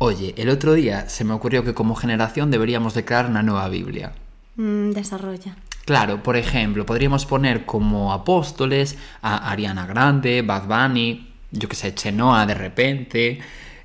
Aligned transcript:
Oye, 0.00 0.32
el 0.36 0.48
otro 0.48 0.74
día 0.74 1.08
se 1.08 1.24
me 1.24 1.34
ocurrió 1.34 1.64
que 1.64 1.74
como 1.74 1.96
generación 1.96 2.52
deberíamos 2.52 2.94
de 2.94 3.04
crear 3.04 3.26
una 3.26 3.42
nueva 3.42 3.68
Biblia. 3.68 4.12
Mm, 4.54 4.92
desarrolla. 4.92 5.56
Claro, 5.86 6.22
por 6.22 6.36
ejemplo, 6.36 6.86
podríamos 6.86 7.26
poner 7.26 7.66
como 7.66 8.12
apóstoles 8.12 8.96
a 9.22 9.50
Ariana 9.50 9.88
Grande, 9.88 10.42
Bad 10.42 10.68
Bunny, 10.68 11.32
yo 11.50 11.68
que 11.68 11.74
sé, 11.74 11.96
Chenoa 11.96 12.46
de 12.46 12.54
repente. 12.54 13.40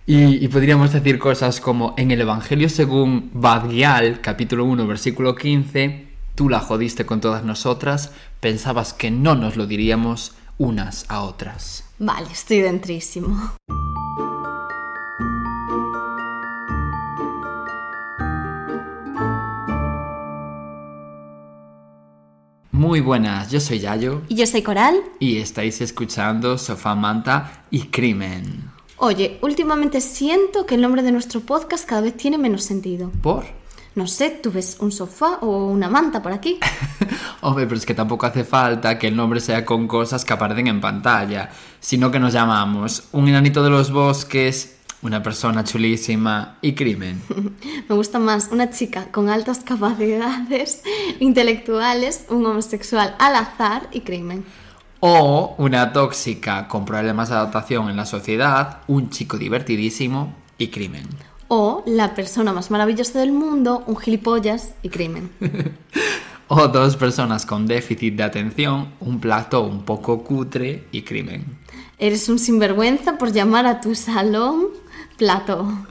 Y, 0.06 0.46
y 0.46 0.48
podríamos 0.50 0.94
decir 0.94 1.18
cosas 1.18 1.60
como 1.60 1.96
en 1.98 2.12
el 2.12 2.22
Evangelio 2.22 2.70
según 2.70 3.32
Badgial, 3.34 4.22
capítulo 4.22 4.66
1, 4.66 4.86
versículo 4.86 5.34
15, 5.34 6.06
tú 6.36 6.48
la 6.48 6.60
jodiste 6.60 7.08
con 7.08 7.22
todas 7.22 7.44
nosotras, 7.44 8.12
pensabas 8.40 8.94
que 8.94 9.10
no 9.10 9.34
nos 9.34 9.56
lo 9.56 9.66
diríamos 9.66 10.36
unas 10.60 11.10
a 11.10 11.22
otras. 11.22 11.86
Vale, 11.98 12.28
estoy 12.32 12.60
dentrísimo. 12.60 13.56
Muy 22.84 23.00
buenas, 23.00 23.50
yo 23.50 23.62
soy 23.62 23.80
Yayo 23.80 24.24
Y 24.28 24.36
yo 24.36 24.46
soy 24.46 24.62
Coral. 24.62 25.02
y 25.18 25.38
estáis 25.38 25.80
escuchando 25.80 26.58
Sofá 26.58 26.96
Manta 26.96 27.64
y 27.72 27.84
Crimen. 27.84 28.70
Oye, 28.98 29.40
últimamente 29.42 30.02
siento 30.02 30.66
que 30.66 30.76
el 30.76 30.82
nombre 30.82 31.02
de 31.02 31.14
nuestro 31.14 31.40
podcast 31.40 31.88
cada 31.88 32.02
vez 32.02 32.18
tiene 32.18 32.38
menos 32.38 32.66
sentido. 32.66 33.10
¿Por? 33.22 33.46
No 33.96 34.06
sé, 34.06 34.32
tú 34.32 34.52
ves 34.52 34.76
un 34.82 34.92
sofá 34.92 35.38
o 35.40 35.68
una 35.68 35.88
manta 35.88 36.22
por 36.22 36.34
aquí. 36.34 36.60
Hombre, 37.42 37.68
pero 37.68 37.78
es 37.78 37.86
que 37.86 37.94
tampoco 37.94 38.26
hace 38.26 38.44
falta 38.44 39.00
que 39.00 39.08
el 39.08 39.16
nombre 39.16 39.40
sea 39.40 39.64
con 39.64 39.88
cosas 39.88 40.26
que 40.26 40.34
aparecen 40.34 40.68
en 40.68 40.82
pantalla, 40.82 41.52
sino 41.80 42.12
que 42.12 42.20
nos 42.20 42.34
llamamos 42.34 43.08
Un 43.14 43.30
enanito 43.30 43.64
de 43.64 43.70
los 43.70 43.92
bosques, 43.92 44.80
una 45.04 45.22
persona 45.22 45.64
chulísima 45.64 46.58
y 46.62 46.74
crimen. 46.74 47.22
Me 47.90 47.96
gusta 47.96 48.20
más 48.20 48.50
una 48.52 48.70
chica 48.70 49.12
con 49.12 49.30
altas 49.30 49.60
capacidades 49.60 50.82
intelectuales, 51.20 52.26
un 52.30 52.46
homosexual 52.46 53.16
al 53.20 53.36
azar 53.36 53.90
y 53.92 54.02
crimen. 54.02 54.46
O 55.02 55.56
una 55.58 55.92
tóxica 55.92 56.68
con 56.70 56.86
problemas 56.86 57.30
de 57.30 57.36
adaptación 57.36 57.90
en 57.90 57.98
la 57.98 58.06
sociedad, 58.06 58.80
un 58.88 59.10
chico 59.10 59.38
divertidísimo 59.38 60.34
y 60.58 60.70
crimen. 60.70 61.08
O 61.50 61.84
la 61.86 62.16
persona 62.16 62.54
más 62.54 62.72
maravillosa 62.72 63.20
del 63.20 63.34
mundo, 63.34 63.84
un 63.86 63.98
gilipollas 63.98 64.74
y 64.82 64.90
crimen. 64.90 65.30
O 66.48 66.68
dos 66.68 66.98
personas 66.98 67.46
con 67.46 67.66
déficit 67.66 68.16
de 68.16 68.24
atención, 68.24 68.90
un 69.00 69.20
plato 69.20 69.64
un 69.64 69.86
poco 69.86 70.24
cutre 70.24 70.84
y 70.92 71.02
crimen. 71.02 71.58
Eres 71.98 72.28
un 72.28 72.38
sinvergüenza 72.38 73.18
por 73.18 73.32
llamar 73.32 73.66
a 73.66 73.80
tu 73.80 73.96
salón 73.96 74.68
plato. 75.18 75.86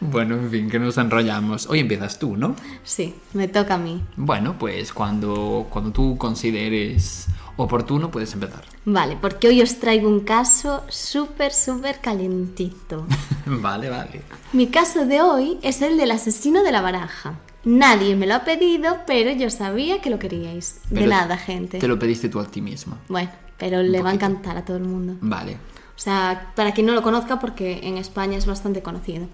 Bueno, 0.00 0.34
en 0.34 0.50
fin, 0.50 0.70
que 0.70 0.78
nos 0.78 0.98
enrollamos. 0.98 1.66
Hoy 1.66 1.80
empiezas 1.80 2.18
tú, 2.18 2.36
¿no? 2.36 2.56
Sí, 2.82 3.14
me 3.32 3.48
toca 3.48 3.74
a 3.74 3.78
mí. 3.78 4.02
Bueno, 4.16 4.56
pues 4.58 4.92
cuando, 4.92 5.66
cuando 5.70 5.92
tú 5.92 6.18
consideres 6.18 7.26
oportuno 7.56 8.10
puedes 8.10 8.32
empezar. 8.34 8.64
Vale, 8.84 9.16
porque 9.20 9.48
hoy 9.48 9.62
os 9.62 9.78
traigo 9.78 10.08
un 10.08 10.20
caso 10.20 10.82
súper, 10.88 11.52
súper 11.52 12.00
calentito. 12.00 13.06
vale, 13.46 13.88
vale. 13.88 14.22
Mi 14.52 14.66
caso 14.66 15.06
de 15.06 15.22
hoy 15.22 15.58
es 15.62 15.80
el 15.82 15.96
del 15.96 16.10
asesino 16.10 16.62
de 16.62 16.72
la 16.72 16.80
baraja. 16.80 17.38
Nadie 17.64 18.14
me 18.14 18.26
lo 18.26 18.34
ha 18.34 18.44
pedido, 18.44 18.98
pero 19.06 19.30
yo 19.30 19.48
sabía 19.48 20.02
que 20.02 20.10
lo 20.10 20.18
queríais. 20.18 20.80
de 20.90 21.06
nada, 21.06 21.38
gente. 21.38 21.78
Te 21.78 21.88
lo 21.88 21.98
pediste 21.98 22.28
tú 22.28 22.40
a 22.40 22.44
ti 22.44 22.60
misma. 22.60 22.98
Bueno, 23.08 23.30
pero 23.56 23.82
le 23.82 24.02
va 24.02 24.10
a 24.10 24.14
encantar 24.14 24.58
a 24.58 24.64
todo 24.64 24.76
el 24.76 24.84
mundo. 24.84 25.16
Vale. 25.22 25.56
O 25.96 25.98
sea, 25.98 26.52
para 26.56 26.72
quien 26.72 26.86
no 26.86 26.94
lo 26.94 27.02
conozca, 27.02 27.38
porque 27.38 27.80
en 27.84 27.98
España 27.98 28.36
es 28.36 28.46
bastante 28.46 28.82
conocido. 28.82 29.28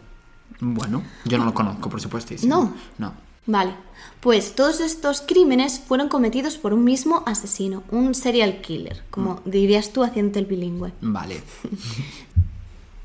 Bueno, 0.60 1.02
yo 1.24 1.38
no 1.38 1.44
lo 1.44 1.54
conozco, 1.54 1.88
por 1.88 2.00
supuesto. 2.00 2.34
No. 2.46 2.74
No. 2.98 3.12
Vale, 3.46 3.74
pues 4.20 4.54
todos 4.54 4.80
estos 4.80 5.22
crímenes 5.22 5.80
fueron 5.80 6.08
cometidos 6.08 6.58
por 6.58 6.74
un 6.74 6.84
mismo 6.84 7.22
asesino, 7.26 7.82
un 7.90 8.14
serial 8.14 8.60
killer, 8.60 9.02
como 9.10 9.40
dirías 9.44 9.92
tú 9.92 10.04
haciendo 10.04 10.38
el 10.38 10.44
bilingüe. 10.44 10.92
Vale. 11.00 11.42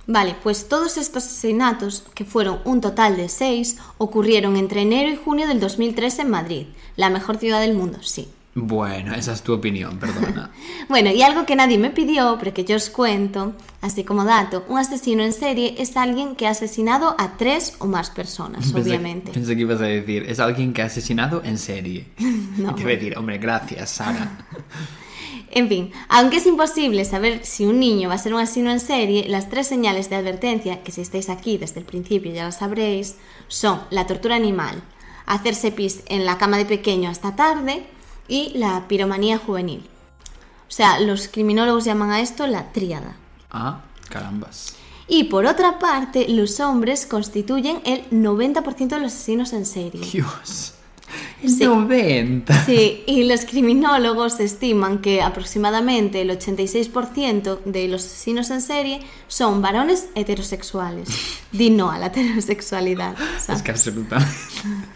Vale, 0.08 0.36
pues 0.44 0.70
todos 0.70 0.98
estos 0.98 1.26
asesinatos, 1.26 2.04
que 2.14 2.26
fueron 2.26 2.60
un 2.64 2.80
total 2.80 3.18
de 3.18 3.28
seis, 3.28 3.78
ocurrieron 3.98 4.56
entre 4.56 4.84
enero 4.84 5.10
y 5.10 5.16
junio 5.16 5.48
del 5.48 5.60
2003 5.60 6.20
en 6.20 6.30
Madrid, 6.30 6.68
la 6.96 7.10
mejor 7.10 7.38
ciudad 7.38 7.60
del 7.60 7.74
mundo, 7.74 7.98
sí. 8.04 8.28
Bueno, 8.58 9.14
esa 9.14 9.34
es 9.34 9.42
tu 9.44 9.54
opinión, 9.54 9.98
perdona. 10.00 10.50
Bueno, 10.88 11.12
y 11.12 11.22
algo 11.24 11.46
que 11.46 11.56
nadie 11.56 11.78
me 11.78 11.90
pidió, 11.90 12.38
pero 12.40 12.54
que 12.54 12.64
yo 12.64 12.76
os 12.78 12.90
cuento, 12.90 13.54
así 13.82 14.04
como 14.04 14.24
dato, 14.24 14.64
un 14.70 14.78
asesino 14.78 15.24
en 15.24 15.34
serie 15.34 15.76
es 15.80 15.98
alguien 15.98 16.36
que 16.36 16.48
ha 16.48 16.52
asesinado 16.52 17.16
a 17.18 17.38
tres 17.38 17.76
o 17.80 17.86
más 17.88 18.12
personas, 18.12 18.72
Pensé- 18.74 18.82
obviamente. 18.82 19.32
Pensé 19.32 19.56
que 19.56 19.62
ibas 19.62 19.82
a 19.82 19.86
decir, 19.86 20.24
es 20.30 20.40
alguien 20.40 20.72
que 20.74 20.82
ha 20.84 20.86
asesinado 20.86 21.42
en 21.44 21.58
serie. 21.58 22.08
No. 22.58 22.72
Y 22.72 22.76
te 22.76 22.84
voy 22.84 22.94
a 22.94 22.96
decir, 22.96 23.18
hombre, 23.18 23.38
gracias, 23.38 23.90
Sara. 23.90 24.38
En 25.52 25.70
fin, 25.70 25.92
aunque 26.10 26.38
es 26.38 26.46
imposible 26.48 27.06
saber 27.06 27.40
si 27.46 27.66
un 27.66 27.80
niño 27.80 28.10
va 28.10 28.16
a 28.16 28.18
ser 28.18 28.34
un 28.34 28.42
asesino 28.42 28.72
en 28.72 28.80
serie, 28.82 29.28
las 29.30 29.50
tres 29.50 29.68
señales 29.68 30.10
de 30.10 30.18
advertencia, 30.18 30.84
que 30.84 30.92
si 30.92 31.00
estáis 31.02 31.30
aquí 31.30 31.58
desde 31.58 31.80
el 31.80 31.86
principio 31.86 32.32
ya 32.34 32.44
las 32.44 32.58
sabréis, 32.60 33.16
son 33.48 33.80
la 33.90 34.06
tortura 34.06 34.36
animal, 34.36 34.82
hacerse 35.26 35.72
pis 35.72 36.04
en 36.08 36.26
la 36.26 36.38
cama 36.38 36.58
de 36.58 36.66
pequeño 36.66 37.10
hasta 37.10 37.38
tarde 37.38 37.86
y 38.28 38.58
la 38.58 38.88
piromanía 38.88 39.38
juvenil. 39.38 39.88
O 40.68 40.72
sea, 40.72 41.00
los 41.00 41.28
criminólogos 41.28 41.86
llaman 41.86 42.12
a 42.12 42.22
esto 42.22 42.48
la 42.48 42.72
tríada. 42.72 43.16
Ah, 43.52 43.82
carambas. 44.10 44.76
Y 45.08 45.26
por 45.26 45.46
otra 45.46 45.78
parte, 45.78 46.28
los 46.30 46.60
hombres 46.60 47.06
constituyen 47.06 47.80
el 47.86 48.10
90% 48.10 48.88
de 48.96 49.00
los 49.00 49.14
asesinos 49.14 49.54
en 49.54 49.66
serie. 49.66 50.02
Dios. 50.12 50.74
El 51.44 51.50
Sí. 51.52 51.64
90. 51.66 52.66
Sí, 52.66 53.04
y 53.06 53.24
los 53.26 53.46
criminólogos 53.46 54.40
estiman 54.40 55.00
que 55.00 55.22
aproximadamente 55.22 56.22
el 56.22 56.32
86% 56.32 57.60
de 57.66 57.88
los 57.88 58.04
asesinos 58.04 58.50
en 58.50 58.62
serie 58.62 59.02
son 59.28 59.62
varones 59.62 60.10
heterosexuales. 60.16 61.08
Di 61.52 61.70
no 61.70 61.92
a 61.92 62.00
la 62.00 62.08
heterosexualidad. 62.08 63.16
¿sabes? 63.40 63.60
Es 63.60 63.64
que 63.64 63.72
absolutamente. 63.72 64.34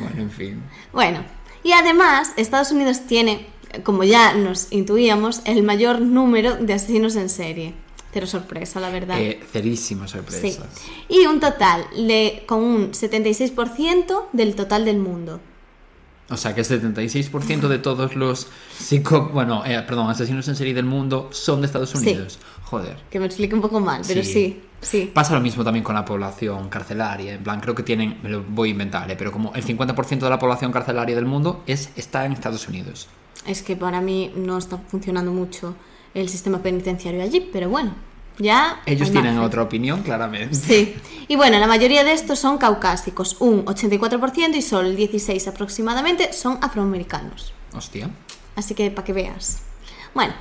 bueno, 0.00 0.22
en 0.22 0.30
fin. 0.30 0.62
Bueno, 0.92 1.24
y 1.62 1.72
además 1.72 2.32
Estados 2.36 2.70
Unidos 2.72 3.00
tiene, 3.06 3.46
como 3.84 4.04
ya 4.04 4.34
nos 4.34 4.72
intuíamos, 4.72 5.42
el 5.44 5.62
mayor 5.62 6.00
número 6.00 6.56
de 6.56 6.72
asesinos 6.74 7.16
en 7.16 7.28
serie. 7.28 7.74
Pero 8.12 8.26
sorpresa, 8.26 8.78
la 8.78 8.90
verdad. 8.90 9.18
Eh, 9.18 9.40
cerísimas 9.50 10.10
Sí. 10.10 10.18
sorpresas. 10.18 10.66
Y 11.08 11.24
un 11.26 11.40
total 11.40 11.86
de, 11.96 12.44
con 12.46 12.62
un 12.62 12.92
76% 12.92 14.28
del 14.32 14.54
total 14.54 14.84
del 14.84 14.98
mundo. 14.98 15.40
O 16.28 16.36
sea 16.36 16.54
que 16.54 16.60
el 16.60 16.66
76% 16.66 17.68
de 17.68 17.78
todos 17.78 18.14
los 18.16 18.48
psico... 18.78 19.30
Bueno, 19.32 19.64
eh, 19.66 19.82
perdón, 19.86 20.10
asesinos 20.10 20.46
en 20.48 20.56
serie 20.56 20.72
del 20.74 20.84
mundo 20.84 21.28
son 21.32 21.60
de 21.60 21.66
Estados 21.66 21.90
Sí. 21.90 21.98
Joder. 22.72 22.96
Que 23.10 23.20
me 23.20 23.26
explique 23.26 23.54
un 23.54 23.60
poco 23.60 23.80
mal, 23.80 24.00
pero 24.08 24.24
Sí. 24.24 24.32
sí, 24.32 24.62
sí. 24.80 25.10
Pasa 25.12 25.34
lo 25.34 25.42
mismo 25.42 25.62
también 25.62 25.84
con 25.84 25.94
la 25.94 26.06
población 26.06 26.70
carcelaria. 26.70 27.34
En 27.34 27.42
plan, 27.42 27.60
creo 27.60 27.74
que 27.74 27.82
tienen, 27.82 28.18
me 28.22 28.30
lo 28.30 28.42
voy 28.42 28.70
a 28.70 28.72
inventar, 28.72 29.10
eh, 29.10 29.14
pero 29.14 29.30
como 29.30 29.52
el 29.54 29.62
50% 29.62 30.20
de 30.24 30.30
la 30.30 30.38
población 30.38 30.72
carcelaria 30.72 31.14
del 31.14 31.26
mundo 31.26 31.62
es, 31.66 31.90
está 31.96 32.24
en 32.24 32.32
Estados 32.32 32.66
Unidos. 32.68 33.08
Es 33.46 33.62
que 33.62 33.76
para 33.76 34.00
mí 34.00 34.32
no 34.34 34.56
está 34.56 34.78
funcionando 34.78 35.32
mucho 35.32 35.74
el 36.14 36.30
sistema 36.30 36.62
penitenciario 36.62 37.22
allí, 37.22 37.46
pero 37.52 37.68
bueno, 37.68 37.94
ya... 38.38 38.80
Ellos 38.86 39.10
tienen 39.10 39.34
margen. 39.34 39.44
otra 39.46 39.62
opinión, 39.62 40.02
claramente. 40.02 40.54
Sí. 40.54 40.94
Y 41.28 41.36
bueno, 41.36 41.58
la 41.58 41.66
mayoría 41.66 42.04
de 42.04 42.14
estos 42.14 42.38
son 42.38 42.56
caucásicos, 42.56 43.36
un 43.40 43.66
84% 43.66 44.54
y 44.56 44.62
solo 44.62 44.88
el 44.88 44.96
16 44.96 45.46
aproximadamente 45.48 46.32
son 46.32 46.58
afroamericanos. 46.62 47.52
Hostia. 47.74 48.08
Así 48.56 48.74
que 48.74 48.90
para 48.90 49.04
que 49.04 49.12
veas. 49.12 49.60
Bueno, 50.14 50.32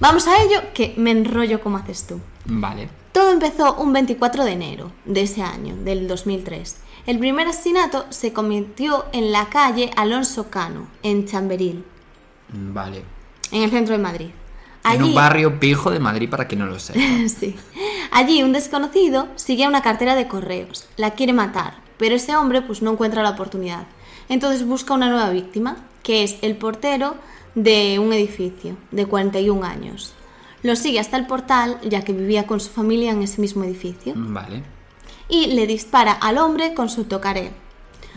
vamos 0.00 0.26
a 0.26 0.42
ello, 0.42 0.60
que 0.74 0.94
me 0.96 1.10
enrollo 1.10 1.60
como 1.60 1.76
haces 1.78 2.06
tú. 2.06 2.20
Vale. 2.44 2.88
Todo 3.12 3.30
empezó 3.32 3.74
un 3.76 3.92
24 3.92 4.44
de 4.44 4.52
enero 4.52 4.92
de 5.04 5.22
ese 5.22 5.42
año, 5.42 5.74
del 5.76 6.06
2003. 6.06 6.76
El 7.06 7.18
primer 7.18 7.46
asesinato 7.48 8.04
se 8.10 8.32
cometió 8.32 9.06
en 9.12 9.32
la 9.32 9.46
calle 9.46 9.90
Alonso 9.96 10.50
Cano, 10.50 10.86
en 11.02 11.26
Chamberil, 11.26 11.84
Vale. 12.48 13.04
en 13.52 13.62
el 13.62 13.70
centro 13.70 13.96
de 13.96 14.02
Madrid. 14.02 14.30
En 14.84 14.90
Allí- 14.92 15.02
un 15.02 15.14
barrio 15.14 15.58
pijo 15.58 15.90
de 15.90 15.98
Madrid, 15.98 16.28
para 16.28 16.46
que 16.46 16.56
no 16.56 16.66
lo 16.66 16.78
sepa. 16.78 17.00
Sí. 17.28 17.56
Allí 18.12 18.42
un 18.42 18.52
desconocido 18.52 19.28
sigue 19.36 19.64
a 19.64 19.68
una 19.68 19.82
cartera 19.82 20.14
de 20.14 20.28
correos, 20.28 20.86
la 20.96 21.12
quiere 21.12 21.32
matar, 21.32 21.74
pero 21.96 22.14
ese 22.14 22.36
hombre 22.36 22.62
pues 22.62 22.82
no 22.82 22.92
encuentra 22.92 23.22
la 23.22 23.30
oportunidad. 23.30 23.86
Entonces 24.28 24.66
busca 24.66 24.94
una 24.94 25.08
nueva 25.08 25.30
víctima, 25.30 25.76
que 26.02 26.22
es 26.22 26.36
el 26.42 26.56
portero 26.56 27.14
de 27.56 27.98
un 27.98 28.12
edificio 28.12 28.76
de 28.92 29.06
41 29.06 29.64
años. 29.64 30.12
Lo 30.62 30.76
sigue 30.76 31.00
hasta 31.00 31.16
el 31.16 31.26
portal, 31.26 31.78
ya 31.82 32.02
que 32.02 32.12
vivía 32.12 32.46
con 32.46 32.60
su 32.60 32.70
familia 32.70 33.10
en 33.10 33.22
ese 33.22 33.40
mismo 33.40 33.64
edificio, 33.64 34.12
Vale. 34.16 34.62
y 35.28 35.46
le 35.48 35.66
dispara 35.66 36.12
al 36.12 36.38
hombre 36.38 36.74
con 36.74 36.88
su 36.88 37.04
tocaré. 37.04 37.50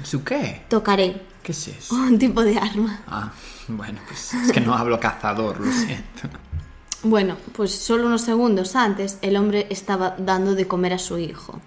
¿Su 0.04 0.24
qué? 0.24 0.62
Tocaré, 0.70 1.22
¿Qué 1.44 1.52
es 1.54 1.68
eso? 1.68 1.96
un 1.96 2.20
tipo 2.20 2.44
de 2.44 2.58
arma. 2.58 3.02
Ah, 3.08 3.32
bueno, 3.68 4.00
pues 4.08 4.34
es 4.34 4.52
que 4.52 4.62
no 4.62 4.74
hablo 4.76 5.00
cazador, 5.00 5.60
lo 5.60 5.72
siento. 5.72 6.30
Bueno, 7.04 7.38
pues 7.54 7.74
solo 7.74 8.08
unos 8.08 8.22
segundos 8.22 8.76
antes 8.76 9.20
el 9.22 9.38
hombre 9.38 9.68
estaba 9.70 10.16
dando 10.18 10.54
de 10.56 10.68
comer 10.68 10.94
a 10.94 11.00
su 11.00 11.18
hijo, 11.18 11.62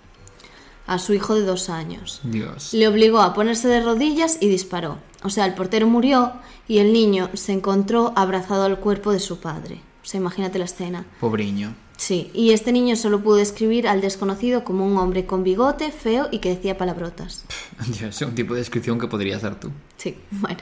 a 0.87 0.99
su 0.99 1.15
hijo 1.15 1.35
de 1.35 1.43
dos 1.43 1.69
años. 1.69 2.21
Dios. 2.25 2.73
Le 2.73 2.89
obligó 2.89 3.21
a 3.21 3.35
ponerse 3.35 3.69
de 3.69 3.83
rodillas 3.83 4.39
y 4.41 4.49
disparó. 4.49 4.99
O 5.23 5.31
sea, 5.31 5.47
el 5.47 5.55
portero 5.55 5.87
murió 5.87 6.33
y 6.69 6.79
el 6.79 6.93
niño 6.93 7.31
se 7.35 7.53
encontró 7.53 8.13
abrazado 8.17 8.65
al 8.65 8.79
cuerpo 8.79 9.13
de 9.13 9.21
su 9.21 9.39
padre. 9.39 9.81
O 10.03 10.07
sea, 10.07 10.19
imagínate 10.19 10.59
la 10.59 10.65
escena. 10.65 11.07
Pobriño. 11.21 11.75
Sí, 11.97 12.33
y 12.35 12.51
este 12.51 12.73
niño 12.73 12.97
solo 12.97 13.23
pudo 13.23 13.37
describir 13.37 13.87
al 13.87 14.01
desconocido 14.01 14.65
como 14.65 14.85
un 14.85 14.97
hombre 14.99 15.25
con 15.25 15.45
bigote, 15.45 15.93
feo 15.93 16.27
y 16.33 16.41
que 16.41 16.49
decía 16.49 16.77
palabrotas. 16.77 17.45
Dios, 17.99 18.21
un 18.23 18.35
tipo 18.35 18.55
de 18.55 18.61
descripción 18.61 18.99
que 18.99 19.07
podría 19.07 19.39
ser 19.39 19.61
tú. 19.61 19.71
Sí, 19.97 20.17
bueno. 20.33 20.61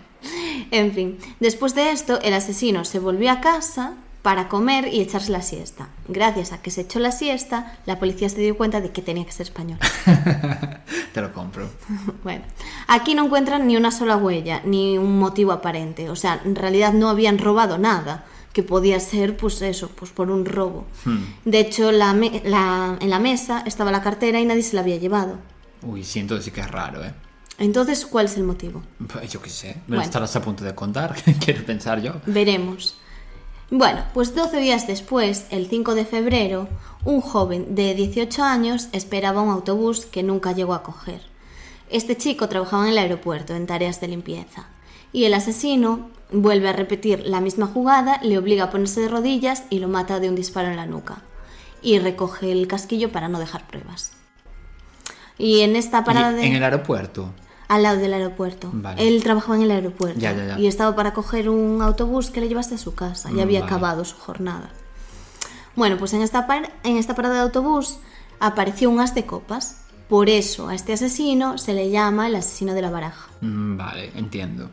En 0.71 0.93
fin, 0.93 1.19
después 1.41 1.75
de 1.75 1.93
esto, 1.93 2.21
el 2.21 2.35
asesino 2.35 2.85
se 2.85 2.99
volvió 2.99 3.31
a 3.31 3.41
casa 3.41 3.95
para 4.23 4.49
comer 4.49 4.89
y 4.93 5.01
echarse 5.01 5.33
la 5.33 5.41
siesta. 5.43 5.89
Gracias 6.09 6.53
a 6.53 6.61
que 6.61 6.71
se 6.71 6.83
echó 6.83 6.99
la 6.99 7.11
siesta, 7.13 7.79
la 7.87 7.99
policía 7.99 8.29
se 8.29 8.41
dio 8.41 8.57
cuenta 8.57 8.81
de 8.81 8.91
que 8.91 9.01
tenía 9.03 9.25
que 9.25 9.33
ser 9.33 9.47
español. 9.47 9.79
Te 11.13 11.21
lo 11.21 11.33
compro. 11.33 11.69
Bueno, 12.23 12.45
aquí 12.89 13.15
no 13.15 13.25
encuentran 13.25 13.67
ni 13.67 13.77
una 13.77 13.91
sola 13.91 14.17
huella, 14.17 14.61
ni 14.65 14.99
un 14.99 15.19
motivo 15.19 15.53
aparente. 15.53 16.11
O 16.11 16.17
sea, 16.17 16.41
en 16.45 16.55
realidad 16.55 16.93
no 16.93 17.09
habían 17.09 17.39
robado 17.39 17.79
nada, 17.79 18.27
que 18.53 18.63
podía 18.63 18.99
ser, 19.01 19.37
pues 19.37 19.63
eso, 19.63 19.89
pues 19.95 20.11
por 20.11 20.31
un 20.31 20.45
robo. 20.45 20.85
De 21.45 21.61
hecho, 21.61 21.93
la 21.93 22.13
me- 22.15 22.43
la- 22.45 22.99
en 23.01 23.09
la 23.11 23.19
mesa 23.21 23.63
estaba 23.65 23.91
la 23.93 24.03
cartera 24.03 24.41
y 24.41 24.45
nadie 24.45 24.63
se 24.63 24.75
la 24.75 24.83
había 24.83 24.97
llevado. 24.97 25.37
Uy, 25.83 26.05
sí, 26.05 26.19
entonces 26.19 26.45
sí 26.47 26.51
que 26.51 26.61
es 26.61 26.71
raro, 26.71 27.03
¿eh? 27.05 27.15
Entonces, 27.59 28.05
¿cuál 28.07 28.27
es 28.27 28.37
el 28.37 28.45
motivo? 28.45 28.83
Pues 29.13 29.31
yo 29.33 29.41
qué 29.41 29.51
sé. 29.51 29.69
Me 29.69 29.75
Bueno. 29.89 29.97
lo 29.97 30.03
estarás 30.03 30.35
a 30.37 30.43
punto 30.43 30.65
de 30.65 30.75
contar. 30.75 31.15
Quiero 31.45 31.65
pensar 31.65 32.03
yo. 32.03 32.15
Veremos. 32.27 32.97
Bueno, 33.71 34.03
pues 34.15 34.35
12 34.35 34.59
días 34.59 34.89
después, 34.89 35.47
el 35.51 35.69
5 35.69 35.95
de 35.95 36.05
febrero, 36.05 36.69
un 37.05 37.21
joven 37.21 37.77
de 37.77 37.95
18 37.95 38.43
años 38.43 38.89
esperaba 38.93 39.43
un 39.43 39.51
autobús 39.51 40.07
que 40.07 40.25
nunca 40.25 40.51
llegó 40.51 40.75
a 40.75 40.83
coger. 40.83 41.21
Este 41.89 42.17
chico 42.17 42.49
trabajaba 42.49 42.85
en 42.85 42.91
el 42.91 42.99
aeropuerto 42.99 43.55
en 43.55 43.69
tareas 43.69 44.01
de 44.01 44.09
limpieza. 44.09 44.67
Y 45.13 45.25
el 45.25 45.35
asesino 45.35 46.11
vuelve 46.33 46.69
a 46.69 46.73
repetir 46.73 47.23
la 47.25 47.41
misma 47.41 47.67
jugada, 47.69 48.19
le 48.23 48.39
obliga 48.39 48.65
a 48.65 48.71
ponerse 48.71 49.01
de 49.03 49.09
rodillas 49.09 49.63
y 49.71 49.79
lo 49.79 49.87
mata 49.87 50.19
de 50.19 50.29
un 50.29 50.35
disparo 50.35 50.69
en 50.69 50.77
la 50.77 50.87
nuca. 50.87 51.23
Y 51.81 52.01
recoge 52.01 52.51
el 52.51 52.67
casquillo 52.67 53.13
para 53.13 53.29
no 53.29 53.39
dejar 53.39 53.69
pruebas. 53.69 54.13
Y 55.39 55.61
en 55.61 55.77
esta 55.77 56.05
parada 56.05 56.33
de... 56.33 56.45
En 56.45 56.57
el 56.57 56.65
aeropuerto. 56.65 57.31
Al 57.71 57.85
lado 57.85 57.99
del 57.99 58.13
aeropuerto. 58.13 58.69
Vale. 58.73 59.07
Él 59.07 59.23
trabajaba 59.23 59.55
en 59.57 59.63
el 59.63 59.71
aeropuerto. 59.71 60.19
Ya, 60.19 60.33
ya, 60.33 60.45
ya. 60.45 60.59
Y 60.59 60.67
estaba 60.67 60.95
para 60.97 61.13
coger 61.15 61.49
un 61.49 61.81
autobús 61.83 62.31
que 62.31 62.41
le 62.41 62.49
llevase 62.49 62.75
a 62.75 62.79
su 62.79 62.95
casa. 62.95 63.31
Ya 63.35 63.45
había 63.45 63.61
Vale. 63.61 63.73
acabado 63.73 64.05
su 64.05 64.17
jornada. 64.17 64.71
Bueno, 65.77 65.97
pues 65.97 66.13
en 66.13 66.23
esta, 66.23 66.47
par- 66.49 66.73
en 66.83 66.97
esta 66.97 67.15
parada 67.15 67.37
de 67.37 67.41
autobús 67.43 67.99
apareció 68.41 68.91
un 68.91 68.99
as 69.01 69.15
de 69.15 69.25
copas. 69.25 69.77
Por 70.09 70.29
eso 70.29 70.69
a 70.69 70.75
este 70.75 70.93
asesino 70.95 71.59
se 71.59 71.73
le 71.73 71.91
llama 71.91 72.27
el 72.27 72.35
asesino 72.35 72.75
de 72.75 72.83
la 72.83 72.91
baraja. 72.91 73.29
Mm, 73.41 73.77
Vale, 73.77 74.11
entiendo. 74.17 74.69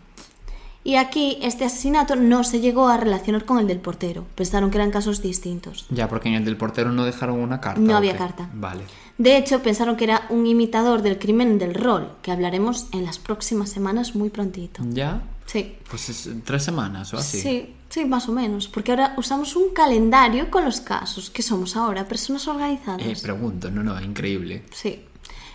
Y 0.87 0.95
aquí 0.95 1.37
este 1.41 1.65
asesinato 1.65 2.15
no 2.15 2.45
se 2.45 2.61
llegó 2.61 2.87
a 2.87 2.95
relacionar 2.95 3.43
con 3.43 3.59
el 3.59 3.67
del 3.67 3.81
portero. 3.81 4.25
Pensaron 4.35 4.71
que 4.71 4.77
eran 4.77 4.89
casos 4.89 5.21
distintos. 5.21 5.85
Ya, 5.89 6.07
porque 6.07 6.29
en 6.29 6.35
el 6.35 6.45
del 6.45 6.55
portero 6.55 6.93
no 6.93 7.03
dejaron 7.03 7.41
una 7.41 7.59
carta. 7.59 7.81
No 7.81 7.95
¿o 7.95 7.97
había 7.97 8.13
qué? 8.13 8.19
carta. 8.19 8.49
Vale. 8.53 8.85
De 9.17 9.35
hecho, 9.35 9.61
pensaron 9.61 9.97
que 9.97 10.05
era 10.05 10.25
un 10.29 10.47
imitador 10.47 11.01
del 11.01 11.19
crimen 11.19 11.59
del 11.59 11.73
rol, 11.73 12.13
que 12.21 12.31
hablaremos 12.31 12.87
en 12.93 13.03
las 13.03 13.19
próximas 13.19 13.69
semanas 13.69 14.15
muy 14.15 14.29
prontito. 14.29 14.81
¿Ya? 14.87 15.21
Sí. 15.45 15.75
Pues 15.89 16.07
es 16.07 16.29
tres 16.45 16.63
semanas 16.63 17.13
o 17.13 17.17
así. 17.17 17.41
Sí, 17.41 17.73
sí, 17.89 18.05
más 18.05 18.29
o 18.29 18.31
menos. 18.31 18.69
Porque 18.69 18.91
ahora 18.91 19.13
usamos 19.17 19.57
un 19.57 19.73
calendario 19.73 20.49
con 20.49 20.63
los 20.63 20.79
casos. 20.79 21.29
que 21.29 21.41
somos 21.41 21.75
ahora? 21.75 22.07
Personas 22.07 22.47
organizadas. 22.47 23.05
Eh, 23.05 23.17
pregunto, 23.21 23.69
no, 23.69 23.83
no, 23.83 23.99
increíble. 24.01 24.63
Sí. 24.73 25.03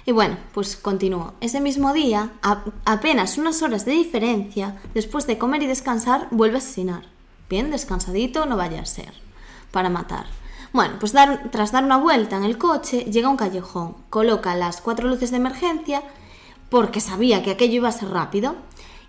Y 0.05 0.13
bueno, 0.13 0.37
pues 0.53 0.77
continúo. 0.77 1.35
Ese 1.41 1.61
mismo 1.61 1.93
día, 1.93 2.31
a- 2.43 2.65
apenas 2.85 3.39
unas 3.39 3.63
horas 3.63 3.85
de 3.85 3.93
diferencia, 3.93 4.77
después 4.95 5.27
de 5.27 5.39
comer 5.39 5.63
y 5.63 5.67
descansar, 5.67 6.29
vuelve 6.31 6.57
a 6.57 6.59
asesinar. 6.59 7.05
Bien, 7.49 7.71
descansadito, 7.71 8.47
no 8.47 8.57
vaya 8.57 8.81
a 8.81 8.87
ser. 8.87 9.13
Para 9.71 9.91
matar. 9.91 10.27
Bueno, 10.73 10.95
pues 10.99 11.13
dar- 11.13 11.51
tras 11.51 11.71
dar 11.71 11.85
una 11.85 11.99
vuelta 11.99 12.37
en 12.37 12.45
el 12.45 12.59
coche, 12.59 13.05
llega 13.05 13.29
a 13.29 13.31
un 13.31 13.37
callejón, 13.37 13.95
coloca 14.11 14.55
las 14.57 14.81
cuatro 14.81 15.07
luces 15.09 15.31
de 15.31 15.37
emergencia, 15.37 16.03
porque 16.71 17.01
sabía 17.01 17.43
que 17.43 17.51
aquello 17.51 17.75
iba 17.75 17.89
a 17.91 17.93
ser 17.93 18.09
rápido, 18.09 18.57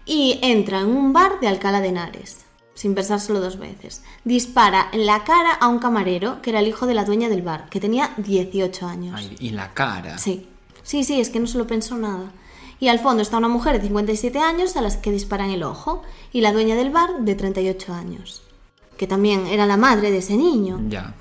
y 0.06 0.40
entra 0.42 0.82
en 0.82 0.90
un 0.90 1.14
bar 1.14 1.40
de 1.40 1.48
Alcalá 1.48 1.80
de 1.80 1.88
Henares, 1.88 2.40
sin 2.74 2.94
pensárselo 2.94 3.40
dos 3.40 3.58
veces. 3.58 4.04
Dispara 4.26 4.90
en 4.92 5.06
la 5.06 5.24
cara 5.24 5.54
a 5.54 5.70
un 5.70 5.80
camarero, 5.80 6.42
que 6.42 6.50
era 6.50 6.60
el 6.60 6.68
hijo 6.68 6.86
de 6.86 6.94
la 6.94 7.06
dueña 7.06 7.30
del 7.30 7.42
bar, 7.42 7.70
que 7.70 7.80
tenía 7.80 8.12
18 8.18 8.86
años. 8.86 9.16
Ay, 9.18 9.36
y 9.40 9.52
la 9.52 9.74
cara. 9.74 10.18
Sí, 10.18 10.50
sí, 10.84 11.04
sí, 11.04 11.20
es 11.20 11.30
que 11.30 11.40
no 11.40 11.48
se 11.48 11.58
lo 11.58 11.68
pensó 11.68 11.98
nada. 11.98 12.32
Y 12.80 12.90
al 12.90 13.00
fondo 13.00 13.22
está 13.22 13.38
una 13.38 13.48
mujer 13.48 13.78
de 13.78 13.88
57 13.88 14.40
años 14.40 14.76
a 14.76 14.82
las 14.82 14.98
que 14.98 15.12
disparan 15.12 15.50
el 15.50 15.64
ojo 15.64 16.02
y 16.32 16.42
la 16.42 16.52
dueña 16.52 16.76
del 16.76 16.92
bar 16.92 17.20
de 17.20 17.36
38 17.36 17.94
años, 17.94 18.44
que 18.98 19.08
también 19.08 19.48
era 19.48 19.66
la 19.66 19.78
madre 19.78 20.12
de 20.12 20.18
ese 20.18 20.36
niño. 20.36 20.82
Ya. 20.90 21.16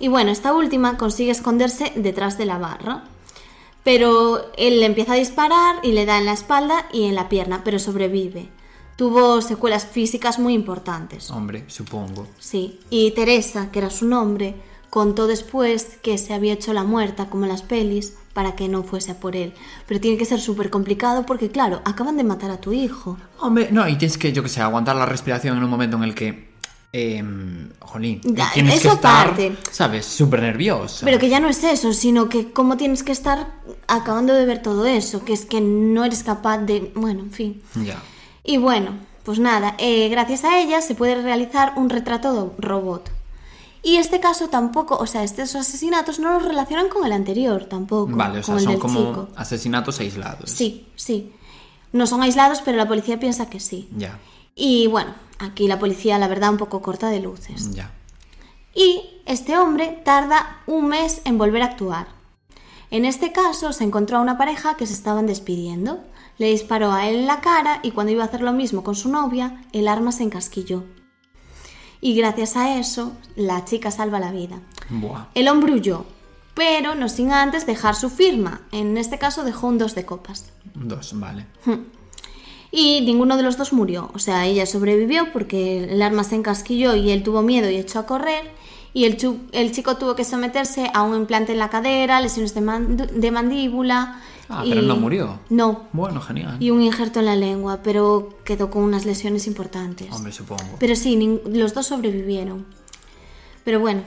Y 0.00 0.08
bueno, 0.08 0.30
esta 0.30 0.52
última 0.52 0.96
consigue 0.98 1.30
esconderse 1.30 1.92
detrás 1.96 2.36
de 2.36 2.46
la 2.46 2.58
barra. 2.58 3.04
Pero 3.84 4.50
él 4.56 4.80
le 4.80 4.86
empieza 4.86 5.12
a 5.12 5.16
disparar 5.16 5.76
y 5.82 5.92
le 5.92 6.06
da 6.06 6.18
en 6.18 6.24
la 6.24 6.32
espalda 6.32 6.88
y 6.92 7.04
en 7.04 7.14
la 7.14 7.28
pierna, 7.28 7.62
pero 7.64 7.78
sobrevive. 7.78 8.48
Tuvo 8.96 9.42
secuelas 9.42 9.86
físicas 9.86 10.38
muy 10.38 10.54
importantes. 10.54 11.30
Hombre, 11.30 11.64
supongo. 11.68 12.26
Sí, 12.38 12.80
y 12.90 13.10
Teresa, 13.10 13.70
que 13.70 13.80
era 13.80 13.90
su 13.90 14.06
nombre, 14.06 14.54
contó 14.88 15.26
después 15.26 15.98
que 16.02 16.16
se 16.16 16.32
había 16.32 16.54
hecho 16.54 16.72
la 16.72 16.84
muerta, 16.84 17.28
como 17.28 17.44
en 17.44 17.50
las 17.50 17.62
pelis, 17.62 18.14
para 18.34 18.54
que 18.56 18.68
no 18.68 18.82
fuese 18.82 19.12
a 19.12 19.14
por 19.14 19.36
él. 19.36 19.54
Pero 19.86 20.00
tiene 20.00 20.18
que 20.18 20.26
ser 20.26 20.40
súper 20.40 20.68
complicado 20.68 21.24
porque, 21.24 21.50
claro, 21.50 21.80
acaban 21.84 22.18
de 22.18 22.24
matar 22.24 22.50
a 22.50 22.58
tu 22.58 22.72
hijo. 22.72 23.16
Hombre, 23.38 23.68
no, 23.70 23.88
y 23.88 23.96
tienes 23.96 24.18
que, 24.18 24.32
yo 24.32 24.42
que 24.42 24.50
sé, 24.50 24.60
aguantar 24.60 24.96
la 24.96 25.06
respiración 25.06 25.56
en 25.56 25.64
un 25.64 25.70
momento 25.70 25.96
en 25.96 26.02
el 26.02 26.14
que. 26.14 26.52
Eh, 26.96 27.24
jolín, 27.80 28.20
Ya, 28.22 28.52
tienes 28.54 28.80
que 28.80 28.86
estar, 28.86 29.26
aparte. 29.26 29.56
¿sabes? 29.72 30.06
Súper 30.06 30.42
nerviosa. 30.42 31.04
Pero 31.04 31.18
que 31.18 31.28
ya 31.28 31.40
no 31.40 31.48
es 31.48 31.64
eso, 31.64 31.92
sino 31.92 32.28
que 32.28 32.52
cómo 32.52 32.76
tienes 32.76 33.02
que 33.02 33.10
estar 33.10 33.54
acabando 33.88 34.32
de 34.32 34.46
ver 34.46 34.62
todo 34.62 34.86
eso, 34.86 35.24
que 35.24 35.32
es 35.32 35.44
que 35.44 35.60
no 35.60 36.04
eres 36.04 36.22
capaz 36.22 36.58
de... 36.58 36.92
Bueno, 36.94 37.20
en 37.20 37.32
fin. 37.32 37.62
Ya. 37.84 38.00
Y 38.44 38.58
bueno, 38.58 38.92
pues 39.24 39.40
nada, 39.40 39.74
eh, 39.78 40.08
gracias 40.08 40.44
a 40.44 40.60
ella 40.60 40.82
se 40.82 40.94
puede 40.94 41.20
realizar 41.20 41.72
un 41.76 41.90
retrato 41.90 42.54
robot. 42.58 43.10
Y 43.84 43.96
este 43.96 44.18
caso 44.18 44.48
tampoco, 44.48 44.96
o 44.96 45.06
sea, 45.06 45.22
estos 45.22 45.54
asesinatos 45.54 46.18
no 46.18 46.32
los 46.32 46.42
relacionan 46.42 46.88
con 46.88 47.04
el 47.04 47.12
anterior 47.12 47.66
tampoco. 47.66 48.10
Vale, 48.16 48.38
o 48.38 48.42
sea, 48.42 48.58
son 48.58 48.78
como 48.78 49.00
chico. 49.00 49.28
asesinatos 49.36 50.00
aislados. 50.00 50.50
Sí, 50.50 50.88
sí. 50.96 51.32
No 51.92 52.06
son 52.06 52.22
aislados, 52.22 52.62
pero 52.64 52.78
la 52.78 52.88
policía 52.88 53.20
piensa 53.20 53.50
que 53.50 53.60
sí. 53.60 53.88
Ya, 53.96 54.18
Y 54.56 54.86
bueno, 54.86 55.12
aquí 55.38 55.68
la 55.68 55.78
policía, 55.78 56.18
la 56.18 56.28
verdad, 56.28 56.50
un 56.50 56.56
poco 56.56 56.80
corta 56.80 57.08
de 57.10 57.20
luces. 57.20 57.72
ya. 57.72 57.92
Y 58.74 59.02
este 59.26 59.56
hombre 59.58 60.00
tarda 60.04 60.62
un 60.66 60.88
mes 60.88 61.20
en 61.24 61.38
volver 61.38 61.62
a 61.62 61.66
actuar. 61.66 62.08
En 62.90 63.04
este 63.04 63.32
caso 63.32 63.72
se 63.72 63.84
encontró 63.84 64.16
a 64.18 64.20
una 64.20 64.38
pareja 64.38 64.76
que 64.76 64.86
se 64.86 64.94
estaban 64.94 65.26
despidiendo. 65.26 66.02
Le 66.38 66.48
disparó 66.50 66.90
a 66.90 67.08
él 67.08 67.16
en 67.16 67.26
la 67.26 67.40
cara 67.40 67.80
y 67.82 67.90
cuando 67.92 68.12
iba 68.12 68.24
a 68.24 68.26
hacer 68.26 68.40
lo 68.40 68.52
mismo 68.52 68.82
con 68.82 68.94
su 68.96 69.08
novia, 69.10 69.62
el 69.72 69.86
arma 69.88 70.10
se 70.10 70.24
encasquilló. 70.24 70.82
Y 72.04 72.14
gracias 72.14 72.54
a 72.54 72.78
eso, 72.78 73.14
la 73.34 73.64
chica 73.64 73.90
salva 73.90 74.20
la 74.20 74.30
vida. 74.30 74.60
Buah. 74.90 75.28
El 75.34 75.48
hombre 75.48 75.72
huyó, 75.72 76.04
pero 76.52 76.94
no 76.94 77.08
sin 77.08 77.32
antes 77.32 77.64
dejar 77.64 77.94
su 77.94 78.10
firma. 78.10 78.60
En 78.72 78.98
este 78.98 79.16
caso 79.18 79.42
dejó 79.42 79.68
un 79.68 79.78
dos 79.78 79.94
de 79.94 80.04
copas. 80.04 80.52
Dos, 80.74 81.18
vale. 81.18 81.46
Y 82.70 83.00
ninguno 83.00 83.38
de 83.38 83.42
los 83.42 83.56
dos 83.56 83.72
murió. 83.72 84.10
O 84.12 84.18
sea, 84.18 84.44
ella 84.44 84.66
sobrevivió 84.66 85.32
porque 85.32 85.84
el 85.84 86.02
arma 86.02 86.24
se 86.24 86.34
encasquilló 86.34 86.94
y 86.94 87.10
él 87.10 87.22
tuvo 87.22 87.40
miedo 87.40 87.70
y 87.70 87.76
echó 87.76 88.00
a 88.00 88.06
correr. 88.06 88.50
Y 88.92 89.06
el, 89.06 89.16
chico 89.16 89.96
tuvo 89.96 90.14
que 90.14 90.24
someterse 90.24 90.90
a 90.92 91.04
un 91.04 91.16
implante 91.16 91.52
en 91.52 91.58
la 91.58 91.70
cadera, 91.70 92.20
lesiones 92.20 92.54
de 92.54 93.30
mandíbula. 93.30 94.20
Ah, 94.48 94.62
y- 94.64 94.70
pero 94.70 94.82
no 94.82 94.96
murió. 94.96 95.40
No. 95.48 95.84
Bueno, 95.92 96.20
genial. 96.20 96.56
Y 96.60 96.70
un 96.70 96.82
injerto 96.82 97.20
en 97.20 97.26
la 97.26 97.36
lengua, 97.36 97.80
pero 97.82 98.38
quedó 98.44 98.70
con 98.70 98.82
unas 98.82 99.04
lesiones 99.06 99.46
importantes. 99.46 100.12
Hombre, 100.12 100.32
supongo. 100.32 100.76
Pero 100.78 100.94
sí, 100.96 101.40
los 101.46 101.72
dos 101.74 101.86
sobrevivieron. 101.86 102.66
Pero 103.64 103.80
bueno, 103.80 104.02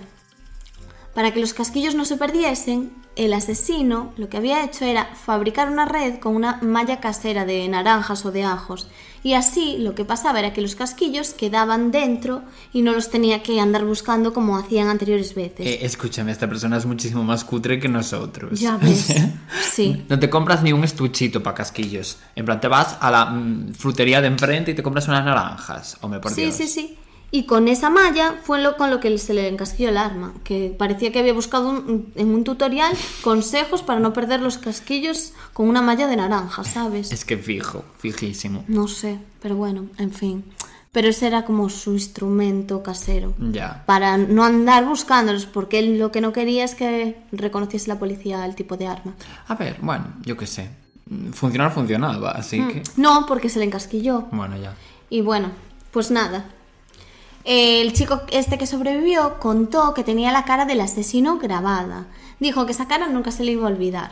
para 1.15 1.33
que 1.33 1.39
los 1.39 1.53
casquillos 1.53 1.95
no 1.95 2.05
se 2.05 2.17
perdiesen, 2.17 2.93
el 3.15 3.33
asesino 3.33 4.13
lo 4.17 4.29
que 4.29 4.37
había 4.37 4.63
hecho 4.63 4.85
era 4.85 5.05
fabricar 5.15 5.71
una 5.71 5.85
red 5.85 6.19
con 6.19 6.35
una 6.35 6.59
malla 6.61 6.99
casera 6.99 7.45
de 7.45 7.67
naranjas 7.67 8.23
o 8.25 8.31
de 8.31 8.43
ajos. 8.43 8.87
Y 9.27 9.33
así 9.33 9.75
lo 9.79 9.93
que 9.93 10.05
pasaba 10.05 10.39
era 10.39 10.53
que 10.53 10.61
los 10.61 10.75
casquillos 10.75 11.31
quedaban 11.31 11.91
dentro 11.91 12.43
y 12.71 12.81
no 12.81 12.93
los 12.93 13.09
tenía 13.09 13.43
que 13.43 13.59
andar 13.59 13.83
buscando 13.83 14.31
como 14.31 14.57
hacían 14.57 14.87
anteriores 14.87 15.35
veces. 15.35 15.67
Eh, 15.67 15.79
escúchame, 15.81 16.31
esta 16.31 16.47
persona 16.47 16.77
es 16.77 16.85
muchísimo 16.85 17.25
más 17.25 17.43
cutre 17.43 17.77
que 17.77 17.89
nosotros. 17.89 18.57
Ya 18.57 18.77
ves. 18.81 19.13
Sí. 19.69 20.05
No 20.07 20.17
te 20.17 20.29
compras 20.29 20.63
ni 20.63 20.71
un 20.71 20.85
estuchito 20.85 21.43
para 21.43 21.55
casquillos. 21.57 22.19
En 22.37 22.45
plan, 22.45 22.61
te 22.61 22.69
vas 22.69 22.95
a 23.01 23.11
la 23.11 23.25
mm, 23.25 23.73
frutería 23.73 24.21
de 24.21 24.27
enfrente 24.27 24.71
y 24.71 24.75
te 24.75 24.81
compras 24.81 25.09
unas 25.09 25.25
naranjas. 25.25 25.97
Hombre, 25.99 26.21
por 26.21 26.31
Sí, 26.31 26.43
Dios. 26.43 26.55
sí, 26.55 26.69
sí. 26.69 26.97
Y 27.29 27.43
con 27.43 27.67
esa 27.67 27.89
malla 27.89 28.35
fue 28.41 28.61
lo 28.61 28.77
con 28.77 28.89
lo 28.89 28.99
que 29.01 29.17
se 29.17 29.33
le 29.33 29.49
encasquilló 29.49 29.89
el 29.89 29.97
arma, 29.97 30.33
que 30.45 30.73
parecía 30.77 31.11
que 31.11 31.19
había 31.19 31.33
buscado 31.33 31.69
un- 31.69 32.11
en 32.15 32.29
un 32.33 32.43
tutorial 32.45 32.93
consejos 33.21 33.83
para 33.83 33.99
no 33.99 34.13
perder 34.13 34.41
los 34.41 34.57
casquillos 34.57 35.33
con 35.53 35.67
una 35.67 35.81
malla 35.81 36.07
de 36.07 36.15
naranja, 36.15 36.63
¿sabes? 36.63 37.11
Es 37.11 37.25
que 37.25 37.37
fijo, 37.37 37.83
fijísimo. 37.99 38.63
No 38.69 38.87
sé, 38.87 39.19
pero 39.41 39.55
bueno, 39.57 39.87
en 39.97 40.11
fin. 40.11 40.45
Pero 40.93 41.09
ese 41.09 41.27
era 41.27 41.43
como 41.43 41.67
su 41.69 41.91
instrumento 41.93 42.81
casero. 42.81 43.33
Ya. 43.51 43.83
Para 43.85 44.17
no 44.17 44.43
andar 44.45 44.85
buscándolos, 44.85 45.45
porque 45.45 45.79
él 45.79 45.99
lo 45.99 46.11
que 46.13 46.21
no 46.21 46.31
quería 46.31 46.63
es 46.63 46.75
que 46.75 47.17
reconociese 47.33 47.89
la 47.89 47.99
policía 47.99 48.45
el 48.45 48.55
tipo 48.55 48.77
de 48.77 48.87
arma. 48.87 49.13
A 49.49 49.55
ver, 49.55 49.77
bueno, 49.81 50.05
yo 50.25 50.37
qué 50.37 50.47
sé. 50.47 50.69
Funcionar 51.33 51.71
funcionaba, 51.73 52.31
así 52.31 52.59
Mm. 52.59 52.67
que... 52.69 52.83
No, 52.95 53.25
porque 53.27 53.49
se 53.49 53.59
le 53.59 53.65
encasquilló. 53.65 54.27
Bueno, 54.31 54.57
ya. 54.57 54.75
Y 55.09 55.21
bueno, 55.21 55.51
pues 55.91 56.09
nada. 56.09 56.45
El 57.49 57.93
chico 57.93 58.23
este 58.29 58.57
que 58.57 58.67
sobrevivió 58.67 59.39
contó 59.39 59.93
que 59.93 60.03
tenía 60.03 60.33
la 60.33 60.43
cara 60.43 60.65
del 60.65 60.81
asesino 60.81 61.37
grabada. 61.37 62.07
Dijo 62.41 62.65
que 62.65 62.73
esa 62.73 62.89
cara 62.89 63.07
nunca 63.07 63.31
se 63.31 63.45
le 63.45 63.53
iba 63.53 63.63
a 63.63 63.71
olvidar. 63.71 64.11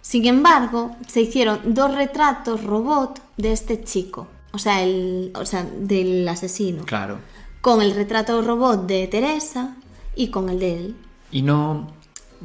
Sin 0.00 0.26
embargo, 0.26 0.94
se 1.08 1.22
hicieron 1.22 1.74
dos 1.74 1.92
retratos 1.92 2.62
robot 2.62 3.20
de 3.36 3.50
este 3.52 3.82
chico, 3.82 4.28
o 4.52 4.58
sea, 4.58 4.80
el, 4.80 5.32
o 5.34 5.44
sea, 5.44 5.64
del 5.64 6.28
asesino, 6.28 6.84
Claro. 6.84 7.18
con 7.60 7.82
el 7.82 7.96
retrato 7.96 8.40
robot 8.42 8.86
de 8.86 9.08
Teresa 9.08 9.74
y 10.14 10.28
con 10.28 10.48
el 10.48 10.60
de 10.60 10.76
él. 10.76 10.96
Y 11.32 11.42
no... 11.42 11.88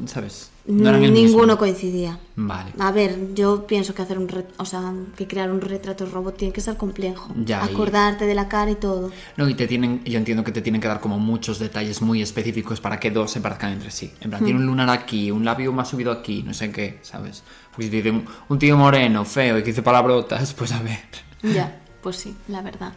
¿Sabes? 0.08 0.50
No 0.68 0.90
eran 0.90 1.02
el 1.04 1.14
Ninguno 1.14 1.44
mismo. 1.44 1.58
coincidía. 1.58 2.20
Vale. 2.36 2.74
A 2.78 2.92
ver, 2.92 3.34
yo 3.34 3.66
pienso 3.66 3.96
que 3.96 4.02
hacer 4.02 4.20
un, 4.20 4.28
re- 4.28 4.48
o 4.58 4.66
sea, 4.66 4.94
que 5.16 5.26
crear 5.26 5.50
un 5.50 5.62
retrato 5.62 6.06
robot 6.06 6.36
tiene 6.36 6.54
que 6.54 6.60
ser 6.60 6.76
complejo. 6.76 7.34
Ya, 7.46 7.66
y- 7.66 7.74
Acordarte 7.74 8.26
de 8.26 8.36
la 8.36 8.50
cara 8.50 8.70
y 8.72 8.76
todo. 8.76 9.10
No, 9.38 9.48
y 9.48 9.54
te 9.54 9.66
tienen, 9.66 10.04
yo 10.04 10.18
entiendo 10.18 10.44
que 10.44 10.52
te 10.52 10.62
tienen 10.62 10.82
que 10.82 10.88
dar 10.90 11.00
como 11.00 11.20
muchos 11.20 11.58
detalles 11.58 12.02
muy 12.02 12.22
específicos 12.22 12.82
para 12.82 13.00
que 13.00 13.12
dos 13.12 13.32
se 13.32 13.40
parezcan 13.40 13.72
entre 13.72 13.92
sí. 13.92 14.12
En 14.20 14.30
plan, 14.30 14.44
tiene 14.44 14.60
un 14.60 14.66
lunar 14.66 14.90
aquí, 14.90 15.32
un 15.32 15.46
labio 15.46 15.72
más 15.72 15.88
subido 15.88 16.12
aquí, 16.12 16.44
no 16.44 16.54
sé 16.54 16.70
qué, 16.72 17.00
¿sabes? 17.02 17.44
Pues 17.74 17.90
si 17.90 18.10
un, 18.10 18.26
un 18.50 18.60
tío 18.60 18.76
moreno, 18.78 19.24
feo 19.24 19.58
y 19.58 19.62
que 19.62 19.68
dice 19.70 19.82
palabrotas, 19.84 20.54
pues 20.54 20.74
a 20.74 20.82
ver. 20.82 21.00
Ya, 21.44 21.80
pues 22.04 22.18
sí, 22.18 22.36
la 22.50 22.62
verdad. 22.62 22.92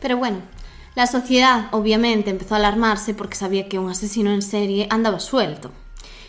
Pero 0.00 0.16
bueno, 0.16 0.38
la 0.96 1.06
sociedad 1.06 1.68
obviamente 1.70 2.30
empezó 2.30 2.54
a 2.54 2.58
alarmarse 2.58 3.14
porque 3.14 3.36
sabía 3.36 3.68
que 3.68 3.78
un 3.78 3.90
asesino 3.90 4.32
en 4.32 4.42
serie 4.42 4.88
andaba 4.90 5.20
suelto. 5.20 5.70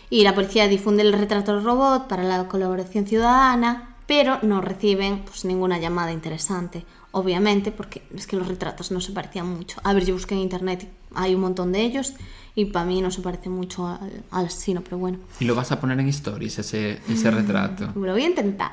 Y 0.09 0.23
la 0.23 0.33
policía 0.33 0.67
difunde 0.67 1.03
el 1.03 1.13
retrato 1.13 1.59
robot 1.59 2.07
para 2.07 2.23
la 2.23 2.47
colaboración 2.47 3.05
ciudadana, 3.05 3.95
pero 4.05 4.39
no 4.41 4.61
reciben 4.61 5.23
pues, 5.25 5.43
ninguna 5.45 5.79
llamada 5.79 6.11
interesante. 6.11 6.85
Obviamente, 7.11 7.71
porque 7.71 8.03
es 8.15 8.27
que 8.27 8.35
los 8.35 8.47
retratos 8.47 8.91
no 8.91 9.01
se 9.01 9.11
parecían 9.11 9.47
mucho. 9.47 9.79
A 9.83 9.93
ver, 9.93 10.05
yo 10.05 10.13
busqué 10.13 10.35
en 10.35 10.41
internet, 10.41 10.87
hay 11.15 11.35
un 11.35 11.41
montón 11.41 11.71
de 11.71 11.81
ellos 11.81 12.13
y 12.53 12.65
para 12.65 12.85
mí 12.85 13.01
no 13.01 13.11
se 13.11 13.21
parece 13.21 13.49
mucho 13.49 13.87
al, 13.87 14.23
al 14.31 14.45
asesino, 14.45 14.81
pero 14.81 14.97
bueno. 14.97 15.19
Y 15.39 15.45
lo 15.45 15.55
vas 15.55 15.71
a 15.71 15.79
poner 15.79 15.99
en 15.99 16.07
stories, 16.09 16.59
ese, 16.59 16.99
ese 17.09 17.31
retrato. 17.31 17.91
Lo 17.95 18.13
voy 18.13 18.23
a 18.23 18.27
intentar. 18.27 18.71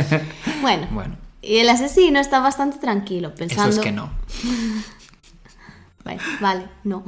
bueno, 0.62 0.86
Bueno. 0.90 1.16
y 1.42 1.56
el 1.58 1.68
asesino 1.68 2.18
está 2.20 2.40
bastante 2.40 2.78
tranquilo, 2.78 3.34
pensando... 3.34 3.70
Eso 3.70 3.80
es 3.80 3.84
que 3.86 3.92
no. 3.92 4.10
Vale, 6.04 6.20
vale, 6.40 6.68
no. 6.84 7.02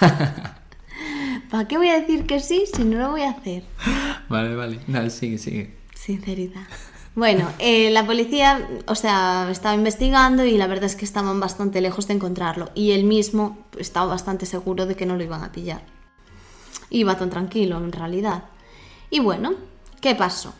¿Para 1.50 1.68
qué 1.68 1.76
voy 1.76 1.88
a 1.88 2.00
decir 2.00 2.26
que 2.26 2.40
sí 2.40 2.64
si 2.72 2.84
no 2.84 2.98
lo 2.98 3.10
voy 3.10 3.22
a 3.22 3.30
hacer? 3.30 3.64
Vale, 4.28 4.54
vale. 4.54 5.10
Sigue, 5.10 5.38
sigue. 5.38 5.74
Sinceridad. 5.94 6.62
Bueno, 7.14 7.48
eh, 7.60 7.90
la 7.90 8.04
policía, 8.04 8.68
o 8.88 8.94
sea, 8.96 9.48
estaba 9.50 9.74
investigando 9.76 10.44
y 10.44 10.56
la 10.56 10.66
verdad 10.66 10.84
es 10.86 10.96
que 10.96 11.04
estaban 11.04 11.38
bastante 11.38 11.80
lejos 11.80 12.08
de 12.08 12.14
encontrarlo. 12.14 12.70
Y 12.74 12.90
él 12.90 13.04
mismo 13.04 13.58
estaba 13.78 14.06
bastante 14.06 14.46
seguro 14.46 14.86
de 14.86 14.96
que 14.96 15.06
no 15.06 15.14
lo 15.16 15.22
iban 15.22 15.44
a 15.44 15.52
pillar. 15.52 15.82
Iba 16.90 17.16
tan 17.16 17.30
tranquilo, 17.30 17.78
en 17.78 17.92
realidad. 17.92 18.44
Y 19.10 19.20
bueno, 19.20 19.52
¿qué 20.00 20.14
pasó? 20.16 20.54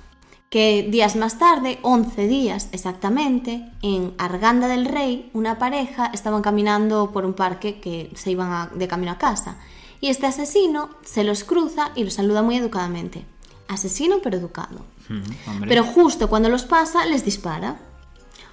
Que 0.49 0.87
días 0.89 1.17
más 1.17 1.41
tarde, 1.41 1.81
11 1.83 2.29
días 2.29 2.69
exactamente, 2.71 3.69
en 3.83 4.15
Arganda 4.19 4.69
del 4.69 4.85
Rey, 4.85 5.31
una 5.33 5.59
pareja 5.59 6.07
estaban 6.15 6.43
caminando 6.43 7.11
por 7.13 7.25
un 7.25 7.35
parque 7.35 7.81
que 7.81 8.13
se 8.15 8.31
iban 8.31 8.53
a- 8.53 8.71
de 8.73 8.87
camino 8.87 9.11
a 9.11 9.19
casa. 9.19 9.57
Y 10.05 10.11
este 10.11 10.27
asesino 10.27 10.91
se 11.03 11.25
los 11.25 11.45
cruza 11.45 11.91
y 11.95 12.05
los 12.05 12.13
saluda 12.13 12.43
muy 12.43 12.59
educadamente. 12.59 13.25
Asesino 13.69 14.17
pero 14.23 14.37
educado. 14.37 14.85
Mm. 15.09 15.63
Pero 15.67 15.83
justo 15.83 16.29
cuando 16.29 16.51
los 16.51 16.65
pasa, 16.65 17.07
les 17.07 17.25
dispara. 17.25 17.81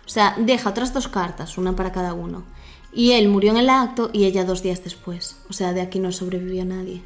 O 0.06 0.10
sea, 0.10 0.34
deja 0.40 0.70
otras 0.70 0.94
dos 0.94 1.10
cartas, 1.10 1.58
una 1.58 1.76
para 1.76 1.92
cada 1.92 2.14
uno. 2.14 2.46
Y 2.94 3.12
él 3.12 3.28
murió 3.28 3.52
en 3.52 3.58
el 3.58 3.70
acto 3.70 4.12
y 4.14 4.24
ella 4.24 4.46
dos 4.46 4.64
días 4.64 4.82
después. 4.82 5.40
O 5.50 5.52
sea, 5.54 5.74
de 5.74 5.82
aquí 5.82 6.00
no 6.00 6.14
sobrevivió 6.14 6.64
nadie. 6.64 7.02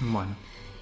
Bueno. 0.00 0.36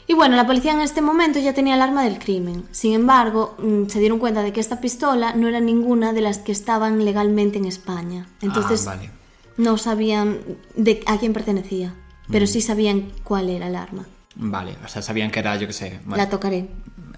Y 0.09 0.14
bueno, 0.14 0.35
la 0.35 0.44
policía 0.49 0.73
en 0.73 0.80
este 0.80 1.00
momento 1.00 1.38
ya 1.38 1.54
tenía 1.54 1.76
el 1.76 1.83
arma 1.83 2.02
del 2.02 2.18
crimen. 2.18 2.64
Sin 2.73 2.94
embargo, 2.94 3.54
mm, 3.62 3.87
se 3.90 4.00
dieron 4.00 4.18
cuenta 4.18 4.42
de 4.42 4.52
que 4.52 4.59
esta 4.59 4.80
pistola 4.80 5.35
no 5.37 5.47
era 5.47 5.61
ninguna 5.61 6.12
de 6.12 6.21
las 6.21 6.38
que 6.40 6.50
estaban 6.50 7.04
legalmente 7.04 7.59
en 7.59 7.66
España. 7.66 8.26
Entonces, 8.42 8.85
Ah, 8.88 8.97
vale. 8.97 9.12
no 9.56 9.78
sabían 9.78 10.40
de 10.75 11.00
a 11.06 11.16
quién 11.18 11.33
pertenecía, 11.33 11.94
pero 12.31 12.47
sí 12.47 12.61
sabían 12.61 13.11
cuál 13.23 13.49
era 13.50 13.66
el 13.69 13.76
arma. 13.76 14.07
Vale, 14.37 14.76
o 14.85 14.88
sea, 14.88 15.00
sabían 15.02 15.31
que 15.31 15.38
era, 15.40 15.57
yo 15.57 15.66
qué 15.66 15.73
sé, 15.73 16.00
bueno, 16.04 16.23
La 16.23 16.28
tocaré. 16.28 16.69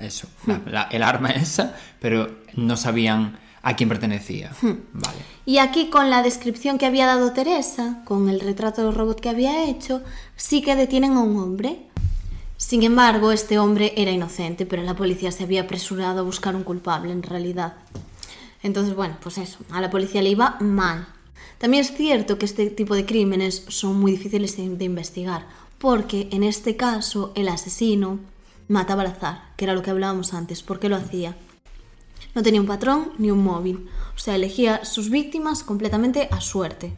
eso, 0.00 0.28
la- 0.46 0.60
la- 0.66 0.82
el 0.90 1.02
arma 1.02 1.30
esa, 1.30 1.74
pero 2.00 2.30
no 2.54 2.76
sabían 2.76 3.38
a 3.62 3.74
quién 3.74 3.88
pertenecía. 3.88 4.52
Vale. 4.62 5.18
Y 5.44 5.58
aquí 5.58 5.88
con 5.90 6.08
la 6.10 6.22
descripción 6.22 6.78
que 6.78 6.86
había 6.86 7.06
dado 7.06 7.32
Teresa, 7.32 8.02
con 8.04 8.28
el 8.28 8.40
retrato 8.40 8.84
del 8.84 8.94
robot 8.94 9.18
que 9.20 9.28
había 9.30 9.64
hecho, 9.64 10.02
sí 10.36 10.62
que 10.62 10.76
detienen 10.76 11.14
a 11.14 11.20
un 11.20 11.36
hombre. 11.38 11.78
Sin 12.58 12.82
embargo, 12.84 13.32
este 13.32 13.58
hombre 13.58 13.92
era 13.96 14.10
inocente, 14.10 14.66
pero 14.66 14.82
la 14.82 14.94
policía 14.94 15.32
se 15.32 15.44
había 15.44 15.62
apresurado 15.62 16.20
a 16.20 16.22
buscar 16.22 16.54
un 16.56 16.62
culpable 16.64 17.12
en 17.12 17.22
realidad. 17.22 17.74
Entonces, 18.62 18.94
bueno, 18.94 19.16
pues 19.22 19.38
eso, 19.38 19.58
a 19.70 19.80
la 19.80 19.90
policía 19.90 20.22
le 20.22 20.30
iba 20.30 20.56
mal. 20.60 21.06
También 21.58 21.82
es 21.84 21.96
cierto 21.96 22.38
que 22.38 22.44
este 22.44 22.68
tipo 22.70 22.94
de 22.94 23.06
crímenes 23.06 23.64
son 23.68 23.98
muy 23.98 24.12
difíciles 24.12 24.56
de 24.56 24.84
investigar, 24.84 25.46
porque 25.78 26.28
en 26.32 26.42
este 26.42 26.76
caso 26.76 27.32
el 27.34 27.48
asesino 27.48 28.18
mataba 28.68 29.02
al 29.02 29.08
azar, 29.08 29.52
que 29.56 29.64
era 29.64 29.74
lo 29.74 29.82
que 29.82 29.90
hablábamos 29.90 30.34
antes. 30.34 30.62
¿Por 30.62 30.78
qué 30.78 30.88
lo 30.88 30.96
hacía? 30.96 31.36
No 32.34 32.42
tenía 32.42 32.60
un 32.60 32.66
patrón 32.66 33.12
ni 33.18 33.30
un 33.30 33.42
móvil. 33.42 33.88
O 34.14 34.18
sea, 34.18 34.34
elegía 34.34 34.84
sus 34.84 35.10
víctimas 35.10 35.62
completamente 35.62 36.28
a 36.30 36.40
suerte. 36.40 36.96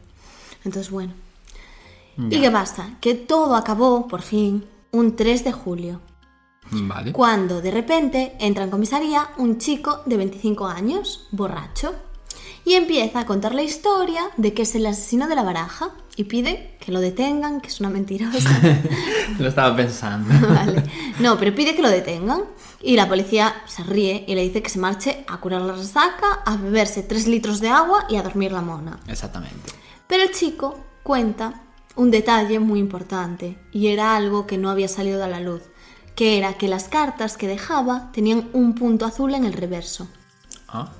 Entonces, 0.65 0.91
bueno. 0.91 1.13
¿Y 2.17 2.41
qué 2.41 2.51
pasa? 2.51 2.97
Que 2.99 3.15
todo 3.15 3.55
acabó, 3.55 4.05
por 4.07 4.21
fin, 4.21 4.65
un 4.91 5.15
3 5.15 5.45
de 5.45 5.51
julio. 5.53 6.01
Vale. 6.71 7.13
Cuando 7.13 7.61
de 7.61 7.71
repente 7.71 8.35
entra 8.39 8.65
en 8.65 8.69
comisaría 8.69 9.29
un 9.37 9.57
chico 9.57 10.01
de 10.05 10.17
25 10.17 10.67
años, 10.67 11.27
borracho, 11.31 11.95
y 12.65 12.73
empieza 12.73 13.21
a 13.21 13.25
contar 13.25 13.55
la 13.55 13.63
historia 13.63 14.21
de 14.37 14.53
que 14.53 14.63
es 14.63 14.75
el 14.75 14.85
asesino 14.85 15.27
de 15.27 15.35
la 15.35 15.43
baraja 15.43 15.91
y 16.15 16.25
pide 16.25 16.75
que 16.79 16.91
lo 16.91 16.99
detengan, 16.99 17.61
que 17.61 17.67
es 17.67 17.79
una 17.79 17.89
mentirosa. 17.89 18.49
Lo 19.39 19.47
estaba 19.47 19.75
pensando. 19.75 20.33
Vale. 20.49 20.83
No, 21.19 21.37
pero 21.37 21.55
pide 21.55 21.75
que 21.75 21.81
lo 21.81 21.89
detengan 21.89 22.41
y 22.81 22.95
la 22.95 23.07
policía 23.07 23.53
se 23.65 23.83
ríe 23.83 24.25
y 24.27 24.35
le 24.35 24.41
dice 24.41 24.61
que 24.61 24.69
se 24.69 24.79
marche 24.79 25.23
a 25.27 25.37
curar 25.37 25.61
la 25.61 25.73
resaca, 25.73 26.41
a 26.45 26.57
beberse 26.57 27.03
3 27.03 27.27
litros 27.27 27.61
de 27.61 27.69
agua 27.69 28.05
y 28.09 28.17
a 28.17 28.23
dormir 28.23 28.51
la 28.51 28.61
mona. 28.61 28.99
Exactamente. 29.07 29.71
Pero 30.07 30.23
el 30.23 30.31
chico 30.31 30.77
cuenta 31.03 31.61
un 31.95 32.11
detalle 32.11 32.59
muy 32.59 32.79
importante 32.79 33.57
y 33.71 33.87
era 33.87 34.15
algo 34.15 34.47
que 34.47 34.57
no 34.57 34.69
había 34.69 34.87
salido 34.87 35.23
a 35.23 35.27
la 35.27 35.39
luz, 35.39 35.61
que 36.15 36.37
era 36.37 36.55
que 36.55 36.67
las 36.67 36.89
cartas 36.89 37.37
que 37.37 37.47
dejaba 37.47 38.11
tenían 38.11 38.49
un 38.53 38.75
punto 38.75 39.05
azul 39.05 39.33
en 39.35 39.45
el 39.45 39.53
reverso. 39.53 40.07
Ah, 40.67 40.91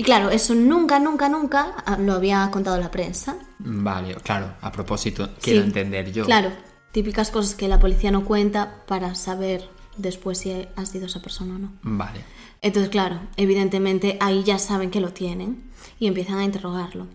Y 0.00 0.02
claro, 0.02 0.30
eso 0.30 0.54
nunca, 0.54 0.98
nunca, 0.98 1.28
nunca 1.28 1.74
ah, 1.84 1.98
lo 1.98 2.14
había 2.14 2.50
contado 2.50 2.78
la 2.80 2.90
prensa. 2.90 3.36
vale, 3.58 4.14
claro, 4.22 4.54
a 4.62 4.72
propósito, 4.72 5.28
quiero 5.42 5.60
Sí, 5.60 5.66
entender 5.66 6.10
yo. 6.10 6.24
Claro, 6.24 6.52
típicas 6.90 7.30
cosas 7.30 7.54
que 7.54 7.68
la 7.68 7.78
policía 7.78 8.10
no 8.10 8.24
cuenta 8.24 8.82
para 8.86 9.14
saber 9.14 9.68
después 9.98 10.38
si 10.38 10.66
ha 10.74 10.86
sido 10.86 11.04
esa 11.04 11.20
persona 11.20 11.56
o 11.56 11.58
no. 11.58 11.72
Vale. 11.82 12.24
Entonces, 12.62 12.90
claro, 12.90 13.20
evidentemente 13.36 14.16
ahí 14.22 14.42
ya 14.42 14.58
saben 14.58 14.90
que 14.90 15.02
lo 15.02 15.12
tienen 15.12 15.64
y 15.98 16.06
empiezan 16.06 16.38
a 16.38 16.44
interrogarlo. 16.46 17.06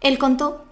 Él 0.00 0.16
contó 0.16 0.66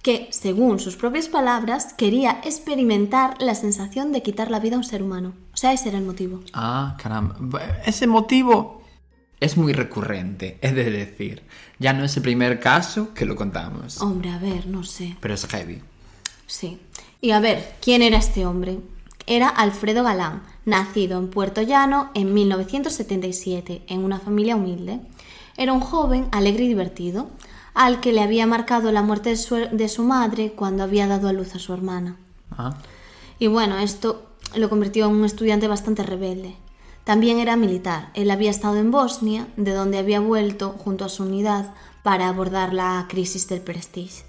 que, 0.00 0.28
según 0.30 0.78
sus 0.80 0.96
propias 0.96 1.28
palabras, 1.28 1.92
quería 1.92 2.40
experimentar 2.44 3.34
la 3.42 3.54
sensación 3.54 4.10
de 4.12 4.22
quitar 4.22 4.50
la 4.50 4.58
vida 4.58 4.76
a 4.76 4.78
un 4.78 4.84
ser 4.84 5.02
humano. 5.02 5.34
O 5.52 5.56
sea, 5.58 5.74
ese 5.74 5.90
era 5.90 5.98
el 5.98 6.06
motivo. 6.06 6.40
Ah, 6.54 6.96
caramba. 7.02 7.60
Ese 7.84 8.06
motivo 8.06 8.77
es 9.40 9.56
muy 9.56 9.72
recurrente, 9.72 10.58
es 10.60 10.74
de 10.74 10.90
decir. 10.90 11.42
Ya 11.78 11.92
no 11.92 12.04
es 12.04 12.16
el 12.16 12.22
primer 12.22 12.60
caso 12.60 13.14
que 13.14 13.24
lo 13.24 13.36
contamos. 13.36 14.00
Hombre, 14.02 14.30
a 14.30 14.38
ver, 14.38 14.66
no 14.66 14.84
sé. 14.84 15.16
Pero 15.20 15.34
es 15.34 15.46
heavy. 15.46 15.80
Sí. 16.46 16.78
Y 17.20 17.30
a 17.30 17.40
ver, 17.40 17.76
¿quién 17.80 18.02
era 18.02 18.18
este 18.18 18.46
hombre? 18.46 18.78
Era 19.26 19.48
Alfredo 19.48 20.02
Galán, 20.02 20.42
nacido 20.64 21.18
en 21.18 21.28
Puerto 21.28 21.62
Llano 21.62 22.10
en 22.14 22.32
1977, 22.32 23.82
en 23.86 24.04
una 24.04 24.18
familia 24.18 24.56
humilde. 24.56 25.00
Era 25.56 25.72
un 25.72 25.80
joven 25.80 26.28
alegre 26.32 26.64
y 26.64 26.68
divertido, 26.68 27.28
al 27.74 28.00
que 28.00 28.12
le 28.12 28.22
había 28.22 28.46
marcado 28.46 28.90
la 28.90 29.02
muerte 29.02 29.30
de 29.30 29.36
su, 29.36 29.56
de 29.56 29.88
su 29.88 30.04
madre 30.04 30.52
cuando 30.52 30.82
había 30.82 31.06
dado 31.06 31.28
a 31.28 31.32
luz 31.32 31.54
a 31.54 31.58
su 31.58 31.72
hermana. 31.72 32.16
Ah. 32.50 32.78
Y 33.38 33.46
bueno, 33.46 33.78
esto 33.78 34.32
lo 34.56 34.68
convirtió 34.68 35.06
en 35.06 35.12
un 35.12 35.24
estudiante 35.24 35.68
bastante 35.68 36.02
rebelde. 36.02 36.56
También 37.08 37.38
era 37.38 37.56
militar. 37.56 38.10
Él 38.12 38.30
había 38.30 38.50
estado 38.50 38.76
en 38.76 38.90
Bosnia, 38.90 39.46
de 39.56 39.72
donde 39.72 39.96
había 39.96 40.20
vuelto 40.20 40.72
junto 40.76 41.06
a 41.06 41.08
su 41.08 41.22
unidad 41.22 41.72
para 42.02 42.28
abordar 42.28 42.74
la 42.74 43.06
crisis 43.08 43.48
del 43.48 43.62
Prestige. 43.62 44.24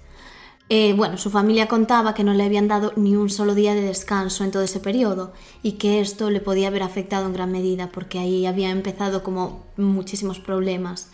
Eh, 0.70 0.94
bueno, 0.96 1.18
su 1.18 1.28
familia 1.28 1.68
contaba 1.68 2.14
que 2.14 2.24
no 2.24 2.32
le 2.32 2.42
habían 2.42 2.68
dado 2.68 2.94
ni 2.96 3.16
un 3.16 3.28
solo 3.28 3.54
día 3.54 3.74
de 3.74 3.82
descanso 3.82 4.44
en 4.44 4.50
todo 4.50 4.62
ese 4.62 4.80
periodo 4.80 5.34
y 5.62 5.72
que 5.72 6.00
esto 6.00 6.30
le 6.30 6.40
podía 6.40 6.68
haber 6.68 6.82
afectado 6.82 7.26
en 7.26 7.34
gran 7.34 7.52
medida 7.52 7.90
porque 7.92 8.18
ahí 8.18 8.46
había 8.46 8.70
empezado 8.70 9.22
como 9.22 9.66
muchísimos 9.76 10.40
problemas. 10.40 11.08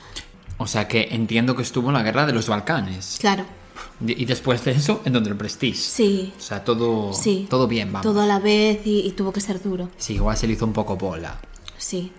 O 0.58 0.68
sea 0.68 0.86
que 0.86 1.08
entiendo 1.10 1.56
que 1.56 1.62
estuvo 1.62 1.88
en 1.88 1.94
la 1.94 2.04
guerra 2.04 2.26
de 2.26 2.32
los 2.32 2.46
Balcanes. 2.46 3.16
Claro, 3.18 3.44
Y 4.06 4.24
después 4.24 4.64
de 4.64 4.70
eso, 4.70 5.02
en 5.04 5.14
donde 5.14 5.30
el 5.30 5.36
Prestige. 5.36 5.80
sí, 5.80 6.32
O 6.38 6.40
sea, 6.40 6.62
todo, 6.62 7.12
sí. 7.12 7.48
todo 7.50 7.66
bien, 7.66 7.92
vamos. 7.92 8.04
Todo 8.06 8.20
a 8.20 8.26
la 8.26 8.38
vez 8.38 8.86
y, 8.86 9.00
y 9.00 9.10
tuvo 9.10 9.32
que 9.32 9.40
ser 9.40 9.60
duro. 9.60 9.88
Sí, 9.96 10.14
igual 10.14 10.36
se 10.36 10.46
le 10.46 10.52
hizo 10.52 10.64
un 10.64 10.72
poco 10.72 10.94
bola. 10.96 11.40
Sí. 11.86 12.10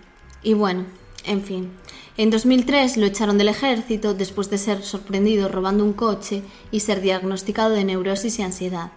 Y 0.42 0.54
bueno, 0.54 0.86
en 1.24 1.42
fin. 1.42 1.70
En 2.16 2.30
2003 2.30 2.96
lo 2.96 3.04
echaron 3.04 3.36
del 3.36 3.50
ejército 3.50 4.14
después 4.14 4.48
de 4.48 4.56
ser 4.56 4.82
sorprendido 4.82 5.50
robando 5.50 5.84
un 5.84 5.92
coche 5.92 6.42
y 6.70 6.80
ser 6.80 7.02
diagnosticado 7.02 7.74
de 7.74 7.84
neurosis 7.84 8.38
y 8.38 8.42
ansiedad. 8.42 8.92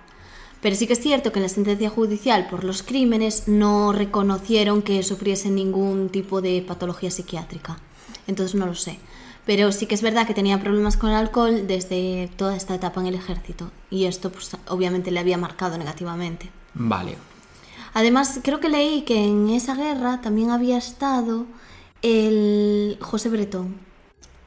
Pero 0.61 0.77
sí 0.77 0.87
que 0.87 0.93
es 0.93 1.01
cierto 1.01 1.33
que 1.33 1.39
en 1.39 1.43
la 1.43 1.49
sentencia 1.49 1.89
judicial 1.89 2.47
por 2.49 2.63
los 2.63 2.83
crímenes 2.83 3.49
no 3.49 3.91
reconocieron 3.91 4.81
que 4.81 5.03
sufriese 5.03 5.49
ningún 5.49 6.07
tipo 6.07 6.39
de 6.39 6.63
patología 6.65 7.11
psiquiátrica. 7.11 7.77
Entonces 8.27 8.55
no 8.55 8.65
lo 8.65 8.75
sé. 8.75 8.97
Pero 9.45 9.73
sí 9.73 9.87
que 9.87 9.95
es 9.95 10.01
verdad 10.01 10.25
que 10.25 10.33
tenía 10.33 10.61
problemas 10.61 10.95
con 10.95 11.09
el 11.09 11.17
alcohol 11.17 11.67
desde 11.67 12.31
toda 12.37 12.55
esta 12.55 12.75
etapa 12.75 13.01
en 13.01 13.07
el 13.07 13.15
ejército. 13.15 13.71
Y 13.89 14.05
esto 14.05 14.31
pues, 14.31 14.51
obviamente 14.69 15.11
le 15.11 15.19
había 15.19 15.37
marcado 15.37 15.77
negativamente. 15.77 16.49
Vale. 16.75 17.17
Además, 17.93 18.39
creo 18.43 18.60
que 18.60 18.69
leí 18.69 19.01
que 19.03 19.25
en 19.25 19.50
esa 19.50 19.75
guerra 19.75 20.21
también 20.21 20.50
había 20.51 20.77
estado 20.77 21.45
el 22.01 22.98
José 23.01 23.29
Bretón, 23.29 23.75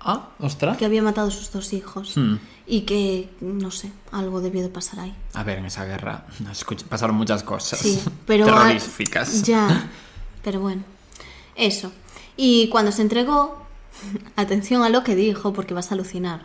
Ah, 0.00 0.28
ostras. 0.38 0.76
que 0.76 0.84
había 0.84 1.02
matado 1.02 1.28
a 1.28 1.30
sus 1.30 1.50
dos 1.52 1.72
hijos. 1.72 2.16
Hmm. 2.16 2.36
Y 2.66 2.82
que, 2.82 3.28
no 3.40 3.70
sé, 3.70 3.92
algo 4.10 4.40
debió 4.40 4.62
de 4.62 4.70
pasar 4.70 5.00
ahí. 5.00 5.14
A 5.34 5.42
ver, 5.42 5.58
en 5.58 5.66
esa 5.66 5.84
guerra 5.84 6.24
pasaron 6.88 7.14
muchas 7.16 7.42
cosas. 7.42 7.78
Sí, 7.78 8.00
pero... 8.26 8.46
Terroríficas. 8.46 9.42
Ya, 9.42 9.90
pero 10.42 10.60
bueno, 10.60 10.82
eso. 11.56 11.92
Y 12.38 12.68
cuando 12.70 12.90
se 12.92 13.02
entregó, 13.02 13.58
atención 14.36 14.82
a 14.82 14.88
lo 14.88 15.04
que 15.04 15.14
dijo, 15.14 15.52
porque 15.52 15.74
vas 15.74 15.90
a 15.90 15.94
alucinar. 15.94 16.42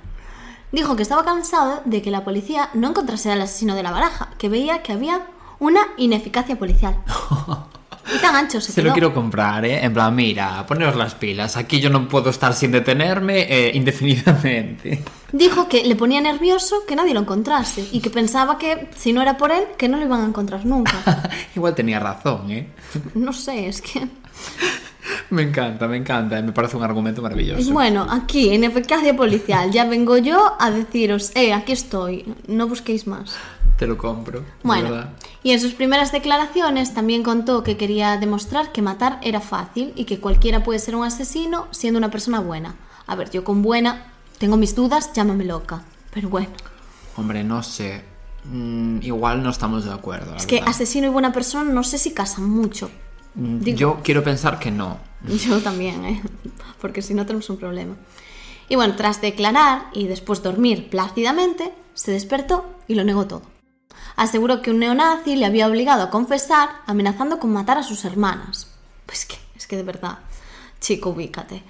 Dijo 0.74 0.96
que 0.96 1.04
estaba 1.04 1.24
cansado 1.24 1.82
de 1.86 2.02
que 2.02 2.12
la 2.12 2.24
policía 2.26 2.70
no 2.74 2.90
encontrase 2.90 3.32
al 3.32 3.42
asesino 3.42 3.74
de 3.76 3.84
la 3.84 3.92
baraja, 3.92 4.30
que 4.38 4.50
veía 4.50 4.84
que 4.84 4.92
había 4.92 5.26
una 5.60 5.82
ineficacia 5.98 6.58
policial. 6.58 6.96
Y 8.16 8.20
tan 8.20 8.36
ancho 8.36 8.60
se, 8.60 8.72
Se 8.72 8.82
lo 8.82 8.92
quiero 8.92 9.14
comprar, 9.14 9.64
¿eh? 9.66 9.84
En 9.84 9.94
plan, 9.94 10.16
mira, 10.16 10.66
poneros 10.66 10.96
las 10.96 11.14
pilas. 11.14 11.58
Aquí 11.58 11.80
yo 11.80 11.90
no 11.90 12.08
puedo 12.08 12.30
estar 12.32 12.54
sin 12.54 12.72
detenerme 12.72 13.42
eh, 13.42 13.72
indefinidamente. 13.76 15.04
Dijo 15.32 15.68
que 15.68 15.84
le 15.84 15.96
ponía 15.96 16.20
nervioso 16.22 16.86
que 16.88 16.96
nadie 16.96 17.14
lo 17.14 17.20
encontrase 17.20 17.88
y 17.92 18.00
que 18.00 18.10
pensaba 18.10 18.58
que 18.58 18.90
si 18.96 19.14
no 19.14 19.22
era 19.22 19.38
por 19.38 19.52
él, 19.52 19.64
que 19.78 19.88
no 19.88 19.98
lo 19.98 20.06
iban 20.06 20.22
a 20.22 20.26
encontrar 20.26 20.66
nunca. 20.66 20.94
Igual 21.56 21.76
tenía 21.76 22.00
razón, 22.00 22.50
¿eh? 22.50 22.68
No 23.14 23.32
sé, 23.32 23.68
es 23.68 23.82
que... 23.82 24.08
Me 25.32 25.44
encanta, 25.44 25.88
me 25.88 25.98
encanta. 25.98 26.42
Me 26.42 26.52
parece 26.52 26.78
un 26.78 26.84
argumento 26.84 27.22
maravilloso. 27.22 27.72
Bueno, 27.72 28.06
aquí, 28.10 28.50
en 28.50 28.64
eficacia 28.64 29.16
policial, 29.16 29.72
ya 29.72 29.86
vengo 29.86 30.18
yo 30.18 30.56
a 30.60 30.70
deciros, 30.72 31.32
eh, 31.36 31.54
aquí 31.54 31.72
estoy, 31.72 32.26
no 32.48 32.68
busquéis 32.68 33.08
más. 33.08 33.36
Te 33.78 33.88
lo 33.88 33.98
compro. 33.98 34.44
Bueno, 34.64 34.92
verdad. 34.92 35.10
Y 35.44 35.52
en 35.52 35.60
sus 35.60 35.74
primeras 35.74 36.12
declaraciones 36.12 36.94
también 36.94 37.24
contó 37.24 37.64
que 37.64 37.78
quería 37.78 38.18
demostrar 38.18 38.72
que 38.72 38.82
matar 38.82 39.20
era 39.24 39.40
fácil 39.40 39.94
y 39.96 40.06
que 40.06 40.20
cualquiera 40.20 40.64
puede 40.64 40.80
ser 40.80 40.96
un 40.96 41.06
asesino 41.06 41.68
siendo 41.72 41.98
una 41.98 42.12
persona 42.12 42.40
buena. 42.40 42.76
A 43.08 43.16
ver, 43.16 43.30
yo 43.32 43.44
con 43.44 43.62
buena 43.62 44.12
tengo 44.38 44.58
mis 44.58 44.76
dudas, 44.76 45.12
llámame 45.14 45.46
loca, 45.46 45.84
pero 46.14 46.30
bueno. 46.30 46.50
Hombre, 47.16 47.44
no 47.44 47.64
sé. 47.64 48.04
Mm, 48.46 49.00
igual 49.02 49.44
no 49.44 49.50
estamos 49.50 49.84
de 49.86 49.92
acuerdo. 49.94 50.32
la 50.32 50.38
Es 50.38 50.46
que 50.46 50.56
verdad. 50.56 50.70
asesino 50.70 51.08
y 51.08 51.10
buena 51.10 51.32
persona 51.34 51.72
no 51.72 51.84
sé 51.84 51.98
si 51.98 52.12
casan 52.14 52.50
mucho. 52.50 52.90
Mm, 53.36 53.60
digo- 53.60 53.78
Yo 53.78 54.00
quiero 54.04 54.24
pensar 54.24 54.60
que 54.60 54.72
no. 54.72 54.98
Yo 55.46 55.60
también, 55.62 56.06
¿eh? 56.06 56.22
porque 56.82 57.02
si 57.02 57.14
no 57.14 57.26
tenemos 57.26 57.50
un 57.50 57.58
problema. 57.58 57.96
Y 58.70 58.76
bueno, 58.76 58.96
tras 58.96 59.20
declarar 59.22 59.88
y 59.94 60.08
después 60.08 60.44
dormir 60.44 60.90
plácidamente, 60.90 61.74
se 61.94 62.12
despertó 62.12 62.66
y 62.88 62.96
lo 62.96 63.04
negó 63.04 63.26
todo. 63.26 63.42
Aseguró 64.20 64.62
que 64.62 64.70
un 64.72 64.80
neonazi 64.80 65.38
le 65.38 65.46
había 65.46 65.66
obligado 65.66 66.04
a 66.04 66.10
confesar 66.10 66.68
amenazando 66.88 67.40
con 67.40 67.54
matar 67.54 67.78
a 67.78 67.84
sus 67.84 68.04
hermanas. 68.04 68.68
Pues 69.06 69.26
que, 69.26 69.38
es 69.56 69.66
que 69.66 69.78
de 69.78 69.84
verdad, 69.84 70.18
chico, 70.82 71.12
ubícate. 71.12 71.64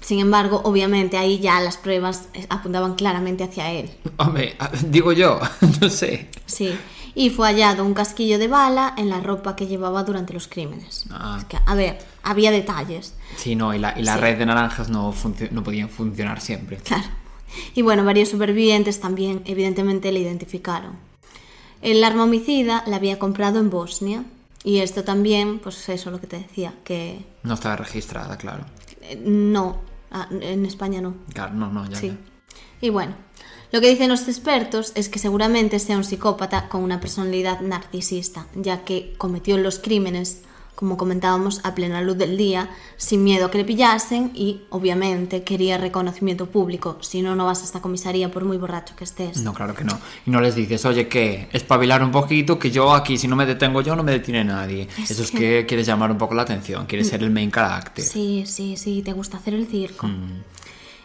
Sin 0.00 0.18
embargo, 0.18 0.60
obviamente 0.64 1.16
ahí 1.16 1.38
ya 1.38 1.60
las 1.60 1.76
pruebas 1.76 2.28
eh, 2.34 2.46
apuntaban 2.50 2.96
claramente 2.96 3.44
hacia 3.44 3.70
él. 3.70 3.92
Hombre, 4.16 4.56
ah, 4.58 4.70
digo 4.88 5.12
yo, 5.12 5.38
no 5.80 5.88
sé. 5.88 6.28
Sí, 6.46 6.76
y 7.14 7.30
fue 7.30 7.46
hallado 7.46 7.84
un 7.84 7.94
casquillo 7.94 8.40
de 8.40 8.48
bala 8.48 8.92
en 8.98 9.08
la 9.08 9.20
ropa 9.20 9.54
que 9.54 9.68
llevaba 9.68 10.02
durante 10.02 10.32
los 10.34 10.48
crímenes. 10.48 11.04
Ah. 11.12 11.36
Es 11.38 11.44
que, 11.44 11.58
a 11.64 11.74
ver, 11.76 11.98
había 12.24 12.50
detalles. 12.50 13.14
Sí, 13.36 13.54
no, 13.54 13.72
y 13.72 13.78
la, 13.78 13.96
y 13.96 14.02
la 14.02 14.16
Sí. 14.16 14.20
red 14.20 14.36
de 14.38 14.46
naranjas 14.46 14.88
no, 14.88 15.14
no 15.52 15.62
podían 15.62 15.88
funcionar 15.88 16.40
siempre. 16.40 16.78
Claro. 16.78 17.04
Y 17.76 17.82
bueno, 17.82 18.04
varios 18.04 18.30
supervivientes 18.30 19.00
también 19.00 19.42
evidentemente 19.46 20.10
le 20.10 20.18
identificaron. 20.18 21.13
El 21.84 22.02
arma 22.02 22.24
homicida 22.24 22.82
la 22.86 22.96
había 22.96 23.18
comprado 23.18 23.60
en 23.60 23.68
Bosnia. 23.68 24.24
Y 24.64 24.78
esto 24.78 25.04
también, 25.04 25.58
pues 25.58 25.86
eso 25.90 26.10
lo 26.10 26.18
que 26.18 26.26
te 26.26 26.38
decía, 26.38 26.72
que 26.82 27.22
No 27.42 27.52
estaba 27.52 27.76
registrada, 27.76 28.38
claro. 28.38 28.64
eh, 29.02 29.20
no, 29.22 29.82
ah, 30.10 30.26
en 30.30 30.64
España 30.64 31.02
no. 31.02 31.14
Claro, 31.34 31.52
no, 31.52 31.70
no, 31.70 31.86
ya. 31.86 31.96
Sí. 31.98 32.08
ya. 32.08 32.16
Y 32.80 32.88
bueno, 32.88 33.14
lo 33.70 33.82
que 33.82 33.88
dicen 33.90 34.08
los 34.08 34.26
expertos 34.26 34.92
es 34.94 35.10
que 35.10 35.18
seguramente 35.18 35.78
sea 35.78 35.98
un 35.98 36.04
psicópata 36.04 36.70
con 36.70 36.82
una 36.82 37.00
personalidad 37.00 37.60
narcisista, 37.60 38.46
ya 38.54 38.84
que 38.84 39.12
cometió 39.18 39.58
los 39.58 39.78
crímenes, 39.78 40.40
como 40.74 40.96
comentábamos, 40.96 41.60
a 41.64 41.74
plena 41.74 42.02
luz 42.02 42.16
del 42.18 42.36
día, 42.36 42.70
sin 42.96 43.22
miedo 43.24 43.46
a 43.46 43.50
que 43.50 43.58
le 43.58 43.64
pillasen 43.64 44.32
y, 44.34 44.62
obviamente, 44.70 45.42
quería 45.44 45.78
reconocimiento 45.78 46.46
público, 46.46 46.98
si 47.00 47.22
no, 47.22 47.34
no 47.36 47.46
vas 47.46 47.62
a 47.62 47.64
esta 47.64 47.80
comisaría 47.80 48.30
por 48.30 48.44
muy 48.44 48.56
borracho 48.56 48.94
que 48.96 49.04
estés. 49.04 49.38
No, 49.42 49.54
claro 49.54 49.74
que 49.74 49.84
no. 49.84 49.98
Y 50.26 50.30
no 50.30 50.40
les 50.40 50.54
dices, 50.56 50.84
oye, 50.84 51.06
que 51.08 51.48
espabilar 51.52 52.02
un 52.02 52.10
poquito, 52.10 52.58
que 52.58 52.70
yo 52.70 52.92
aquí, 52.92 53.16
si 53.18 53.28
no 53.28 53.36
me 53.36 53.46
detengo 53.46 53.82
yo, 53.82 53.94
no 53.94 54.02
me 54.02 54.12
detiene 54.12 54.44
nadie. 54.44 54.88
Es 54.98 55.12
Eso 55.12 55.22
es 55.22 55.30
que- 55.30 55.38
que 55.38 55.66
quieres 55.66 55.86
llamar 55.86 56.10
un 56.10 56.18
poco 56.18 56.34
la 56.34 56.42
atención, 56.42 56.86
quieres 56.86 57.08
ser 57.08 57.22
el 57.22 57.30
main 57.30 57.50
character. 57.50 58.04
Sí, 58.04 58.44
sí, 58.46 58.76
sí, 58.76 59.02
te 59.02 59.12
gusta 59.12 59.36
hacer 59.36 59.54
el 59.54 59.66
circo. 59.66 60.06
Mm. 60.08 60.42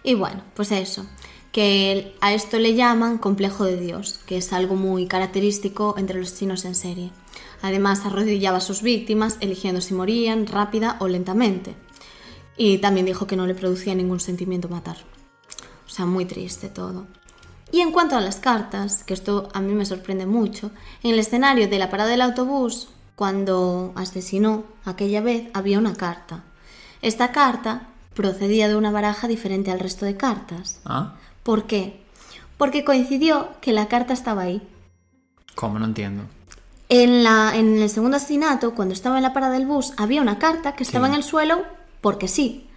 Y 0.04 0.14
bueno, 0.16 0.42
pues 0.56 0.72
eso, 0.72 1.06
que 1.52 2.16
a 2.22 2.34
esto 2.34 2.58
le 2.60 2.76
llaman 2.76 3.18
complejo 3.18 3.66
de 3.66 3.78
Dios, 3.80 4.20
que 4.26 4.38
es 4.38 4.54
algo 4.54 4.76
muy 4.76 5.08
característico 5.08 5.96
entre 5.98 6.20
los 6.20 6.38
chinos 6.38 6.66
en 6.66 6.76
serie. 6.76 7.12
Además, 7.62 8.06
arrodillaba 8.06 8.58
a 8.58 8.62
sus 8.62 8.82
víctimas, 8.82 9.38
eligiendo 9.42 9.82
si 9.82 9.94
morían 9.94 10.48
rápida 10.48 10.98
o 11.00 11.08
lentamente. 11.08 11.76
Y 12.58 12.78
también 12.80 13.06
dijo 13.06 13.28
que 13.28 13.36
no 13.36 13.48
le 13.48 13.56
producía 13.56 13.96
ningún 13.96 14.20
sentimiento 14.20 14.70
matar. 14.70 14.98
O 15.86 15.90
sea, 15.90 16.06
muy 16.06 16.26
triste 16.26 16.70
todo. 16.70 17.08
Y 17.72 17.82
en 17.82 17.92
cuanto 17.92 18.16
a 18.16 18.22
las 18.22 18.38
cartas, 18.38 19.04
que 19.04 19.14
esto 19.14 19.50
a 19.54 19.62
mí 19.62 19.74
me 19.74 19.86
sorprende 19.86 20.26
mucho, 20.26 20.72
en 21.04 21.12
el 21.12 21.20
escenario 21.20 21.68
de 21.68 21.80
la 21.80 21.90
parada 21.90 22.10
del 22.10 22.22
autobús, 22.22 22.90
cuando 23.16 23.92
asesinó 23.96 24.64
aquella 24.86 25.22
vez, 25.22 25.50
había 25.54 25.78
una 25.78 25.94
carta. 25.94 26.44
Esta 27.02 27.32
carta 27.32 27.90
procedía 28.14 28.68
de 28.68 28.76
una 28.76 28.92
baraja 28.92 29.28
diferente 29.28 29.72
al 29.72 29.80
resto 29.80 30.06
de 30.06 30.18
cartas. 30.18 30.82
¿Ah? 30.86 31.16
¿Por 31.44 31.66
qué? 31.66 32.02
Porque 32.58 32.84
coincidió 32.84 33.50
que 33.62 33.72
la 33.72 33.88
carta 33.88 34.14
estaba 34.14 34.44
ahí. 34.44 34.62
¿Cómo? 35.56 35.80
No 35.80 35.86
entiendo. 35.86 36.24
En, 36.90 37.24
la, 37.24 37.56
en 37.56 37.80
el 37.80 37.90
segundo 37.90 38.18
asesinato, 38.18 38.74
cuando 38.74 38.94
estaba 38.94 39.18
en 39.18 39.24
la 39.24 39.32
parada 39.34 39.54
del 39.54 39.68
bus, 39.68 39.94
había 39.98 40.22
una 40.22 40.40
carta 40.40 40.74
que 40.76 40.84
estaba 40.84 41.08
Sí. 41.08 41.12
en 41.14 41.18
el 41.18 41.24
suelo 41.24 41.64
porque 42.02 42.28
sí. 42.28 42.68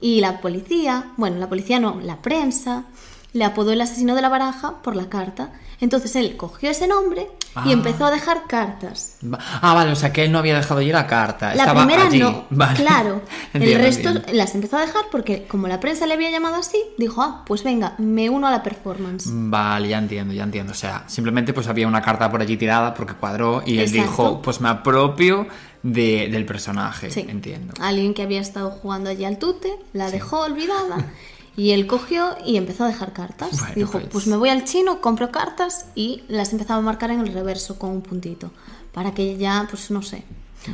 Y 0.00 0.20
la 0.20 0.40
policía, 0.40 1.12
bueno, 1.16 1.36
la 1.38 1.48
policía 1.48 1.78
no, 1.78 2.00
la 2.00 2.20
prensa 2.22 2.84
le 3.32 3.44
apodó 3.44 3.72
el 3.72 3.80
asesino 3.80 4.14
de 4.14 4.22
la 4.22 4.28
baraja 4.28 4.82
por 4.82 4.96
la 4.96 5.08
carta. 5.08 5.50
Entonces 5.80 6.14
él 6.16 6.36
cogió 6.36 6.70
ese 6.70 6.86
nombre 6.86 7.22
y 7.64 7.70
Ah. 7.70 7.72
empezó 7.72 8.04
a 8.04 8.10
dejar 8.10 8.42
cartas. 8.46 9.16
Ah, 9.62 9.72
vale, 9.72 9.92
o 9.92 9.96
sea 9.96 10.12
que 10.12 10.24
él 10.24 10.30
no 10.32 10.38
había 10.38 10.54
dejado 10.54 10.80
allí 10.80 10.92
la 10.92 11.06
carta. 11.06 11.54
La 11.54 11.62
estaba 11.62 11.86
primera 11.86 12.06
allí. 12.08 12.18
no, 12.18 12.44
Vale. 12.50 12.76
claro. 12.78 13.22
el 13.54 13.62
Entiendo, 13.62 13.84
resto 13.84 14.08
entiendo. 14.10 14.32
las 14.34 14.54
empezó 14.54 14.76
a 14.76 14.80
dejar 14.82 15.04
porque 15.10 15.46
como 15.48 15.68
la 15.68 15.80
prensa 15.80 16.06
le 16.06 16.14
había 16.14 16.30
llamado 16.30 16.56
así, 16.56 16.76
dijo, 16.98 17.22
ah, 17.22 17.42
pues 17.46 17.64
venga, 17.64 17.94
me 17.96 18.28
uno 18.28 18.46
a 18.46 18.50
la 18.50 18.62
performance. 18.62 19.24
Vale, 19.32 19.88
ya 19.88 19.98
entiendo, 19.98 20.34
ya 20.34 20.42
entiendo. 20.44 20.72
O 20.72 20.76
sea, 20.76 21.04
simplemente 21.06 21.54
pues 21.54 21.66
había 21.66 21.88
una 21.88 22.02
carta 22.02 22.30
por 22.30 22.42
allí 22.42 22.58
tirada 22.58 22.92
porque 22.92 23.14
cuadró 23.14 23.62
y 23.64 23.78
él 23.78 23.84
Exacto. 23.88 24.02
dijo, 24.02 24.42
pues 24.42 24.60
me 24.60 24.68
apropio 24.68 25.46
de- 25.82 26.28
del 26.30 26.44
personaje. 26.44 27.10
Sí. 27.10 27.24
Entiendo. 27.26 27.72
Alguien 27.80 28.12
que 28.12 28.22
había 28.22 28.42
estado 28.42 28.70
jugando 28.70 29.08
allí 29.08 29.24
al 29.24 29.38
tute, 29.38 29.70
la 29.94 30.10
dejó 30.10 30.40
olvidada. 30.40 31.06
Y 31.56 31.72
él 31.72 31.86
cogió 31.86 32.36
y 32.46 32.56
empezó 32.56 32.84
a 32.84 32.88
dejar 32.88 33.12
cartas. 33.12 33.58
Bueno, 33.58 33.74
Dijo, 33.74 33.92
pues- 33.92 34.06
pues... 34.10 34.26
me 34.26 34.36
voy 34.36 34.48
al 34.48 34.64
chino, 34.64 35.00
compro 35.00 35.30
cartas 35.30 35.86
y 35.94 36.22
las 36.28 36.52
empezaba 36.52 36.78
a 36.78 36.82
marcar 36.82 37.10
en 37.10 37.20
el 37.20 37.32
reverso 37.32 37.78
con 37.78 37.90
un 37.90 38.02
puntito. 38.02 38.50
Para 38.92 39.12
que 39.12 39.36
ya, 39.36 39.66
pues 39.70 39.90
no 39.90 40.02
sé, 40.02 40.24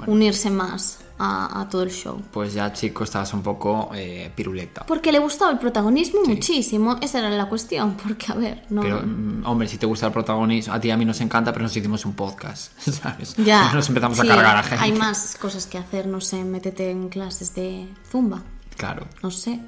unirse 0.06 0.50
más 0.50 0.98
a, 1.18 1.60
a 1.60 1.68
todo 1.68 1.82
el 1.82 1.90
show. 1.90 2.20
Pues 2.32 2.54
ya, 2.54 2.72
chico, 2.72 3.04
estabas 3.04 3.32
un 3.34 3.42
poco 3.42 3.90
eh, 3.94 4.30
piruleta. 4.34 4.84
Porque 4.86 5.12
le 5.12 5.18
gustaba 5.18 5.50
el 5.50 5.58
protagonismo 5.58 6.20
muchísimo, 6.24 6.98
esa 7.00 7.18
era 7.18 7.30
la 7.30 7.46
cuestión. 7.46 7.96
Porque, 8.02 8.26
a 8.32 8.34
ver, 8.34 8.64
no. 8.70 8.82
Pero, 8.82 9.02
mm, 9.02 9.44
hombre, 9.46 9.68
si 9.68 9.78
te 9.78 9.86
gusta 9.86 10.06
el 10.06 10.12
protagonismo, 10.12 10.74
a 10.74 10.80
ti 10.80 10.88
y 10.88 10.90
a 10.90 10.96
mí 10.96 11.04
nos 11.04 11.20
encanta, 11.20 11.52
pero 11.52 11.62
nos 11.64 11.76
hicimos 11.76 12.04
un 12.04 12.14
podcast, 12.14 12.78
¿sabes? 12.80 13.34
ya. 13.36 13.72
Nos 13.72 13.88
empezamos 13.88 14.18
sí, 14.18 14.26
a 14.26 14.34
cargar 14.34 14.56
a 14.56 14.62
gente. 14.62 14.84
Hay 14.84 14.92
más 14.92 15.36
cosas 15.40 15.66
que 15.66 15.78
hacer, 15.78 16.06
no 16.06 16.20
sé, 16.20 16.44
métete 16.44 16.90
en 16.90 17.08
clases 17.08 17.54
de 17.54 17.88
zumba. 18.10 18.42
Claro. 18.76 19.06
no 19.22 19.30
sé. 19.30 19.60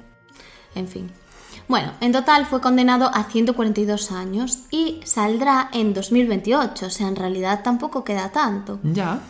En 0.75 0.87
fin. 0.87 1.09
Bueno, 1.67 1.91
en 2.01 2.11
total 2.11 2.45
fue 2.45 2.61
condenado 2.61 3.11
a 3.13 3.25
142 3.25 4.11
años 4.11 4.59
y 4.71 4.99
saldrá 5.03 5.69
en 5.71 5.93
2028, 5.93 6.85
o 6.85 6.89
sea, 6.89 7.07
en 7.07 7.15
realidad 7.15 7.61
tampoco 7.63 8.03
queda 8.03 8.31
tanto. 8.31 8.79
Ya. 8.83 9.21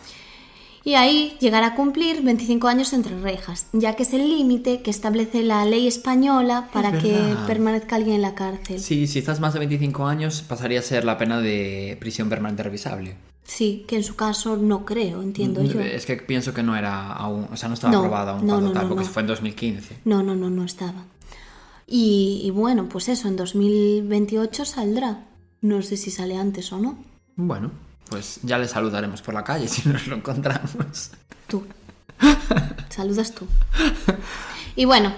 Y 0.86 0.96
ahí 0.96 1.38
llegará 1.42 1.68
a 1.68 1.76
cumplir 1.76 2.22
25 2.22 2.68
años 2.68 2.94
entre 2.94 3.20
rejas, 3.20 3.68
ya 3.74 3.96
que 3.96 4.04
es 4.04 4.14
el 4.14 4.30
límite 4.30 4.82
que 4.82 4.90
establece 4.90 5.44
la 5.44 5.66
ley 5.66 5.88
española 5.88 6.70
para 6.72 6.98
que 6.98 7.36
permanezca 7.46 7.98
alguien 7.98 8.16
en 8.16 8.22
la 8.22 8.34
cárcel. 8.34 8.80
Sí, 8.80 9.06
si 9.06 9.20
estás 9.20 9.42
más 9.42 9.54
de 9.54 9.60
25 9.60 10.08
años, 10.08 10.42
pasaría 10.42 10.80
a 10.80 10.84
ser 10.84 11.04
la 11.04 11.18
pena 11.18 11.42
de 11.42 11.98
prisión 12.00 12.30
permanente 12.30 12.64
revisable. 12.64 13.16
Sí, 13.44 13.84
que 13.88 13.98
en 13.98 14.04
su 14.04 14.16
caso 14.16 14.58
no 14.58 14.86
creo, 14.86 15.22
entiendo 15.22 15.64
yo. 15.64 15.82
Es 15.82 16.06
que 16.06 16.16
pienso 16.18 16.54
que 16.54 16.64
no 16.64 16.76
era 16.76 17.12
aún, 17.12 17.48
o 17.52 17.58
sea, 17.58 17.68
no 17.68 17.74
estaba 17.74 17.92
No, 17.92 18.00
aprobada 18.00 18.32
aún 18.32 18.46
no, 18.46 18.54
cuando 18.54 18.68
no, 18.68 18.80
tal, 18.80 18.88
porque 18.88 19.04
fue 19.04 19.24
en 19.24 19.28
2015. 19.28 19.98
No, 20.06 20.24
no, 20.24 20.36
no, 20.36 20.50
no 20.50 20.64
estaba. 20.64 21.04
Y, 21.92 22.42
y 22.44 22.52
bueno, 22.52 22.88
pues 22.88 23.10
eso, 23.10 23.28
en 23.28 23.36
2028 23.36 24.66
saldrá. 24.66 25.26
No 25.62 25.82
sé 25.82 25.98
si 25.98 26.12
sale 26.12 26.38
antes 26.38 26.72
o 26.72 26.78
no. 26.78 27.04
Bueno, 27.36 27.72
pues 28.10 28.40
ya 28.44 28.58
le 28.58 28.68
saludaremos 28.68 29.22
por 29.22 29.34
la 29.34 29.44
calle 29.44 29.68
si 29.70 29.88
nos 29.90 30.08
lo 30.08 30.16
encontramos. 30.18 31.12
Tú. 31.48 31.64
Saludas 32.90 33.34
tú. 33.34 33.48
Y 34.76 34.86
bueno, 34.86 35.14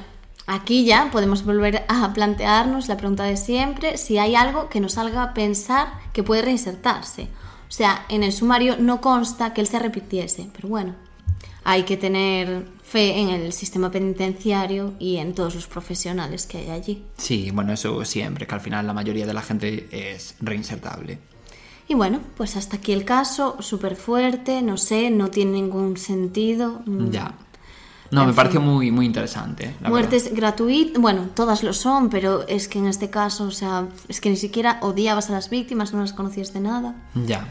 aquí 0.48 0.86
ya 0.86 1.10
podemos 1.12 1.44
volver 1.44 1.84
a 1.88 2.14
plantearnos 2.14 2.88
la 2.88 2.98
pregunta 2.98 3.24
de 3.24 3.38
siempre, 3.38 3.98
si 3.98 4.18
hay 4.18 4.36
algo 4.36 4.70
que 4.70 4.80
nos 4.80 4.98
haga 4.98 5.34
pensar 5.34 5.88
que 6.14 6.24
puede 6.24 6.42
reinsertarse. 6.42 7.24
O 7.68 7.72
sea, 7.72 8.06
en 8.10 8.24
el 8.24 8.34
sumario 8.34 8.78
no 8.78 9.02
consta 9.02 9.54
que 9.54 9.62
él 9.62 9.68
se 9.68 9.80
repitiese, 9.80 10.50
pero 10.54 10.68
bueno, 10.68 10.96
hay 11.64 11.84
que 11.84 11.98
tener 11.98 12.68
fe 12.92 13.18
en 13.20 13.30
el 13.30 13.54
sistema 13.54 13.90
penitenciario 13.90 14.94
y 15.00 15.18
en 15.18 15.34
todos 15.34 15.56
los 15.56 15.68
profesionales 15.68 16.46
que 16.46 16.58
hay 16.60 16.70
allí. 16.72 17.04
Sí, 17.18 17.50
bueno, 17.54 17.72
eso 17.74 18.04
siempre, 18.06 18.46
que 18.46 18.54
al 18.56 18.62
final 18.62 18.86
la 18.86 18.94
mayoría 18.94 19.26
de 19.26 19.34
la 19.34 19.42
gente 19.42 19.88
es 19.92 20.36
reinsertable. 20.42 21.20
Y 21.88 21.94
bueno, 21.96 22.20
pues 22.38 22.56
hasta 22.58 22.78
aquí 22.78 22.92
el 22.94 23.06
caso, 23.06 23.58
súper 23.60 23.96
fuerte, 23.96 24.62
no 24.62 24.78
sé, 24.78 25.10
no 25.10 25.30
tiene 25.30 25.54
ningún 25.54 25.98
sentido. 25.98 26.82
mm, 26.86 27.12
Ya. 27.12 27.34
No, 28.12 28.22
En 28.24 28.28
me 28.28 28.34
fin. 28.34 28.36
pareció 28.36 28.60
muy, 28.62 28.92
muy 28.92 29.06
interesante. 29.06 29.74
la 29.82 29.88
Muertes 29.90 30.34
gratuitas, 30.34 31.02
bueno, 31.02 31.30
todas 31.34 31.64
lo 31.64 31.72
son, 31.72 32.10
pero 32.10 32.46
es 32.48 32.68
que 32.68 32.78
en 32.80 32.88
este 32.88 33.10
caso, 33.10 33.46
o 33.46 33.52
sea, 33.52 33.88
es 34.10 34.20
que 34.20 34.30
ni 34.30 34.36
siquiera 34.36 34.80
odiabas 34.82 35.30
a 35.30 35.34
las 35.34 35.50
víctimas, 35.50 35.94
no 35.94 36.02
las 36.02 36.12
conocías 36.12 36.52
de 36.54 36.60
nada. 36.60 36.94
Ya. 37.16 37.48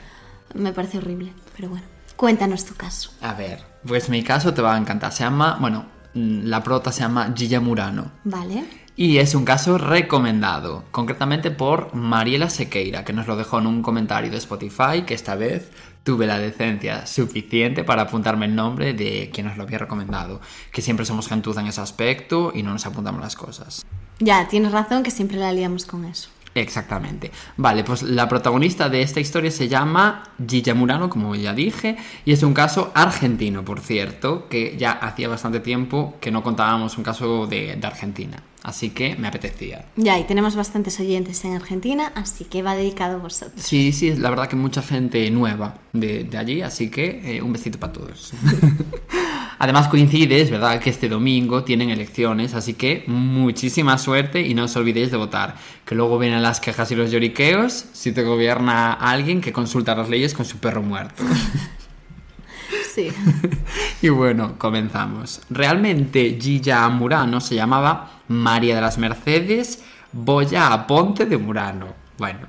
Me 0.55 0.73
parece 0.75 0.99
horrible, 0.99 1.33
pero 1.57 1.71
bueno. 1.71 1.85
Cuéntanos 2.21 2.67
tu 2.67 2.75
caso. 2.75 3.13
A 3.23 3.33
ver, 3.33 3.65
pues 3.83 4.11
mi 4.11 4.23
caso 4.23 4.53
te 4.53 4.61
va 4.61 4.75
a 4.75 4.79
encantar. 4.79 5.11
Se 5.11 5.25
llama, 5.25 5.57
bueno, 5.59 5.87
la 6.13 6.63
prota 6.63 6.93
se 6.93 7.01
llama 7.01 7.33
Gilla 7.35 7.61
Murano. 7.61 8.13
¿Vale? 8.25 8.65
Y 8.95 9.17
es 9.17 9.35
un 9.35 9.47
caso 9.47 9.79
recomendado, 9.79 10.85
concretamente 10.91 11.51
por 11.51 11.95
Mariela 11.95 12.51
Sequeira, 12.51 13.07
que 13.07 13.15
nos 13.15 13.27
lo 13.27 13.37
dejó 13.37 13.59
en 13.59 13.67
un 13.67 13.81
comentario 13.81 14.31
de 14.31 14.37
Spotify, 14.37 15.05
que 15.07 15.15
esta 15.15 15.35
vez 15.35 15.71
tuve 16.03 16.27
la 16.27 16.39
decencia 16.39 17.07
suficiente 17.07 17.85
para 17.85 18.03
apuntarme 18.03 18.45
el 18.45 18.55
nombre 18.55 18.93
de 18.93 19.31
quien 19.33 19.47
nos 19.47 19.57
lo 19.57 19.63
había 19.63 19.79
recomendado, 19.79 20.43
que 20.73 20.83
siempre 20.83 21.07
somos 21.07 21.27
gentuza 21.27 21.63
en 21.63 21.69
ese 21.69 21.81
aspecto 21.81 22.53
y 22.55 22.63
no 22.63 22.75
nos 22.75 22.85
apuntamos 22.85 23.23
las 23.23 23.35
cosas. 23.35 23.87
Ya, 24.19 24.47
tienes 24.47 24.73
razón 24.73 25.03
que 25.03 25.11
siempre 25.11 25.39
la 25.39 25.55
liamos 25.55 25.87
con 25.87 26.05
eso. 26.05 26.29
Exactamente. 26.55 27.31
Vale, 27.57 27.85
pues 27.85 28.03
la 28.03 28.29
protagonista 28.29 28.89
de 28.89 29.03
esta 29.03 29.21
historia 29.21 29.51
se 29.51 29.69
llama 29.69 30.25
Gilla 30.47 30.75
Murano, 30.75 31.09
como 31.09 31.35
ya 31.35 31.53
dije, 31.53 31.97
y 32.25 32.33
es 32.33 32.43
un 32.43 32.55
caso 32.55 32.91
argentino, 32.95 33.65
por 33.65 33.81
cierto, 33.81 34.49
que 34.49 34.77
ya 34.77 34.93
hacía 34.93 35.29
bastante 35.29 35.61
tiempo 35.61 36.17
que 36.21 36.31
no 36.31 36.43
contábamos 36.43 36.99
un 36.99 37.05
caso 37.05 37.47
de, 37.47 37.77
de 37.77 37.87
Argentina. 37.87 38.43
Así 38.63 38.91
que 38.91 39.17
me 39.17 39.29
apetecía. 39.29 39.87
Ya, 39.97 40.19
y 40.19 40.25
tenemos 40.25 40.55
bastantes 40.55 41.01
oyentes 41.01 41.45
en 41.47 41.55
Argentina, 41.55 42.13
así 42.15 42.45
que 42.45 42.63
va 42.63 42.75
dedicado 42.75 43.17
a 43.17 43.19
vosotros. 43.19 43.63
Sí, 43.63 43.91
sí, 43.93 44.15
la 44.15 44.29
verdad 44.29 44.49
que 44.49 44.57
mucha 44.57 44.83
gente 44.83 45.31
nueva 45.31 45.79
de, 45.95 46.25
de 46.25 46.39
allí, 46.39 46.61
así 46.61 46.91
que 46.91 47.37
eh, 47.37 47.43
un 47.43 47.55
besito 47.55 47.79
para 47.79 47.93
todos. 47.95 48.33
Además 49.63 49.89
coincide, 49.89 50.41
es 50.41 50.51
verdad, 50.51 50.81
que 50.81 50.89
este 50.89 51.11
domingo 51.11 51.65
tienen 51.65 51.91
elecciones, 51.91 52.55
así 52.55 52.73
que 52.73 53.05
muchísima 53.07 53.99
suerte 53.99 54.41
y 54.41 54.55
no 54.55 54.65
os 54.65 54.75
olvidéis 54.75 55.11
de 55.11 55.19
votar. 55.19 55.55
Que 55.85 55.95
luego 55.95 56.19
vienen 56.19 56.43
las 56.43 56.61
quejas 56.61 56.91
y 56.93 56.97
los 56.97 57.11
lloriqueos 57.11 57.85
si 57.93 58.13
te 58.13 58.23
gobierna 58.23 58.95
alguien 58.95 59.43
que 59.43 59.53
consulta 59.53 59.95
las 59.95 60.09
leyes 60.09 60.33
con 60.33 60.47
su 60.47 60.59
perro 60.59 60.83
muerto. 60.83 61.23
Sí. 62.95 63.13
Y 64.03 64.09
bueno, 64.09 64.55
comenzamos. 64.59 65.43
Realmente 65.51 66.39
Gilla 66.41 66.89
Murano 66.89 67.41
se 67.41 67.55
llamaba 67.55 68.21
María 68.29 68.75
de 68.75 68.81
las 68.81 68.99
Mercedes 68.99 69.83
Boya 70.13 70.73
Aponte 70.73 71.27
de 71.27 71.37
Murano. 71.37 71.87
Bueno, 72.19 72.41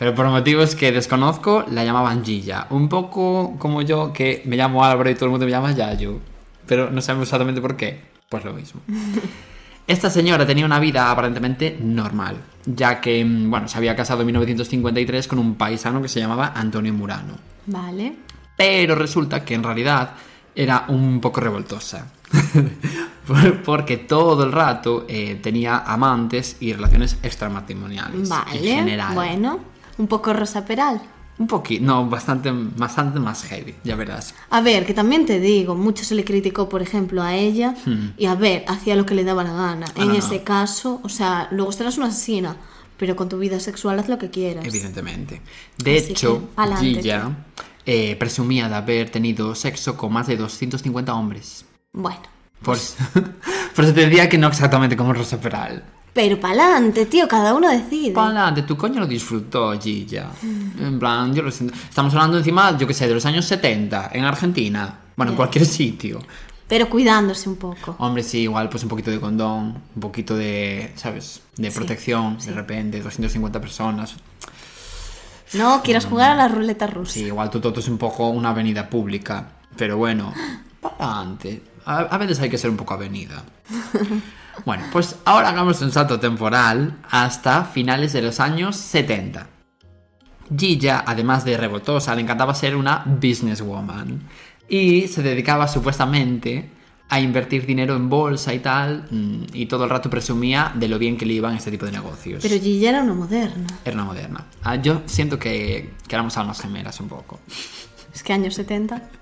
pero 0.00 0.14
por 0.14 0.26
motivos 0.28 0.74
que 0.74 0.90
desconozco 0.92 1.62
la 1.70 1.84
llamaban 1.84 2.24
Gilla. 2.24 2.66
Un 2.70 2.88
poco 2.88 3.56
como 3.58 3.82
yo 3.82 4.12
que 4.14 4.40
me 4.46 4.56
llamo 4.56 4.82
Álvaro 4.82 5.10
y 5.10 5.14
todo 5.14 5.26
el 5.26 5.30
mundo 5.32 5.44
me 5.44 5.52
llama 5.52 5.72
Yayo. 5.72 6.18
Pero 6.66 6.90
no 6.90 7.02
sabemos 7.02 7.28
exactamente 7.28 7.60
por 7.60 7.76
qué. 7.76 8.00
Pues 8.30 8.42
lo 8.44 8.54
mismo. 8.54 8.80
Esta 9.86 10.08
señora 10.08 10.46
tenía 10.46 10.64
una 10.64 10.78
vida 10.78 11.10
aparentemente 11.10 11.76
normal, 11.82 12.36
ya 12.64 13.00
que, 13.00 13.22
mm, 13.24 13.50
bueno, 13.50 13.68
se 13.68 13.76
había 13.76 13.94
casado 13.94 14.20
en 14.22 14.26
1953 14.26 15.28
con 15.28 15.38
un 15.38 15.56
paisano 15.56 16.00
que 16.00 16.08
se 16.08 16.20
llamaba 16.20 16.52
Antonio 16.54 16.94
Murano 16.94 17.34
Vale. 17.66 18.14
pero 18.56 18.94
resulta 18.94 19.44
que 19.44 19.54
en 19.54 19.64
realidad 19.64 20.12
era 20.54 20.84
un 20.88 21.20
poco 21.20 21.40
revoltosa. 21.40 22.06
Por- 23.26 23.62
Porque 23.62 23.96
todo 23.96 24.44
el 24.44 24.52
rato 24.52 25.04
eh, 25.08 25.38
tenía 25.42 25.78
amantes 25.78 26.56
y 26.60 26.72
relaciones 26.72 27.18
extramatrimoniales. 27.22 28.14
En 28.22 28.28
Vale. 28.28 28.58
general. 28.60 29.14
Bueno, 29.14 29.58
un 30.00 30.06
poco 30.08 30.32
Rosa 30.32 30.64
Peral. 30.64 31.00
Un 31.38 31.46
poquito, 31.46 31.84
no, 31.84 32.06
bastante, 32.08 32.50
bastante 32.52 33.18
más 33.18 33.44
heavy, 33.44 33.74
ya 33.82 33.96
verás. 33.96 34.34
A 34.50 34.60
ver, 34.60 34.84
que 34.84 34.92
también 34.92 35.24
te 35.24 35.40
digo, 35.40 35.74
mucho 35.74 36.04
se 36.04 36.14
le 36.14 36.24
criticó, 36.24 36.68
por 36.68 36.82
ejemplo, 36.82 37.22
a 37.22 37.34
ella, 37.34 37.74
y 38.18 38.26
a 38.26 38.34
ver, 38.34 38.64
hacía 38.68 38.94
lo 38.96 39.06
que 39.06 39.14
le 39.14 39.24
daba 39.24 39.44
la 39.44 39.52
gana. 39.54 39.94
Hmm. 39.94 40.00
Ah, 40.00 40.04
en 40.04 40.08
no, 40.08 40.14
ese 40.14 40.38
no. 40.38 40.44
caso, 40.44 41.00
o 41.02 41.08
sea, 41.08 41.48
luego 41.50 41.72
serás 41.72 41.96
una 41.96 42.08
asesina, 42.08 42.56
pero 42.98 43.16
con 43.16 43.28
tu 43.30 43.38
vida 43.38 43.58
sexual 43.58 43.98
haz 43.98 44.08
lo 44.08 44.18
que 44.18 44.28
quieras. 44.30 44.66
Evidentemente. 44.66 45.40
De 45.78 45.96
Así 45.98 46.12
hecho, 46.12 46.40
que, 46.40 46.46
pa'lante, 46.54 47.02
Gilla 47.02 47.30
eh, 47.86 48.16
presumía 48.16 48.68
de 48.68 48.74
haber 48.74 49.08
tenido 49.10 49.54
sexo 49.54 49.96
con 49.96 50.12
más 50.12 50.26
de 50.26 50.36
250 50.36 51.14
hombres. 51.14 51.64
Bueno, 51.92 52.20
Por, 52.62 52.76
por 53.74 53.84
eso 53.84 53.94
te 53.94 54.06
decía 54.06 54.28
que 54.28 54.36
no 54.38 54.48
exactamente 54.48 54.96
como 54.96 55.14
Rosa 55.14 55.40
Peral. 55.40 55.84
Pero 56.12 56.40
pa'lante, 56.40 57.06
tío, 57.06 57.28
cada 57.28 57.54
uno 57.54 57.68
decide. 57.68 58.12
Pa'lante, 58.12 58.62
tu 58.62 58.76
coño 58.76 59.00
lo 59.00 59.06
disfrutó, 59.06 59.78
Gilla. 59.78 60.30
En 60.42 60.98
plan, 60.98 61.32
yo 61.34 61.42
lo 61.42 61.50
siento. 61.50 61.74
Estamos 61.88 62.12
hablando 62.14 62.38
encima, 62.38 62.76
yo 62.76 62.86
que 62.86 62.94
sé, 62.94 63.06
de 63.06 63.14
los 63.14 63.24
años 63.26 63.44
70, 63.44 64.10
en 64.12 64.24
Argentina. 64.24 64.98
Bueno, 65.16 65.32
en 65.32 65.36
cualquier 65.36 65.66
sitio. 65.66 66.18
Pero 66.66 66.88
cuidándose 66.88 67.48
un 67.48 67.56
poco. 67.56 67.96
Hombre, 67.98 68.22
sí, 68.22 68.40
igual 68.42 68.68
pues 68.68 68.82
un 68.82 68.88
poquito 68.88 69.10
de 69.10 69.20
condón, 69.20 69.82
un 69.94 70.00
poquito 70.00 70.36
de, 70.36 70.92
¿sabes? 70.96 71.42
De 71.56 71.70
protección, 71.70 72.40
sí. 72.40 72.48
de 72.48 72.54
repente, 72.54 73.00
250 73.00 73.60
personas. 73.60 74.14
No 75.52 75.82
quieras 75.82 76.06
jugar 76.06 76.30
a 76.30 76.34
la 76.36 76.48
ruleta 76.48 76.86
rusa. 76.86 77.14
Sí, 77.14 77.24
igual 77.24 77.50
tu 77.50 77.60
toto 77.60 77.80
es 77.80 77.88
un 77.88 77.98
poco 77.98 78.28
una 78.28 78.50
avenida 78.50 78.88
pública. 78.88 79.48
Pero 79.76 79.96
bueno, 79.96 80.32
pa'lante. 80.80 81.62
A, 81.84 81.98
a 81.98 82.18
veces 82.18 82.40
hay 82.40 82.50
que 82.50 82.58
ser 82.58 82.70
un 82.70 82.76
poco 82.76 82.94
avenida. 82.94 83.42
Bueno, 84.64 84.84
pues 84.92 85.16
ahora 85.24 85.50
hagamos 85.50 85.80
un 85.82 85.92
salto 85.92 86.20
temporal 86.20 86.98
hasta 87.10 87.64
finales 87.64 88.12
de 88.12 88.22
los 88.22 88.40
años 88.40 88.76
70. 88.76 89.46
Gilla, 90.56 91.04
además 91.06 91.44
de 91.44 91.56
revoltosa, 91.56 92.14
le 92.14 92.22
encantaba 92.22 92.54
ser 92.54 92.74
una 92.74 93.04
businesswoman 93.06 94.20
y 94.68 95.08
se 95.08 95.22
dedicaba 95.22 95.68
supuestamente 95.68 96.70
a 97.08 97.20
invertir 97.20 97.66
dinero 97.66 97.96
en 97.96 98.08
bolsa 98.08 98.54
y 98.54 98.60
tal, 98.60 99.06
mm, 99.10 99.46
y 99.52 99.66
todo 99.66 99.84
el 99.84 99.90
rato 99.90 100.08
presumía 100.08 100.72
de 100.76 100.88
lo 100.88 100.98
bien 100.98 101.16
que 101.16 101.26
le 101.26 101.34
iban 101.34 101.56
este 101.56 101.72
tipo 101.72 101.84
de 101.84 101.92
negocios. 101.92 102.40
Pero 102.40 102.54
Gigi 102.54 102.86
era 102.86 103.02
una 103.02 103.14
moderna. 103.14 103.66
Era 103.84 103.94
una 103.94 104.04
moderna. 104.04 104.46
Ah, 104.62 104.76
yo 104.76 105.02
siento 105.06 105.36
que, 105.36 105.90
que 106.06 106.14
éramos 106.14 106.36
almas 106.36 106.60
gemelas 106.60 107.00
un 107.00 107.08
poco. 107.08 107.40
Es 108.14 108.22
que 108.22 108.32
años 108.32 108.54
70. 108.54 109.02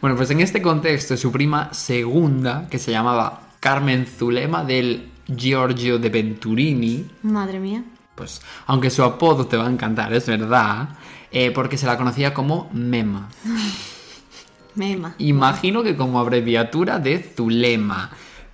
Bueno, 0.00 0.16
pues 0.16 0.30
en 0.30 0.40
este 0.40 0.62
contexto, 0.62 1.14
su 1.18 1.30
prima 1.30 1.74
segunda, 1.74 2.66
que 2.70 2.78
se 2.78 2.90
llamaba 2.90 3.49
Carmen 3.60 4.06
Zulema 4.06 4.64
del 4.64 5.10
Giorgio 5.28 5.98
de 5.98 6.08
Venturini, 6.08 7.06
Madre 7.22 7.60
mía. 7.60 7.84
pues 8.14 8.40
aunque 8.66 8.90
su 8.90 9.02
apodo 9.04 9.46
te 9.46 9.56
va 9.56 9.66
a 9.66 9.70
encantar, 9.70 10.12
es 10.12 10.26
verdad, 10.26 10.88
eh, 11.30 11.50
porque 11.52 11.76
se 11.78 11.86
la 11.86 11.96
conocía 11.96 12.34
como 12.34 12.68
Mema. 12.72 13.28
Mema. 14.74 15.14
Imagino 15.18 15.82
que 15.82 15.96
como 15.96 16.20
abreviatura 16.20 16.98
de 16.98 17.18
Zulema, 17.22 18.10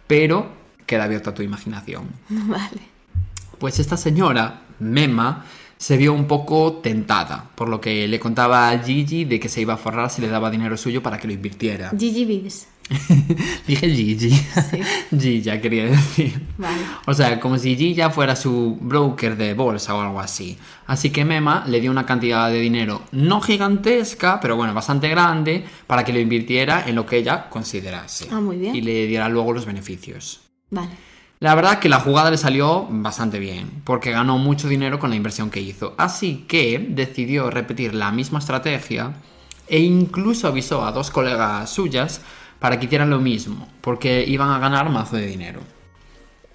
pero 0.06 0.50
queda 0.86 1.04
abierto 1.04 1.30
a 1.30 1.34
tu 1.34 1.42
imaginación. 1.42 2.08
Vale. 2.28 2.80
Pues 3.58 3.78
esta 3.78 3.96
señora, 3.96 4.62
Mema, 4.80 5.44
se 5.78 5.96
vio 5.96 6.12
un 6.12 6.26
poco 6.26 6.74
tentada, 6.82 7.50
por 7.54 7.68
lo 7.68 7.80
que 7.80 8.08
le 8.08 8.18
contaba 8.18 8.70
a 8.70 8.78
Gigi 8.78 9.24
de 9.24 9.38
que 9.38 9.48
se 9.48 9.60
iba 9.60 9.74
a 9.74 9.76
forrar 9.76 10.10
si 10.10 10.20
le 10.22 10.28
daba 10.28 10.50
dinero 10.50 10.76
suyo 10.76 11.02
para 11.02 11.18
que 11.18 11.26
lo 11.26 11.32
invirtiera. 11.34 11.90
Gigi 11.96 12.24
Vives. 12.24 12.68
Dije 13.66 13.90
Gigi. 13.90 14.30
Gigi 15.18 15.60
quería 15.60 15.86
decir. 15.86 16.40
Vale. 16.56 16.76
O 17.06 17.14
sea, 17.14 17.40
como 17.40 17.58
si 17.58 17.76
Gigi 17.76 18.02
fuera 18.12 18.36
su 18.36 18.78
broker 18.80 19.36
de 19.36 19.54
bolsa 19.54 19.94
o 19.94 20.00
algo 20.00 20.20
así. 20.20 20.56
Así 20.86 21.10
que 21.10 21.24
Mema 21.24 21.64
le 21.66 21.80
dio 21.80 21.90
una 21.90 22.06
cantidad 22.06 22.48
de 22.48 22.60
dinero 22.60 23.02
no 23.12 23.40
gigantesca, 23.40 24.38
pero 24.40 24.56
bueno, 24.56 24.72
bastante 24.72 25.08
grande, 25.08 25.64
para 25.86 26.04
que 26.04 26.12
lo 26.12 26.20
invirtiera 26.20 26.84
en 26.86 26.94
lo 26.94 27.06
que 27.06 27.18
ella 27.18 27.48
considerase. 27.50 28.28
Ah, 28.30 28.40
muy 28.40 28.56
bien. 28.56 28.76
Y 28.76 28.82
le 28.82 29.06
diera 29.06 29.28
luego 29.28 29.52
los 29.52 29.66
beneficios. 29.66 30.40
Vale. 30.70 30.90
La 31.38 31.54
verdad 31.54 31.80
que 31.80 31.90
la 31.90 32.00
jugada 32.00 32.30
le 32.30 32.38
salió 32.38 32.86
bastante 32.88 33.38
bien, 33.38 33.82
porque 33.84 34.10
ganó 34.10 34.38
mucho 34.38 34.68
dinero 34.68 34.98
con 34.98 35.10
la 35.10 35.16
inversión 35.16 35.50
que 35.50 35.60
hizo. 35.60 35.94
Así 35.98 36.46
que 36.48 36.78
decidió 36.88 37.50
repetir 37.50 37.94
la 37.94 38.10
misma 38.10 38.38
estrategia 38.38 39.12
e 39.68 39.80
incluso 39.80 40.48
avisó 40.48 40.84
a 40.84 40.92
dos 40.92 41.10
colegas 41.10 41.68
suyas 41.68 42.22
para 42.58 42.78
que 42.78 42.86
hicieran 42.86 43.10
lo 43.10 43.20
mismo, 43.20 43.68
porque 43.80 44.24
iban 44.26 44.50
a 44.50 44.58
ganar 44.58 44.88
mazo 44.90 45.16
de 45.16 45.26
dinero. 45.26 45.60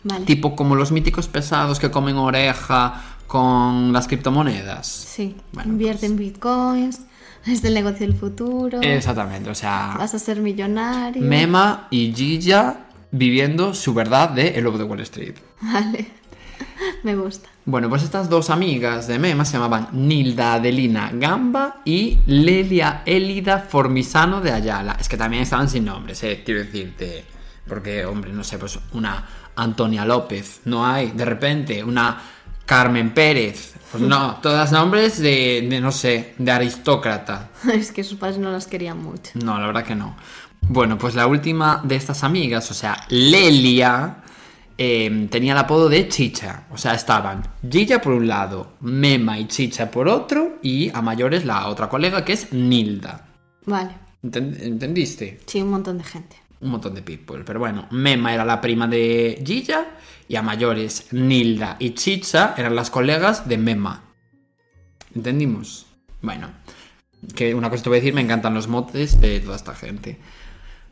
Vale. 0.04 0.26
Tipo 0.26 0.56
como 0.56 0.76
los 0.76 0.92
míticos 0.92 1.28
pesados 1.28 1.80
que 1.80 1.92
comen 1.92 2.18
oreja 2.18 3.02
con 3.28 3.94
las 3.94 4.08
criptomonedas. 4.08 4.88
Sí. 4.88 5.36
Bueno, 5.54 5.72
Invierte 5.72 6.06
en 6.06 6.18
bitcoins. 6.18 7.02
Es 7.46 7.64
el 7.64 7.74
negocio 7.74 8.06
del 8.06 8.16
futuro. 8.16 8.82
Exactamente, 8.82 9.50
o 9.50 9.56
sea, 9.56 9.96
Vas 9.98 10.14
a 10.14 10.20
ser 10.20 10.40
millonario. 10.42 11.24
Mema 11.24 11.88
y 11.90 12.14
Gilla 12.14 12.86
viviendo 13.10 13.74
su 13.74 13.96
verdad 13.96 14.30
de 14.30 14.50
El 14.50 14.66
Lobo 14.66 14.78
de 14.78 14.84
Wall 14.84 15.00
Street. 15.00 15.36
Vale. 15.60 16.08
Me 17.04 17.16
gusta. 17.16 17.50
Bueno, 17.66 17.90
pues 17.90 18.02
estas 18.02 18.28
dos 18.28 18.50
amigas 18.50 19.08
de 19.08 19.20
Mema 19.20 19.46
se 19.46 19.54
llamaban 19.54 19.90
Nilda 19.92 20.56
Adelina 20.56 21.12
Gamba 21.14 21.82
y 21.86 22.18
Lelia 22.26 23.04
Elida 23.06 23.60
Formisano 23.60 24.42
de 24.42 24.52
Ayala. 24.52 24.98
Es 25.00 25.08
que 25.08 25.16
también 25.16 25.44
estaban 25.44 25.70
sin 25.70 25.86
nombres, 25.86 26.24
eh, 26.24 26.42
quiero 26.44 26.62
decirte. 26.62 27.24
Porque, 27.68 28.04
hombre, 28.06 28.34
no 28.34 28.44
sé, 28.44 28.58
pues 28.58 28.80
una 28.94 29.26
Antonia 29.56 30.06
López, 30.06 30.62
no 30.66 30.86
hay. 30.86 31.12
De 31.12 31.24
repente, 31.24 31.84
una 31.84 32.20
Carmen 32.66 33.14
Pérez. 33.14 33.76
Pues 33.92 34.02
no, 34.02 34.36
todas 34.42 34.72
nombres 34.72 35.20
de, 35.20 35.68
de, 35.70 35.80
no 35.80 35.92
sé, 35.92 36.34
de 36.40 36.52
aristócrata. 36.52 37.50
Es 37.72 37.92
que 37.92 38.04
sus 38.04 38.18
padres 38.18 38.40
no 38.40 38.52
las 38.52 38.66
querían 38.66 39.02
mucho. 39.02 39.32
No, 39.36 39.60
la 39.60 39.68
verdad 39.68 39.84
que 39.84 39.96
no. 39.96 40.16
Bueno, 40.62 40.98
pues 40.98 41.16
la 41.16 41.28
última 41.28 41.82
de 41.84 41.96
estas 41.96 42.24
amigas, 42.24 42.72
o 42.72 42.74
sea, 42.74 43.06
Lelia, 43.10 44.21
eh, 44.84 45.28
tenía 45.30 45.52
el 45.54 45.60
apodo 45.60 45.90
de 45.90 46.08
Chicha. 46.08 46.66
O 46.72 46.78
sea, 46.78 46.96
estaban 46.96 47.44
Gilla 47.70 48.02
por 48.02 48.14
un 48.14 48.28
lado, 48.28 48.78
Mema 48.82 49.38
y 49.38 49.46
Chicha 49.48 49.92
por 49.92 50.08
otro, 50.08 50.58
y 50.64 50.90
a 50.90 51.02
mayores 51.04 51.46
la 51.46 51.68
otra 51.68 51.88
colega 51.88 52.26
que 52.26 52.34
es 52.34 52.52
Nilda. 52.52 53.28
Vale. 53.66 53.92
Enten- 54.24 54.58
¿Entendiste? 54.60 55.40
Sí, 55.46 55.62
un 55.62 55.70
montón 55.70 56.00
de 56.00 56.04
gente. 56.04 56.36
Un 56.62 56.72
montón 56.72 56.96
de 56.96 57.04
people. 57.04 57.44
Pero 57.46 57.60
bueno, 57.60 57.88
Mema 57.92 58.34
era 58.34 58.44
la 58.44 58.60
prima 58.60 58.88
de 58.88 59.42
Gilla, 59.46 59.86
y 60.28 60.36
a 60.36 60.42
mayores 60.42 61.08
Nilda 61.12 61.76
y 61.78 61.92
Chicha 61.92 62.56
eran 62.58 62.76
las 62.76 62.90
colegas 62.90 63.48
de 63.48 63.58
Mema. 63.60 64.04
¿Entendimos? 65.14 65.86
Bueno, 66.22 66.50
que 67.36 67.54
una 67.54 67.70
cosa 67.70 67.84
te 67.84 67.90
voy 67.90 67.98
a 67.98 68.02
decir, 68.02 68.14
me 68.14 68.22
encantan 68.22 68.54
los 68.54 68.68
motes 68.68 69.20
de 69.22 69.40
toda 69.42 69.58
esta 69.58 69.76
gente. 69.76 70.18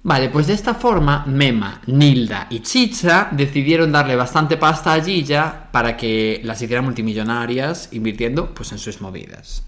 Vale, 0.02 0.30
pues 0.30 0.48
de 0.48 0.54
esta 0.54 0.76
forma, 0.76 1.26
Mema, 1.28 1.82
Nilda 1.88 2.48
y 2.50 2.62
Chicha 2.62 3.28
decidieron 3.32 3.92
darle 3.92 4.16
bastante 4.16 4.56
pasta 4.56 4.94
a 4.94 5.04
Gilla 5.04 5.68
para 5.72 5.98
que 5.98 6.40
las 6.44 6.62
hiciera 6.62 6.82
multimillonarias 6.82 7.90
invirtiendo 7.92 8.54
pues 8.54 8.72
en 8.72 8.80
sus 8.80 9.02
movidas. 9.02 9.64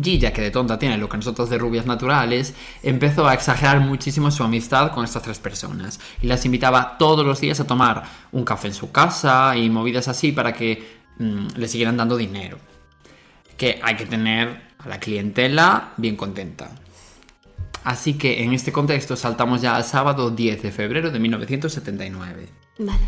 Gilla, 0.00 0.34
que 0.34 0.42
de 0.42 0.50
tonta 0.50 0.78
tiene 0.78 0.98
lo 0.98 1.08
que 1.08 1.16
nosotros 1.16 1.48
de 1.48 1.56
rubias 1.56 1.86
naturales, 1.86 2.54
empezó 2.82 3.26
a 3.26 3.32
exagerar 3.32 3.80
muchísimo 3.80 4.30
su 4.30 4.42
amistad 4.42 4.92
con 4.92 5.04
estas 5.04 5.22
tres 5.22 5.38
personas 5.38 5.98
y 6.20 6.26
las 6.26 6.44
invitaba 6.44 6.98
todos 6.98 7.24
los 7.24 7.40
días 7.40 7.58
a 7.60 7.66
tomar 7.66 8.02
un 8.32 8.44
café 8.44 8.68
en 8.68 8.74
su 8.74 8.92
casa 8.92 9.56
y 9.56 9.70
movidas 9.70 10.08
así 10.08 10.32
para 10.32 10.52
que 10.52 10.98
mm, 11.18 11.46
le 11.56 11.68
siguieran 11.68 11.96
dando 11.96 12.18
dinero. 12.18 12.58
Que 13.56 13.80
hay 13.82 13.96
que 13.96 14.04
tener 14.04 14.74
a 14.78 14.88
la 14.88 15.00
clientela 15.00 15.94
bien 15.96 16.16
contenta. 16.16 16.70
Así 17.86 18.14
que 18.14 18.42
en 18.42 18.52
este 18.52 18.72
contexto 18.72 19.14
saltamos 19.14 19.62
ya 19.62 19.76
al 19.76 19.84
sábado 19.84 20.32
10 20.32 20.60
de 20.60 20.72
febrero 20.72 21.12
de 21.12 21.20
1979. 21.20 22.48
Vale. 22.80 22.98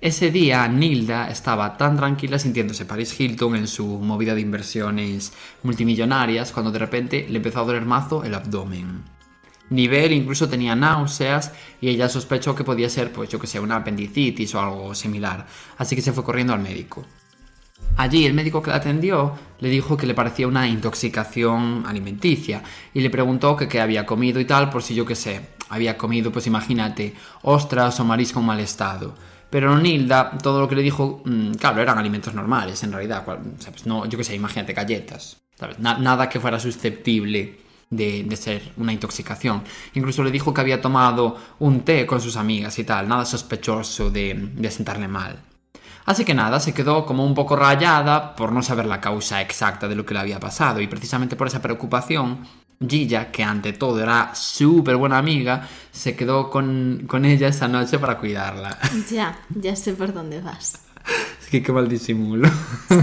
Ese 0.00 0.30
día 0.30 0.68
Nilda 0.68 1.28
estaba 1.28 1.76
tan 1.76 1.96
tranquila 1.96 2.38
sintiéndose 2.38 2.84
Paris 2.84 3.18
Hilton 3.18 3.56
en 3.56 3.66
su 3.66 3.84
movida 3.84 4.36
de 4.36 4.40
inversiones 4.40 5.32
multimillonarias 5.64 6.52
cuando 6.52 6.70
de 6.70 6.78
repente 6.78 7.26
le 7.28 7.38
empezó 7.38 7.58
a 7.58 7.64
doler 7.64 7.84
mazo 7.84 8.22
el 8.22 8.32
abdomen. 8.32 9.02
Nivel 9.70 10.12
incluso 10.12 10.48
tenía 10.48 10.76
náuseas 10.76 11.50
y 11.80 11.88
ella 11.88 12.08
sospechó 12.08 12.54
que 12.54 12.62
podía 12.62 12.88
ser, 12.88 13.12
pues 13.12 13.28
yo 13.28 13.40
que 13.40 13.48
sé, 13.48 13.58
una 13.58 13.74
apendicitis 13.74 14.54
o 14.54 14.60
algo 14.60 14.94
similar, 14.94 15.48
así 15.78 15.96
que 15.96 16.02
se 16.02 16.12
fue 16.12 16.22
corriendo 16.22 16.52
al 16.52 16.60
médico. 16.60 17.04
Allí 17.96 18.24
el 18.26 18.34
médico 18.34 18.62
que 18.62 18.70
la 18.70 18.76
atendió 18.76 19.32
le 19.58 19.68
dijo 19.68 19.96
que 19.96 20.06
le 20.06 20.14
parecía 20.14 20.46
una 20.46 20.68
intoxicación 20.68 21.84
alimenticia 21.86 22.62
y 22.94 23.00
le 23.00 23.10
preguntó 23.10 23.56
que 23.56 23.66
qué 23.68 23.80
había 23.80 24.06
comido 24.06 24.38
y 24.40 24.44
tal 24.44 24.70
por 24.70 24.82
si 24.82 24.94
yo 24.94 25.04
que 25.04 25.16
sé, 25.16 25.40
había 25.68 25.98
comido 25.98 26.30
pues 26.30 26.46
imagínate 26.46 27.14
ostras 27.42 27.98
o 28.00 28.04
marisco 28.04 28.38
en 28.40 28.46
mal 28.46 28.60
estado. 28.60 29.14
Pero 29.50 29.76
Nilda, 29.78 30.36
todo 30.42 30.60
lo 30.60 30.68
que 30.68 30.76
le 30.76 30.82
dijo, 30.82 31.22
mm, 31.24 31.52
claro, 31.54 31.80
eran 31.82 31.98
alimentos 31.98 32.34
normales 32.34 32.82
en 32.84 32.92
realidad, 32.92 33.24
¿sabes? 33.58 33.86
No, 33.86 34.04
yo 34.06 34.18
que 34.18 34.24
sé, 34.24 34.34
imagínate 34.36 34.74
galletas, 34.74 35.38
¿sabes? 35.58 35.78
Na- 35.78 35.98
nada 35.98 36.28
que 36.28 36.38
fuera 36.38 36.60
susceptible 36.60 37.58
de, 37.90 38.24
de 38.24 38.36
ser 38.36 38.72
una 38.76 38.92
intoxicación. 38.92 39.62
Incluso 39.94 40.22
le 40.22 40.30
dijo 40.30 40.52
que 40.52 40.60
había 40.60 40.80
tomado 40.82 41.36
un 41.60 41.80
té 41.80 42.06
con 42.06 42.20
sus 42.20 42.36
amigas 42.36 42.78
y 42.78 42.84
tal, 42.84 43.08
nada 43.08 43.24
sospechoso 43.24 44.10
de, 44.10 44.34
de 44.54 44.70
sentarle 44.70 45.08
mal. 45.08 45.38
Así 46.08 46.24
que 46.24 46.32
nada, 46.32 46.58
se 46.58 46.72
quedó 46.72 47.04
como 47.04 47.22
un 47.22 47.34
poco 47.34 47.54
rayada 47.54 48.34
por 48.34 48.50
no 48.50 48.62
saber 48.62 48.86
la 48.86 48.98
causa 48.98 49.42
exacta 49.42 49.86
de 49.88 49.94
lo 49.94 50.06
que 50.06 50.14
le 50.14 50.20
había 50.20 50.40
pasado 50.40 50.80
y 50.80 50.86
precisamente 50.86 51.36
por 51.36 51.48
esa 51.48 51.60
preocupación, 51.60 52.46
Gilla, 52.80 53.30
que 53.30 53.44
ante 53.44 53.74
todo 53.74 54.00
era 54.00 54.34
súper 54.34 54.96
buena 54.96 55.18
amiga, 55.18 55.68
se 55.92 56.16
quedó 56.16 56.48
con, 56.48 57.04
con 57.06 57.26
ella 57.26 57.48
esa 57.48 57.68
noche 57.68 57.98
para 57.98 58.16
cuidarla. 58.16 58.78
Ya, 59.10 59.38
ya 59.50 59.76
sé 59.76 59.92
por 59.92 60.14
dónde 60.14 60.40
vas. 60.40 60.80
Es 61.42 61.48
que 61.48 61.62
qué 61.62 61.72
mal 61.72 61.86
disimulo. 61.86 62.48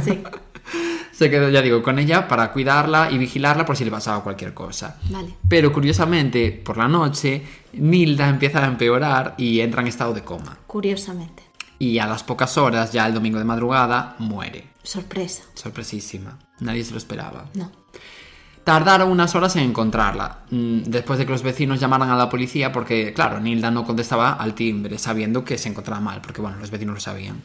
Sí. 0.03 0.23
Se 1.11 1.29
quedó, 1.29 1.49
ya 1.49 1.61
digo, 1.61 1.81
con 1.81 1.97
ella 1.97 2.27
para 2.27 2.51
cuidarla 2.51 3.09
y 3.09 3.17
vigilarla 3.17 3.65
por 3.65 3.77
si 3.77 3.85
le 3.85 3.91
pasaba 3.91 4.21
cualquier 4.21 4.53
cosa. 4.53 4.97
Vale. 5.09 5.35
Pero 5.47 5.71
curiosamente, 5.71 6.51
por 6.51 6.75
la 6.75 6.89
noche, 6.89 7.41
Nilda 7.73 8.27
empieza 8.27 8.61
a 8.61 8.67
empeorar 8.67 9.35
y 9.37 9.61
entra 9.61 9.81
en 9.81 9.87
estado 9.87 10.13
de 10.13 10.23
coma. 10.23 10.57
Curiosamente. 10.67 11.44
Y 11.79 11.99
a 11.99 12.07
las 12.07 12.23
pocas 12.23 12.57
horas, 12.57 12.91
ya 12.91 13.05
el 13.05 13.13
domingo 13.13 13.39
de 13.39 13.45
madrugada, 13.45 14.15
muere. 14.19 14.69
Sorpresa. 14.83 15.43
Sorpresísima. 15.53 16.37
Nadie 16.59 16.83
se 16.83 16.91
lo 16.91 16.97
esperaba. 16.97 17.45
No. 17.53 17.71
Tardaron 18.63 19.11
unas 19.11 19.35
horas 19.35 19.55
en 19.57 19.63
encontrarla, 19.63 20.39
mm, 20.49 20.83
después 20.83 21.19
de 21.19 21.25
que 21.25 21.31
los 21.31 21.43
vecinos 21.43 21.79
llamaran 21.79 22.09
a 22.09 22.15
la 22.15 22.29
policía 22.29 22.71
porque, 22.71 23.13
claro, 23.13 23.39
Nilda 23.39 23.69
no 23.69 23.85
contestaba 23.85 24.33
al 24.33 24.55
timbre, 24.55 24.97
sabiendo 24.97 25.45
que 25.45 25.59
se 25.59 25.69
encontraba 25.69 26.01
mal, 26.01 26.21
porque, 26.21 26.41
bueno, 26.41 26.57
los 26.57 26.71
vecinos 26.71 26.95
lo 26.95 26.99
sabían. 26.99 27.43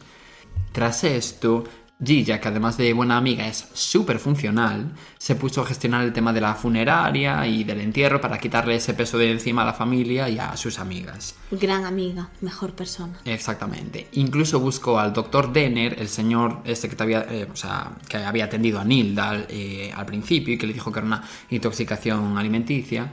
Tras 0.71 1.03
esto, 1.03 1.65
Gilla, 2.03 2.41
que 2.41 2.47
además 2.47 2.77
de 2.77 2.93
buena 2.93 3.17
amiga 3.17 3.47
es 3.47 3.67
súper 3.73 4.17
funcional, 4.17 4.91
se 5.17 5.35
puso 5.35 5.61
a 5.61 5.65
gestionar 5.65 6.03
el 6.03 6.13
tema 6.13 6.33
de 6.33 6.41
la 6.41 6.55
funeraria 6.55 7.45
y 7.45 7.63
del 7.63 7.81
entierro 7.81 8.19
para 8.19 8.39
quitarle 8.39 8.75
ese 8.75 8.95
peso 8.95 9.17
de 9.19 9.31
encima 9.31 9.61
a 9.61 9.65
la 9.65 9.73
familia 9.73 10.27
y 10.27 10.39
a 10.39 10.57
sus 10.57 10.79
amigas. 10.79 11.35
Gran 11.51 11.85
amiga, 11.85 12.29
mejor 12.41 12.73
persona. 12.73 13.19
Exactamente. 13.25 14.07
Incluso 14.13 14.59
buscó 14.59 14.99
al 14.99 15.13
doctor 15.13 15.53
Denner, 15.53 15.95
el 15.99 16.09
señor 16.09 16.61
este 16.65 16.89
que, 16.89 16.95
te 16.95 17.03
había, 17.03 17.21
eh, 17.29 17.47
o 17.51 17.55
sea, 17.55 17.91
que 18.07 18.17
había 18.17 18.45
atendido 18.45 18.79
a 18.79 18.83
Nilda 18.83 19.45
eh, 19.47 19.91
al 19.95 20.05
principio 20.05 20.55
y 20.55 20.57
que 20.57 20.65
le 20.65 20.73
dijo 20.73 20.91
que 20.91 20.99
era 20.99 21.05
una 21.05 21.23
intoxicación 21.51 22.37
alimenticia, 22.37 23.11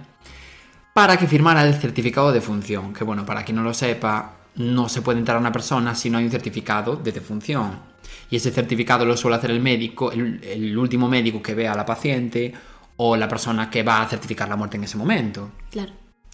para 0.94 1.16
que 1.16 1.26
firmara 1.26 1.62
el 1.66 1.74
certificado 1.74 2.32
de 2.32 2.40
función. 2.40 2.94
Que 2.94 3.04
bueno, 3.04 3.26
para 3.26 3.44
quien 3.44 3.56
no 3.56 3.62
lo 3.62 3.74
sepa, 3.74 4.36
no 4.56 4.88
se 4.88 5.02
puede 5.02 5.18
entrar 5.18 5.36
a 5.36 5.40
una 5.40 5.52
persona 5.52 5.94
si 5.94 6.08
no 6.10 6.18
hay 6.18 6.24
un 6.24 6.30
certificado 6.30 6.96
de 6.96 7.12
defunción. 7.12 7.87
Y 8.30 8.36
ese 8.36 8.50
certificado 8.50 9.04
lo 9.04 9.16
suele 9.16 9.36
hacer 9.36 9.50
el 9.50 9.60
médico, 9.60 10.12
el, 10.12 10.40
el 10.42 10.76
último 10.76 11.08
médico 11.08 11.42
que 11.42 11.54
vea 11.54 11.72
a 11.72 11.76
la 11.76 11.86
paciente 11.86 12.52
o 12.96 13.16
la 13.16 13.28
persona 13.28 13.70
que 13.70 13.82
va 13.82 14.02
a 14.02 14.08
certificar 14.08 14.48
la 14.48 14.56
muerte 14.56 14.76
en 14.76 14.84
ese 14.84 14.96
momento. 14.96 15.50
Claro. 15.70 15.92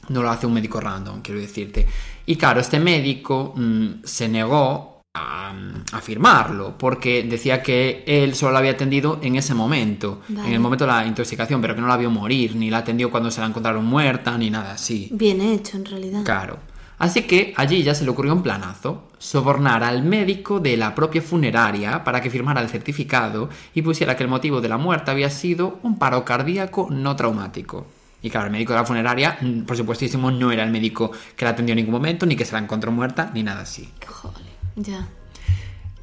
No 0.08 0.22
lo 0.22 0.30
hace 0.30 0.46
un 0.46 0.52
médico 0.52 0.80
random, 0.80 1.22
quiero 1.22 1.40
decirte. 1.40 1.86
Y 2.26 2.36
claro, 2.36 2.60
este 2.60 2.78
médico 2.80 3.54
mm, 3.56 4.04
se 4.04 4.28
negó 4.28 5.02
a, 5.14 5.54
a 5.92 6.00
firmarlo 6.00 6.76
porque 6.76 7.22
decía 7.22 7.62
que 7.62 8.02
él 8.06 8.34
solo 8.34 8.52
la 8.52 8.58
había 8.58 8.72
atendido 8.72 9.20
en 9.22 9.36
ese 9.36 9.54
momento, 9.54 10.22
Vale. 10.28 10.48
en 10.48 10.54
el 10.54 10.60
momento 10.60 10.84
de 10.84 10.92
la 10.92 11.06
intoxicación, 11.06 11.60
pero 11.60 11.74
que 11.74 11.80
no 11.80 11.86
la 11.86 11.96
vio 11.96 12.10
morir, 12.10 12.56
ni 12.56 12.70
la 12.70 12.78
atendió 12.78 13.10
cuando 13.10 13.30
se 13.30 13.40
la 13.40 13.46
encontraron 13.46 13.84
muerta, 13.84 14.36
ni 14.36 14.50
nada 14.50 14.72
así. 14.72 15.08
Bien 15.12 15.40
hecho, 15.40 15.76
en 15.76 15.84
realidad. 15.84 16.24
Claro. 16.24 16.58
Así 17.04 17.24
que 17.24 17.52
allí 17.58 17.82
ya 17.82 17.94
se 17.94 18.02
le 18.02 18.08
ocurrió 18.08 18.32
un 18.32 18.42
planazo, 18.42 19.10
sobornar 19.18 19.84
al 19.84 20.02
médico 20.02 20.58
de 20.58 20.78
la 20.78 20.94
propia 20.94 21.20
funeraria 21.20 22.02
para 22.02 22.22
que 22.22 22.30
firmara 22.30 22.62
el 22.62 22.70
certificado 22.70 23.50
y 23.74 23.82
pusiera 23.82 24.16
que 24.16 24.22
el 24.22 24.30
motivo 24.30 24.62
de 24.62 24.70
la 24.70 24.78
muerte 24.78 25.10
había 25.10 25.28
sido 25.28 25.78
un 25.82 25.98
paro 25.98 26.24
cardíaco 26.24 26.88
no 26.90 27.14
traumático. 27.14 27.86
Y 28.22 28.30
claro, 28.30 28.46
el 28.46 28.52
médico 28.52 28.72
de 28.72 28.78
la 28.78 28.86
funeraria, 28.86 29.36
mm, 29.38 29.64
por 29.64 29.76
supuestísimo, 29.76 30.30
no 30.30 30.50
era 30.50 30.64
el 30.64 30.70
médico 30.70 31.10
que 31.36 31.44
la 31.44 31.50
atendió 31.50 31.74
en 31.74 31.76
ningún 31.76 31.92
momento, 31.92 32.24
ni 32.24 32.36
que 32.36 32.46
se 32.46 32.54
la 32.54 32.60
encontró 32.60 32.90
muerta, 32.90 33.30
ni 33.34 33.42
nada 33.42 33.60
así. 33.60 33.86
Joder, 34.06 34.46
ya. 34.76 35.06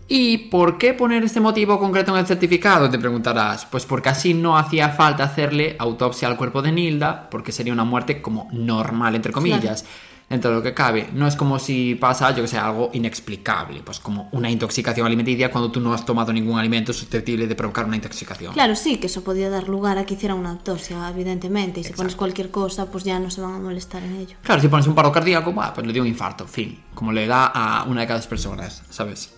¿Y 0.07 0.37
por 0.49 0.77
qué 0.77 0.93
poner 0.93 1.23
este 1.23 1.39
motivo 1.39 1.79
concreto 1.79 2.13
en 2.13 2.19
el 2.19 2.27
certificado? 2.27 2.91
Te 2.91 2.99
preguntarás. 2.99 3.65
Pues 3.65 3.87
porque 3.87 4.09
así 4.09 4.35
no 4.35 4.55
hacía 4.55 4.89
falta 4.89 5.23
hacerle 5.23 5.75
autopsia 5.79 6.27
al 6.27 6.37
cuerpo 6.37 6.61
de 6.61 6.71
Nilda, 6.71 7.27
porque 7.31 7.51
sería 7.51 7.73
una 7.73 7.85
muerte 7.85 8.21
como 8.21 8.49
normal, 8.51 9.15
entre 9.15 9.31
comillas. 9.31 9.83
Dentro 10.31 10.49
de 10.49 10.55
lo 10.55 10.63
que 10.63 10.73
cabe. 10.73 11.09
No 11.11 11.27
es 11.27 11.35
como 11.35 11.59
si 11.59 11.95
pasa, 11.95 12.31
yo 12.31 12.41
que 12.43 12.47
sé, 12.47 12.57
algo 12.57 12.89
inexplicable. 12.93 13.81
Pues 13.83 13.99
como 13.99 14.29
una 14.31 14.49
intoxicación 14.49 15.05
alimenticia 15.05 15.51
cuando 15.51 15.69
tú 15.69 15.81
no 15.81 15.93
has 15.93 16.05
tomado 16.05 16.31
ningún 16.31 16.57
alimento 16.57 16.93
susceptible 16.93 17.47
de 17.47 17.55
provocar 17.55 17.83
una 17.85 17.97
intoxicación. 17.97 18.53
Claro, 18.53 18.77
sí, 18.77 18.95
que 18.95 19.07
eso 19.07 19.25
podía 19.25 19.49
dar 19.49 19.67
lugar 19.67 19.97
a 19.97 20.05
que 20.05 20.13
hiciera 20.13 20.33
una 20.33 20.51
autopsia, 20.51 21.09
evidentemente. 21.09 21.81
Y 21.81 21.83
si 21.83 21.91
pones 21.91 22.15
cualquier 22.15 22.49
cosa, 22.49 22.85
pues 22.85 23.03
ya 23.03 23.19
no 23.19 23.29
se 23.29 23.41
van 23.41 23.55
a 23.55 23.59
molestar 23.59 24.03
en 24.03 24.15
ello. 24.15 24.37
Claro, 24.41 24.61
si 24.61 24.69
pones 24.69 24.87
un 24.87 24.95
paro 24.95 25.11
cardíaco, 25.11 25.53
pues 25.53 25.85
le 25.85 25.91
dio 25.91 26.01
un 26.01 26.07
infarto, 26.07 26.47
fin. 26.47 26.81
Como 26.93 27.11
le 27.11 27.27
da 27.27 27.47
a 27.47 27.83
una 27.83 27.99
de 27.99 28.07
cada 28.07 28.19
dos 28.19 28.27
personas, 28.27 28.83
¿sabes? 28.89 29.33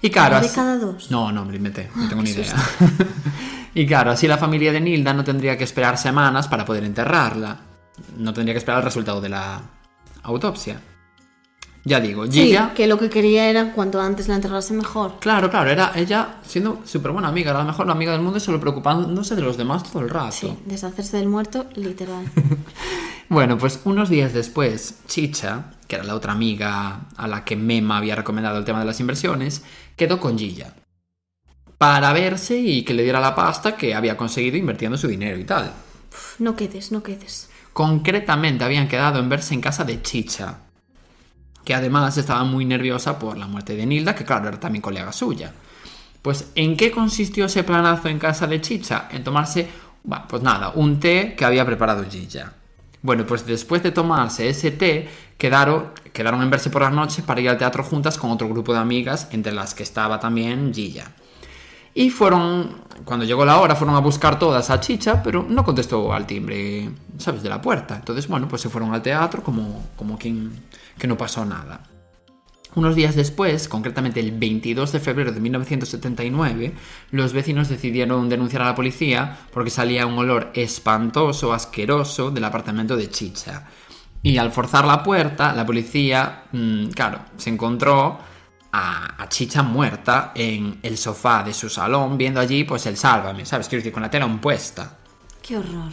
Y 0.00 0.08
claro. 0.08 0.38
¿Una 0.38 0.46
de 0.46 0.52
cada 0.54 0.78
dos? 0.78 1.10
No, 1.10 1.30
no, 1.30 1.44
me 1.44 1.50
lo 1.50 1.58
inventé, 1.58 1.90
no 1.94 2.04
Ah, 2.04 2.08
tengo 2.08 2.22
ni 2.22 2.32
qué 2.32 2.40
idea. 2.40 2.54
y 3.74 3.86
claro, 3.86 4.12
así 4.12 4.26
la 4.26 4.38
familia 4.38 4.72
de 4.72 4.80
Nilda 4.80 5.12
no 5.12 5.24
tendría 5.24 5.58
que 5.58 5.64
esperar 5.64 5.98
semanas 5.98 6.48
para 6.48 6.64
poder 6.64 6.84
enterrarla. 6.84 7.58
No 8.16 8.32
tendría 8.32 8.54
que 8.54 8.58
esperar 8.58 8.78
el 8.78 8.84
resultado 8.84 9.20
de 9.20 9.28
la 9.28 9.60
autopsia. 10.28 10.80
Ya 11.84 12.00
digo, 12.00 12.26
Sí, 12.26 12.42
Gilla. 12.46 12.74
que 12.74 12.86
lo 12.86 12.98
que 12.98 13.08
quería 13.08 13.48
era 13.48 13.72
cuanto 13.72 14.00
antes 14.00 14.28
la 14.28 14.34
enterrase 14.34 14.74
mejor. 14.74 15.14
Claro, 15.20 15.48
claro, 15.48 15.70
era 15.70 15.92
ella 15.94 16.36
siendo 16.46 16.82
súper 16.84 17.12
buena 17.12 17.28
amiga, 17.28 17.50
era 17.50 17.60
la 17.60 17.64
mejor 17.64 17.90
amiga 17.90 18.12
del 18.12 18.20
mundo 18.20 18.36
y 18.36 18.40
solo 18.40 18.60
preocupándose 18.60 19.34
de 19.34 19.40
los 19.42 19.56
demás 19.56 19.84
todo 19.90 20.02
el 20.02 20.10
rato. 20.10 20.32
Sí, 20.32 20.54
deshacerse 20.66 21.16
del 21.16 21.28
muerto, 21.28 21.66
literal. 21.74 22.24
Bueno, 23.30 23.58
pues 23.58 23.80
unos 23.84 24.08
días 24.08 24.32
después, 24.32 25.00
Chicha, 25.06 25.72
que 25.86 25.96
era 25.96 26.04
la 26.04 26.14
otra 26.14 26.32
amiga 26.32 27.08
a 27.14 27.28
la 27.28 27.44
que 27.44 27.56
Mema 27.56 27.98
había 27.98 28.16
recomendado 28.16 28.56
el 28.56 28.64
tema 28.64 28.80
de 28.80 28.86
las 28.86 29.00
inversiones, 29.00 29.62
quedó 29.96 30.18
con 30.18 30.38
Gilla. 30.38 30.72
Para 31.76 32.14
verse 32.14 32.56
y 32.58 32.84
que 32.84 32.94
le 32.94 33.02
diera 33.02 33.20
la 33.20 33.34
pasta 33.34 33.76
que 33.76 33.94
había 33.94 34.16
conseguido 34.16 34.56
invirtiendo 34.56 34.96
su 34.96 35.08
dinero 35.08 35.38
y 35.38 35.44
tal. 35.44 35.70
Uf, 36.10 36.40
no 36.40 36.56
quedes, 36.56 36.90
no 36.90 37.02
quedes. 37.02 37.47
Concretamente 37.78 38.64
habían 38.64 38.88
quedado 38.88 39.20
en 39.20 39.28
verse 39.28 39.54
en 39.54 39.60
casa 39.60 39.84
de 39.84 40.02
Chicha, 40.02 40.62
que 41.64 41.76
además 41.76 42.16
estaba 42.16 42.42
muy 42.42 42.64
nerviosa 42.64 43.20
por 43.20 43.38
la 43.38 43.46
muerte 43.46 43.76
de 43.76 43.86
Nilda, 43.86 44.16
que 44.16 44.24
claro, 44.24 44.48
era 44.48 44.58
también 44.58 44.82
colega 44.82 45.12
suya. 45.12 45.52
Pues, 46.20 46.50
¿en 46.56 46.76
qué 46.76 46.90
consistió 46.90 47.44
ese 47.44 47.62
planazo 47.62 48.08
en 48.08 48.18
casa 48.18 48.48
de 48.48 48.60
Chicha? 48.60 49.06
En 49.12 49.22
tomarse, 49.22 49.68
bah, 50.02 50.26
pues 50.28 50.42
nada, 50.42 50.70
un 50.70 50.98
té 50.98 51.36
que 51.38 51.44
había 51.44 51.64
preparado 51.64 52.04
Gilla. 52.10 52.52
Bueno, 53.00 53.24
pues 53.24 53.46
después 53.46 53.80
de 53.84 53.92
tomarse 53.92 54.48
ese 54.48 54.72
té, 54.72 55.08
quedaron, 55.38 55.92
quedaron 56.12 56.42
en 56.42 56.50
verse 56.50 56.70
por 56.70 56.82
las 56.82 56.92
noches 56.92 57.24
para 57.24 57.40
ir 57.40 57.48
al 57.48 57.58
teatro 57.58 57.84
juntas 57.84 58.18
con 58.18 58.32
otro 58.32 58.48
grupo 58.48 58.72
de 58.72 58.80
amigas, 58.80 59.28
entre 59.30 59.52
las 59.52 59.74
que 59.74 59.84
estaba 59.84 60.18
también 60.18 60.74
Gilla. 60.74 61.12
Y 61.98 62.10
fueron, 62.10 62.76
cuando 63.04 63.24
llegó 63.26 63.44
la 63.44 63.58
hora, 63.58 63.74
fueron 63.74 63.96
a 63.96 63.98
buscar 63.98 64.38
todas 64.38 64.70
a 64.70 64.78
Chicha, 64.78 65.20
pero 65.20 65.42
no 65.42 65.64
contestó 65.64 66.12
al 66.12 66.28
timbre, 66.28 66.90
¿sabes?, 67.18 67.42
de 67.42 67.48
la 67.48 67.60
puerta. 67.60 67.96
Entonces, 67.96 68.28
bueno, 68.28 68.46
pues 68.46 68.62
se 68.62 68.68
fueron 68.68 68.94
al 68.94 69.02
teatro 69.02 69.42
como, 69.42 69.84
como 69.96 70.16
quien 70.16 70.52
que 70.96 71.08
no 71.08 71.16
pasó 71.16 71.44
nada. 71.44 71.82
Unos 72.76 72.94
días 72.94 73.16
después, 73.16 73.66
concretamente 73.66 74.20
el 74.20 74.30
22 74.30 74.92
de 74.92 75.00
febrero 75.00 75.32
de 75.32 75.40
1979, 75.40 76.72
los 77.10 77.32
vecinos 77.32 77.68
decidieron 77.68 78.28
denunciar 78.28 78.62
a 78.62 78.66
la 78.66 78.76
policía 78.76 79.36
porque 79.52 79.70
salía 79.70 80.06
un 80.06 80.18
olor 80.18 80.52
espantoso, 80.54 81.52
asqueroso 81.52 82.30
del 82.30 82.44
apartamento 82.44 82.96
de 82.96 83.10
Chicha. 83.10 83.66
Y 84.22 84.38
al 84.38 84.52
forzar 84.52 84.84
la 84.84 85.02
puerta, 85.02 85.52
la 85.52 85.66
policía, 85.66 86.44
mm, 86.52 86.90
claro, 86.90 87.22
se 87.38 87.50
encontró 87.50 88.20
a, 88.72 89.22
a 89.22 89.28
Chicha 89.28 89.62
muerta 89.62 90.32
en 90.34 90.78
el 90.82 90.96
sofá 90.96 91.42
de 91.42 91.54
su 91.54 91.68
salón, 91.68 92.18
viendo 92.18 92.40
allí 92.40 92.64
pues 92.64 92.86
el 92.86 92.96
sálvame, 92.96 93.44
¿sabes? 93.44 93.68
Quiero 93.68 93.80
decir, 93.80 93.92
con 93.92 94.02
la 94.02 94.10
tela 94.10 94.24
aún 94.24 94.38
puesta. 94.38 94.98
Qué 95.42 95.56
horror. 95.56 95.92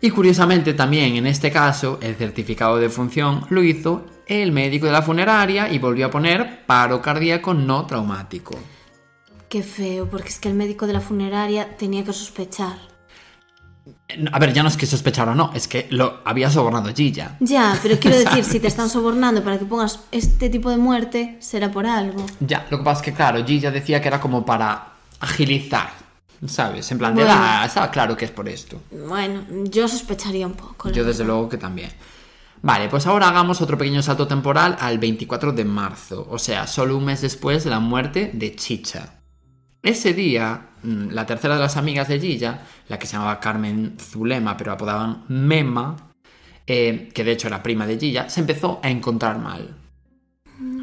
Y 0.00 0.10
curiosamente 0.10 0.74
también 0.74 1.16
en 1.16 1.26
este 1.26 1.50
caso 1.50 1.98
el 2.00 2.14
certificado 2.14 2.76
de 2.76 2.88
función 2.88 3.44
lo 3.50 3.62
hizo 3.62 4.06
el 4.26 4.52
médico 4.52 4.86
de 4.86 4.92
la 4.92 5.02
funeraria 5.02 5.72
y 5.72 5.78
volvió 5.78 6.06
a 6.06 6.10
poner 6.10 6.64
paro 6.66 7.02
cardíaco 7.02 7.54
no 7.54 7.86
traumático. 7.86 8.56
Qué 9.48 9.62
feo, 9.62 10.08
porque 10.08 10.28
es 10.28 10.38
que 10.38 10.48
el 10.48 10.54
médico 10.54 10.86
de 10.86 10.92
la 10.92 11.00
funeraria 11.00 11.76
tenía 11.76 12.04
que 12.04 12.12
sospechar. 12.12 12.87
A 14.32 14.38
ver, 14.38 14.54
ya 14.54 14.62
no 14.62 14.70
es 14.70 14.76
que 14.78 14.86
sospechara 14.86 15.32
o 15.32 15.34
no, 15.34 15.50
es 15.54 15.68
que 15.68 15.86
lo 15.90 16.20
había 16.24 16.50
sobornado 16.50 16.90
Gilla. 16.94 17.36
Ya, 17.40 17.78
pero 17.82 17.98
quiero 17.98 18.18
decir, 18.24 18.42
si 18.44 18.58
te 18.58 18.66
están 18.66 18.88
sobornando 18.88 19.44
para 19.44 19.58
que 19.58 19.66
pongas 19.66 20.00
este 20.12 20.48
tipo 20.48 20.70
de 20.70 20.78
muerte, 20.78 21.36
será 21.40 21.70
por 21.70 21.86
algo. 21.86 22.24
Ya, 22.40 22.66
lo 22.70 22.78
que 22.78 22.84
pasa 22.84 23.00
es 23.00 23.04
que 23.04 23.12
claro, 23.12 23.44
Gilla 23.44 23.70
decía 23.70 24.00
que 24.00 24.08
era 24.08 24.18
como 24.18 24.46
para 24.46 24.92
agilizar, 25.20 25.90
¿sabes? 26.46 26.90
En 26.90 26.96
plan 26.98 27.14
de, 27.14 27.22
Bueno. 27.24 27.36
ah, 27.38 27.64
estaba 27.66 27.90
claro 27.90 28.16
que 28.16 28.24
es 28.24 28.30
por 28.30 28.48
esto. 28.48 28.80
Bueno, 28.90 29.42
yo 29.64 29.86
sospecharía 29.88 30.46
un 30.46 30.54
poco. 30.54 30.88
Yo 30.90 31.04
desde 31.04 31.22
verdad. 31.24 31.34
luego 31.34 31.48
que 31.50 31.58
también. 31.58 31.90
Vale, 32.62 32.88
pues 32.88 33.06
ahora 33.06 33.28
hagamos 33.28 33.60
otro 33.60 33.76
pequeño 33.76 34.02
salto 34.02 34.26
temporal 34.26 34.76
al 34.80 34.98
24 34.98 35.52
de 35.52 35.64
marzo, 35.64 36.26
o 36.30 36.38
sea, 36.38 36.66
solo 36.66 36.96
un 36.96 37.04
mes 37.04 37.20
después 37.20 37.62
de 37.62 37.70
la 37.70 37.78
muerte 37.78 38.30
de 38.32 38.56
Chicha. 38.56 39.17
Ese 39.82 40.12
día, 40.12 40.70
mm, 40.82 41.10
la 41.10 41.26
tercera 41.26 41.54
de 41.54 41.60
las 41.60 41.76
amigas 41.76 42.08
de 42.08 42.20
Gilla, 42.20 42.62
la 42.88 42.98
que 42.98 43.06
se 43.06 43.12
llamaba 43.14 43.40
Carmen 43.40 43.96
Zulema, 43.98 44.56
pero 44.56 44.72
apodaban 44.72 45.24
Mema, 45.28 45.96
eh, 46.66 47.08
que 47.14 47.24
de 47.24 47.32
hecho 47.32 47.48
era 47.48 47.62
prima 47.62 47.86
de 47.86 47.98
Gilla, 47.98 48.28
se 48.28 48.40
empezó 48.40 48.80
a 48.82 48.90
encontrar 48.90 49.38
mal. 49.38 49.76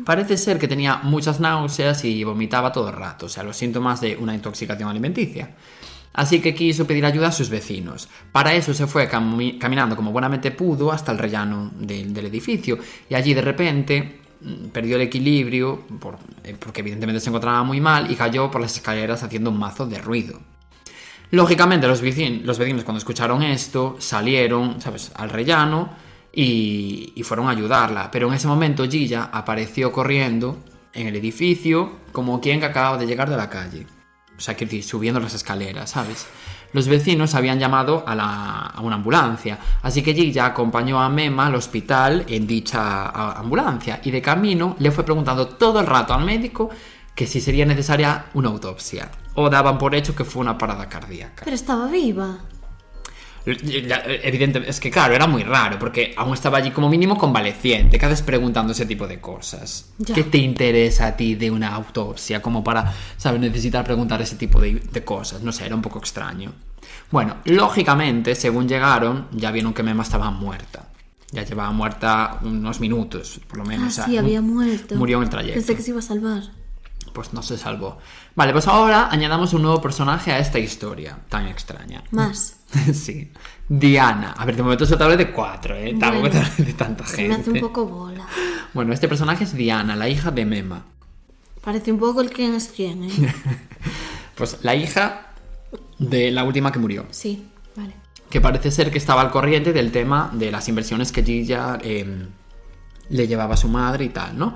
Parece 0.05 0.37
ser 0.37 0.57
que 0.59 0.67
tenía 0.67 0.97
muchas 1.03 1.39
náuseas 1.39 2.05
y 2.05 2.23
vomitaba 2.23 2.71
todo 2.71 2.89
el 2.89 2.95
rato, 2.95 3.25
o 3.25 3.29
sea, 3.29 3.43
los 3.43 3.57
síntomas 3.57 3.99
de 3.99 4.15
una 4.15 4.33
intoxicación 4.33 4.87
alimenticia. 4.89 5.55
Así 6.13 6.39
que 6.39 6.55
quiso 6.55 6.87
pedir 6.87 7.05
ayuda 7.05 7.27
a 7.27 7.31
sus 7.33 7.49
vecinos. 7.49 8.07
Para 8.31 8.53
eso 8.53 8.73
se 8.73 8.87
fue 8.87 9.09
cami- 9.09 9.57
caminando 9.59 9.97
como 9.97 10.13
buenamente 10.13 10.51
pudo 10.51 10.93
hasta 10.93 11.11
el 11.11 11.17
rellano 11.17 11.71
del, 11.77 12.15
edificio 12.25 12.77
y 13.09 13.15
allí 13.15 13.33
de 13.33 13.41
repente 13.41 14.21
perdió 14.71 14.95
el 14.95 15.01
equilibrio 15.03 15.83
eh, 16.43 16.55
porque 16.59 16.81
evidentemente 16.81 17.19
se 17.19 17.29
encontraba 17.29 17.63
muy 17.63 17.81
mal 17.81 18.11
y 18.11 18.15
cayó 18.15 18.51
por 18.51 18.61
las 18.61 18.75
escaleras 18.75 19.23
haciendo 19.23 19.49
un 19.49 19.59
mazo 19.59 19.85
de 19.85 19.97
ruido. 19.99 20.39
Lógicamente 21.31 21.87
los, 21.87 22.03
vicin- 22.03 22.43
los 22.43 22.57
vecinos 22.59 22.83
cuando 22.83 22.99
escucharon 22.99 23.41
esto 23.43 23.95
salieron, 23.99 24.79
¿sabes?, 24.79 25.11
al 25.15 25.29
rellano 25.29 25.89
y, 26.31 27.13
y 27.15 27.23
fueron 27.23 27.47
a 27.47 27.51
ayudarla. 27.51 28.11
Pero 28.11 28.27
en 28.27 28.35
ese 28.35 28.47
momento 28.47 28.87
Gilla 28.89 29.29
apareció 29.33 29.91
corriendo 29.91 30.63
en 30.93 31.07
el 31.07 31.15
edificio 31.15 31.91
como 32.11 32.39
quien 32.39 32.59
que 32.59 32.67
acababa 32.67 32.97
de 32.97 33.07
llegar 33.07 33.29
de 33.29 33.37
la 33.37 33.49
calle. 33.49 33.87
O 34.37 34.41
sea, 34.41 34.55
subiendo 34.83 35.19
las 35.19 35.33
escaleras, 35.33 35.91
¿sabes? 35.91 36.27
Los 36.75 36.89
vecinos 36.89 37.33
habían 37.35 37.57
llamado 37.57 38.03
a, 38.05 38.81
una 38.83 38.95
ambulancia, 38.95 39.57
así 39.81 40.03
que 40.03 40.13
Gilla 40.13 40.47
acompañó 40.47 40.99
a 40.99 41.07
Mema 41.07 41.45
al 41.45 41.55
hospital 41.55 42.25
en 42.27 42.45
dicha 42.45 43.11
ambulancia 43.31 44.01
y 44.03 44.11
de 44.11 44.21
camino 44.21 44.75
le 44.79 44.91
fue 44.91 45.05
preguntando 45.05 45.47
todo 45.47 45.79
el 45.79 45.85
rato 45.85 46.13
al 46.13 46.25
médico 46.25 46.69
que 47.15 47.27
si 47.27 47.39
sería 47.39 47.65
necesaria 47.65 48.25
una 48.33 48.49
autopsia, 48.49 49.09
o 49.35 49.49
daban 49.49 49.77
por 49.77 49.95
hecho 49.95 50.13
que 50.13 50.25
fue 50.25 50.41
una 50.41 50.57
parada 50.57 50.89
cardíaca. 50.89 51.43
Pero 51.45 51.55
estaba 51.55 51.87
viva. 51.87 52.39
Ya, 53.45 54.01
Evidente, 54.05 54.63
es 54.67 54.79
que 54.79 54.89
claro, 54.89 55.13
era 55.13 55.27
muy 55.27 55.43
raro, 55.43 55.77
porque 55.77 56.13
aún 56.17 56.33
estaba 56.33 56.57
allí 56.57 56.71
como 56.71 56.89
mínimo 56.89 57.17
convaleciente, 57.17 57.99
¿qué 57.99 58.05
haces 58.07 58.23
preguntando 58.23 58.71
ese 58.73 58.85
tipo 58.87 59.07
de 59.07 59.19
cosas? 59.21 59.91
Ya. 59.99 60.15
¿Qué 60.15 60.23
te 60.23 60.39
interesa 60.39 61.07
a 61.07 61.15
ti 61.15 61.35
de 61.35 61.51
una 61.51 61.75
autopsia 61.75 62.41
como 62.41 62.63
para, 62.63 62.91
¿sabes?, 63.17 63.39
necesitar 63.39 63.83
preguntar 63.85 64.21
ese 64.21 64.35
tipo 64.35 64.59
de, 64.59 64.75
de 64.91 65.03
cosas? 65.03 65.41
No 65.43 65.51
sé, 65.51 65.65
era 65.65 65.75
un 65.75 65.81
poco 65.83 65.99
extraño. 65.99 66.53
Bueno, 67.11 67.35
lógicamente, 67.45 68.33
según 68.35 68.67
llegaron, 68.67 69.27
ya 69.31 69.51
vieron 69.51 69.73
que 69.73 69.83
Mema 69.83 70.01
estaba 70.03 70.31
muerta. 70.31 70.89
Ya 71.31 71.43
llevaba 71.43 71.71
muerta 71.71 72.39
unos 72.43 72.79
minutos, 72.79 73.41
por 73.47 73.57
lo 73.59 73.65
menos. 73.65 73.85
Ah, 73.85 73.87
o 73.89 73.91
sea, 73.91 74.05
sí, 74.05 74.17
había 74.17 74.41
mu- 74.41 74.53
muerto. 74.55 74.95
Murió 74.95 75.17
en 75.17 75.23
el 75.23 75.29
trayecto 75.29 75.55
Pensé 75.59 75.75
que 75.75 75.81
se 75.83 75.91
iba 75.91 75.99
a 75.99 76.03
salvar. 76.03 76.43
Pues 77.15 77.33
no 77.33 77.41
se 77.41 77.57
salvó. 77.57 77.97
Vale, 78.35 78.51
pues 78.51 78.67
ahora 78.67 79.07
añadamos 79.09 79.53
un 79.53 79.63
nuevo 79.63 79.81
personaje 79.81 80.31
a 80.33 80.37
esta 80.37 80.59
historia 80.59 81.17
tan 81.29 81.47
extraña. 81.47 82.03
Más. 82.11 82.57
sí. 82.93 83.31
Diana. 83.67 84.35
A 84.37 84.45
ver, 84.45 84.57
de 84.57 84.61
momento 84.61 84.85
se 84.85 84.95
te 84.97 85.03
habla 85.03 85.15
de 85.15 85.31
cuatro, 85.31 85.75
¿eh? 85.75 85.95
Tampoco 85.99 86.29
Bueno, 86.29 86.47
te 86.55 86.63
de 86.63 86.73
tanta 86.73 87.07
Se 87.07 87.15
gente. 87.15 87.29
me 87.29 87.41
hace 87.41 87.51
un 87.51 87.59
poco 87.61 87.85
bola. 87.85 88.27
Bueno, 88.73 88.93
este 88.93 89.07
personaje 89.07 89.45
es 89.45 89.53
Diana, 89.53 89.95
la 89.95 90.09
hija 90.09 90.29
de 90.29 90.45
Mema. 90.45 90.83
Parece 91.63 91.91
un 91.91 91.99
poco 91.99 92.21
el 92.21 92.29
quién 92.29 92.53
es 92.53 92.67
quién, 92.67 93.05
¿eh? 93.05 93.09
Pues 94.35 94.59
la 94.63 94.75
hija 94.75 95.27
de 95.97 96.29
la 96.29 96.43
última 96.43 96.71
que 96.73 96.79
murió. 96.79 97.05
Sí, 97.11 97.47
vale. 97.75 97.93
Que 98.29 98.41
parece 98.41 98.69
ser 98.69 98.91
que 98.91 98.97
estaba 98.97 99.21
al 99.21 99.31
corriente 99.31 99.71
del 99.71 99.93
tema 99.93 100.29
de 100.33 100.51
las 100.51 100.67
inversiones 100.67 101.13
que 101.13 101.23
Gilla 101.23 101.79
eh, 101.81 102.27
le 103.09 103.27
llevaba 103.27 103.53
a 103.53 103.57
su 103.57 103.69
madre 103.69 104.03
y 104.03 104.09
tal, 104.09 104.37
¿no? 104.37 104.53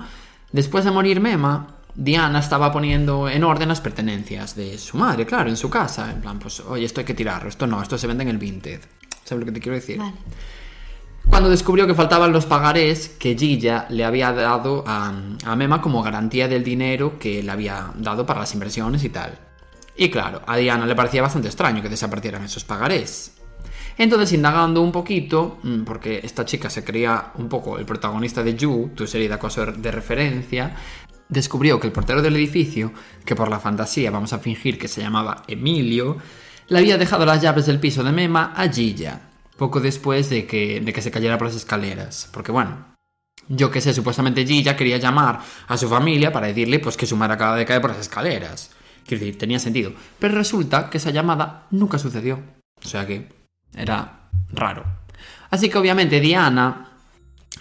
Después 0.52 0.84
de 0.84 0.90
morir 0.90 1.18
Mema, 1.20 1.76
Diana 1.94 2.40
estaba 2.40 2.72
poniendo 2.72 3.28
en 3.28 3.44
orden 3.44 3.68
las 3.68 3.80
pertenencias 3.80 4.54
de 4.54 4.78
su 4.78 4.96
madre, 4.96 5.26
claro, 5.26 5.50
en 5.50 5.56
su 5.56 5.68
casa. 5.68 6.10
En 6.10 6.20
plan, 6.20 6.38
pues, 6.38 6.60
oye, 6.60 6.84
esto 6.84 7.00
hay 7.00 7.06
que 7.06 7.14
tirarlo, 7.14 7.48
esto 7.48 7.66
no, 7.66 7.82
esto 7.82 7.98
se 7.98 8.06
vende 8.06 8.22
en 8.22 8.30
el 8.30 8.38
Vinted. 8.38 8.80
¿Sabes 9.24 9.40
lo 9.40 9.46
que 9.46 9.52
te 9.52 9.60
quiero 9.60 9.76
decir? 9.76 9.98
Vale. 9.98 10.14
Cuando 11.28 11.48
descubrió 11.48 11.86
que 11.86 11.94
faltaban 11.94 12.32
los 12.32 12.46
pagarés 12.46 13.08
que 13.08 13.36
Gilla 13.36 13.86
le 13.90 14.04
había 14.04 14.32
dado 14.32 14.82
a, 14.86 15.12
a 15.44 15.56
Mema 15.56 15.80
como 15.80 16.02
garantía 16.02 16.48
del 16.48 16.64
dinero 16.64 17.18
que 17.18 17.42
le 17.42 17.52
había 17.52 17.92
dado 17.96 18.26
para 18.26 18.40
las 18.40 18.52
inversiones 18.54 19.04
y 19.04 19.10
tal. 19.10 19.38
Y 19.96 20.10
claro, 20.10 20.42
a 20.46 20.56
Diana 20.56 20.86
le 20.86 20.96
parecía 20.96 21.22
bastante 21.22 21.48
extraño 21.48 21.82
que 21.82 21.88
desaparecieran 21.88 22.42
esos 22.42 22.64
pagarés. 22.64 23.32
Entonces, 23.98 24.32
indagando 24.32 24.80
un 24.80 24.92
poquito, 24.92 25.58
mm, 25.62 25.82
porque 25.82 26.20
esta 26.22 26.44
chica 26.44 26.70
se 26.70 26.82
creía 26.82 27.32
un 27.34 27.48
poco 27.48 27.78
el 27.78 27.84
protagonista 27.84 28.42
de 28.42 28.56
You, 28.56 28.92
tu 28.94 29.06
serie 29.06 29.28
de 29.28 29.34
acoso 29.34 29.66
de 29.66 29.90
referencia, 29.90 30.74
descubrió 31.30 31.80
que 31.80 31.86
el 31.86 31.92
portero 31.92 32.20
del 32.20 32.36
edificio, 32.36 32.92
que 33.24 33.36
por 33.36 33.48
la 33.48 33.60
fantasía 33.60 34.10
vamos 34.10 34.32
a 34.32 34.38
fingir 34.38 34.78
que 34.78 34.88
se 34.88 35.00
llamaba 35.00 35.44
Emilio, 35.48 36.18
le 36.68 36.78
había 36.78 36.98
dejado 36.98 37.24
las 37.24 37.40
llaves 37.40 37.66
del 37.66 37.80
piso 37.80 38.04
de 38.04 38.12
Mema 38.12 38.52
a 38.56 38.68
Gilla, 38.68 39.20
poco 39.56 39.80
después 39.80 40.28
de 40.28 40.46
que, 40.46 40.80
de 40.80 40.92
que 40.92 41.02
se 41.02 41.10
cayera 41.10 41.38
por 41.38 41.46
las 41.46 41.56
escaleras. 41.56 42.28
Porque 42.32 42.52
bueno, 42.52 42.94
yo 43.48 43.70
que 43.70 43.80
sé, 43.80 43.94
supuestamente 43.94 44.46
Gilla 44.46 44.76
quería 44.76 44.98
llamar 44.98 45.40
a 45.66 45.76
su 45.76 45.88
familia 45.88 46.32
para 46.32 46.48
decirle 46.48 46.78
pues 46.78 46.96
que 46.96 47.06
su 47.06 47.16
madre 47.16 47.34
acaba 47.34 47.56
de 47.56 47.66
caer 47.66 47.80
por 47.80 47.90
las 47.90 48.00
escaleras. 48.00 48.70
Quiero 49.06 49.24
decir, 49.24 49.38
tenía 49.38 49.58
sentido. 49.58 49.92
Pero 50.18 50.34
resulta 50.34 50.90
que 50.90 50.98
esa 50.98 51.10
llamada 51.10 51.66
nunca 51.70 51.98
sucedió. 51.98 52.40
O 52.82 52.86
sea 52.86 53.06
que 53.06 53.28
era 53.74 54.28
raro. 54.52 54.84
Así 55.50 55.68
que 55.68 55.78
obviamente 55.78 56.20
Diana 56.20 56.89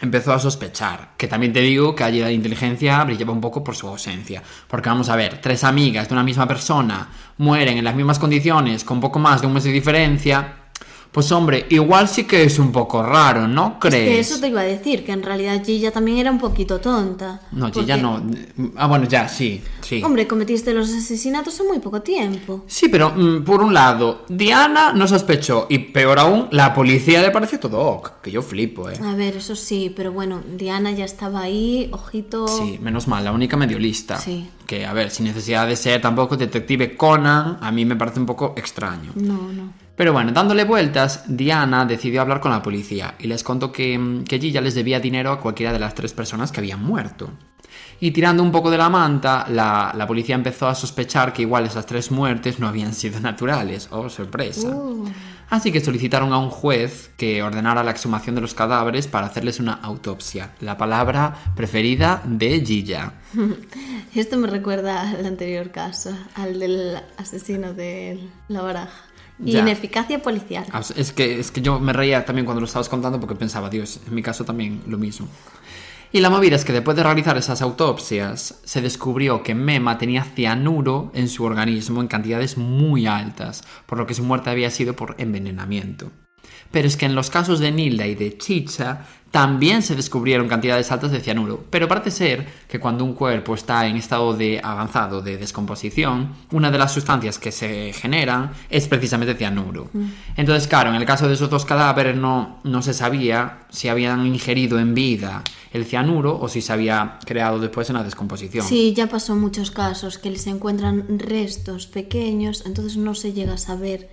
empezó 0.02 0.34
a 0.34 0.40
sospechar. 0.40 1.12
Que 1.18 1.28
también 1.28 1.54
te 1.54 1.62
digo 1.62 1.96
que 1.96 2.04
allí 2.04 2.20
la 2.20 2.32
inteligencia 2.32 3.04
brillaba 3.04 3.34
un 3.34 3.42
poco 3.42 3.64
por 3.64 3.76
su 3.76 3.88
ausencia. 3.88 4.42
Porque 4.68 4.90
vamos 4.90 5.10
a 5.10 5.16
ver, 5.16 5.40
tres 5.42 5.64
amigas 5.64 6.08
de 6.08 6.14
una 6.14 6.24
misma 6.24 6.48
persona 6.48 7.10
mueren 7.38 7.78
en 7.78 7.84
las 7.84 7.96
mismas 7.96 8.20
condiciones 8.20 8.84
con 8.84 9.00
poco 9.00 9.20
más 9.20 9.42
de 9.42 9.48
un 9.48 9.54
mes 9.54 9.64
de 9.64 9.72
diferencia. 9.72 10.59
Pues 11.12 11.32
hombre, 11.32 11.66
igual 11.70 12.08
sí 12.08 12.26
que 12.26 12.44
es 12.44 12.60
un 12.60 12.72
poco 12.72 13.02
raro, 13.02 13.48
¿no 13.48 13.80
crees? 13.80 14.10
Que 14.10 14.20
eso 14.20 14.40
te 14.40 14.48
iba 14.48 14.62
a 14.62 14.66
decir, 14.66 15.04
que 15.04 15.12
en 15.12 15.24
realidad 15.24 15.64
Gilla 15.66 15.92
también 15.92 16.20
era 16.20 16.30
un 16.30 16.38
poquito 16.38 16.80
tonta. 16.80 17.42
No, 17.52 17.72
porque, 17.72 17.88
ya 17.88 17.98
no. 17.98 18.22
Ah, 18.76 18.86
bueno, 18.86 19.06
ya, 19.08 19.28
sí, 19.28 19.60
sí. 19.82 20.04
Hombre, 20.04 20.28
cometiste 20.28 20.72
los 20.72 20.94
asesinatos 20.94 21.60
en 21.60 21.68
muy 21.68 21.80
poco 21.80 22.02
tiempo. 22.04 22.64
Sí, 22.68 22.90
pero 22.90 23.10
mm, 23.10 23.44
por 23.44 23.62
un 23.64 23.74
lado, 23.74 24.26
Diana 24.30 24.94
no 24.94 25.08
sospechó 25.08 25.66
y 25.68 25.80
peor 25.80 26.20
aún, 26.20 26.48
la 26.52 26.76
policía 26.76 27.24
le 27.24 27.32
pareció 27.32 27.60
todo 27.60 27.80
ok, 27.80 28.22
que 28.22 28.30
yo 28.30 28.44
flipo, 28.44 28.88
eh. 28.90 29.00
A 29.04 29.16
ver, 29.16 29.38
eso 29.38 29.56
sí, 29.56 29.92
pero 29.96 30.12
bueno, 30.12 30.42
Diana 30.58 30.92
ya 30.92 31.06
estaba 31.06 31.42
ahí, 31.42 31.90
ojito. 31.92 32.48
Sí, 32.48 32.78
menos 32.82 33.08
mal, 33.08 33.24
la 33.24 33.32
única 33.32 33.58
medio 33.58 33.80
lista. 33.80 34.18
Sí. 34.18 34.48
Que, 34.68 34.86
a 34.86 34.94
ver, 34.94 35.10
sin 35.10 35.26
necesidad 35.26 35.68
de 35.68 35.76
ser 35.76 36.02
tampoco 36.02 36.38
detective 36.38 36.96
Conan, 36.96 37.58
a 37.60 37.72
mí 37.72 37.84
me 37.84 37.96
parece 37.96 38.20
un 38.20 38.28
poco 38.28 38.54
extraño. 38.56 39.12
No, 39.16 39.52
no. 39.52 39.74
Pero 40.00 40.14
bueno, 40.14 40.32
dándole 40.32 40.64
vueltas, 40.64 41.26
Diana 41.28 41.86
decidió 41.86 42.22
hablar 42.22 42.40
con 42.40 42.52
la 42.52 42.62
policía 42.62 43.16
y 43.20 43.28
les 43.28 43.44
contó 43.44 43.70
que, 43.70 44.00
mm, 44.00 44.24
que 44.24 44.40
Gilla 44.40 44.62
les 44.62 44.74
debía 44.74 44.98
dinero 45.02 45.30
a 45.30 45.42
cualquiera 45.42 45.74
de 45.74 45.80
las 45.80 45.94
tres 45.94 46.14
personas 46.14 46.54
que 46.54 46.62
habían 46.62 46.82
muerto. 46.82 47.30
Y 48.00 48.12
tirando 48.12 48.42
un 48.42 48.50
poco 48.50 48.72
de 48.72 48.78
la 48.78 48.88
manta, 48.88 49.46
la, 49.50 49.92
la 49.94 50.08
policía 50.08 50.36
empezó 50.36 50.70
a 50.70 50.76
sospechar 50.76 51.34
que 51.34 51.42
igual 51.42 51.66
esas 51.66 51.86
tres 51.86 52.12
muertes 52.12 52.62
no 52.62 52.70
habían 52.70 52.94
sido 52.94 53.20
naturales. 53.20 53.90
Oh, 53.92 54.08
sorpresa. 54.08 54.70
Uh. 54.70 55.04
Así 55.50 55.72
que 55.72 55.82
solicitaron 55.82 56.32
a 56.32 56.38
un 56.38 56.50
juez 56.50 57.12
que 57.18 57.44
ordenara 57.44 57.84
la 57.84 57.92
exhumación 57.92 58.36
de 58.36 58.42
los 58.42 58.54
cadáveres 58.54 59.08
para 59.08 59.26
hacerles 59.28 59.60
una 59.60 59.74
autopsia. 59.74 60.52
La 60.62 60.78
palabra 60.78 61.36
preferida 61.58 62.22
de 62.24 62.64
Gilla. 62.66 63.16
Esto 64.16 64.38
me 64.38 64.48
recuerda 64.48 65.10
al 65.10 65.26
anterior 65.26 65.72
caso, 65.72 66.16
al 66.36 66.60
del 66.60 67.02
asesino 67.18 67.74
de 67.74 68.30
la 68.48 68.62
baraja. 68.62 69.09
Y 69.44 69.52
Ya. 69.54 69.60
ineficacia 69.60 70.22
policial. 70.22 70.66
Ah, 70.72 70.82
Es 70.96 71.12
que, 71.14 71.40
es 71.40 71.52
que 71.52 71.62
yo 71.62 71.80
me 71.80 71.94
reía 71.94 72.26
también 72.26 72.46
cuando 72.46 72.60
lo 72.62 72.68
estabas 72.68 72.90
contando 72.90 73.20
porque 73.20 73.36
pensaba, 73.36 73.70
Dios, 73.70 74.00
en 74.08 74.14
mi 74.14 74.22
caso 74.22 74.44
también 74.46 74.82
lo 74.88 74.98
mismo. 74.98 75.28
Y 76.12 76.22
la 76.22 76.30
movida 76.32 76.56
es 76.56 76.66
que 76.66 76.74
después 76.74 76.98
de 76.98 77.04
realizar 77.04 77.38
esas 77.38 77.62
autopsias, 77.62 78.60
se 78.64 78.82
descubrió 78.82 79.44
que 79.44 79.54
Mema 79.54 79.98
tenía 80.00 80.24
cianuro 80.24 81.12
en 81.14 81.30
su 81.30 81.44
organismo 81.44 82.02
en 82.02 82.08
cantidades 82.08 82.58
muy 82.58 83.06
altas, 83.06 83.64
por 83.86 84.00
lo 84.00 84.08
que 84.08 84.16
su 84.16 84.24
muerte 84.24 84.50
había 84.50 84.72
sido 84.72 84.96
por 84.96 85.16
envenenamiento. 85.20 86.12
Pero 86.72 86.88
es 86.88 86.98
que 86.98 87.06
en 87.06 87.16
los 87.16 87.30
casos 87.30 87.60
de 87.60 87.72
Nilda 87.72 88.08
y 88.08 88.16
de 88.16 88.38
Chicha 88.38 89.06
también 89.32 89.84
se 89.84 89.96
descubrieron 89.96 90.48
cantidades 90.48 90.92
altas 90.92 91.12
de 91.12 91.20
cianuro, 91.20 91.64
pero 91.70 91.88
parece 91.88 92.10
ser 92.12 92.48
que 92.68 92.80
cuando 92.80 93.04
un 93.04 93.14
cuerpo 93.14 93.54
está 93.54 93.86
en 93.86 93.96
estado 93.96 94.36
de 94.36 94.60
avanzado 94.64 95.22
de 95.22 95.38
descomposición, 95.38 96.34
una 96.52 96.72
de 96.72 96.78
las 96.78 96.94
sustancias 96.94 97.38
que 97.38 97.52
se 97.52 97.94
generan 97.94 98.52
es 98.70 98.88
precisamente 98.88 99.36
cianuro. 99.36 99.90
Entonces, 100.36 100.68
claro, 100.68 100.90
en 100.90 100.96
el 100.96 101.06
caso 101.06 101.28
de 101.28 101.36
esos 101.36 101.50
dos 101.50 101.66
cadáveres 101.66 102.16
no, 102.16 102.60
no 102.64 102.82
se 102.82 102.94
sabía 102.94 103.60
si 103.70 103.88
habían 103.88 104.26
ingerido 104.26 104.80
en 104.80 104.96
vida 104.96 105.44
el 105.72 105.86
cianuro 105.86 106.40
o 106.40 106.50
si 106.50 106.62
se 106.62 106.74
había 106.74 107.20
creado 107.26 107.60
después 107.60 107.88
en 107.90 107.98
la 107.98 108.04
descomposición. 108.04 108.66
Sí, 108.66 108.94
ya 108.96 109.08
pasó 109.08 109.34
en 109.34 109.42
muchos 109.42 109.70
casos 109.70 110.18
que 110.18 110.36
se 110.38 110.50
encuentran 110.50 111.20
restos 111.20 111.86
pequeños, 111.86 112.64
entonces 112.66 112.98
no 112.98 113.14
se 113.14 113.34
llega 113.34 113.54
a 113.54 113.58
saber 113.58 114.10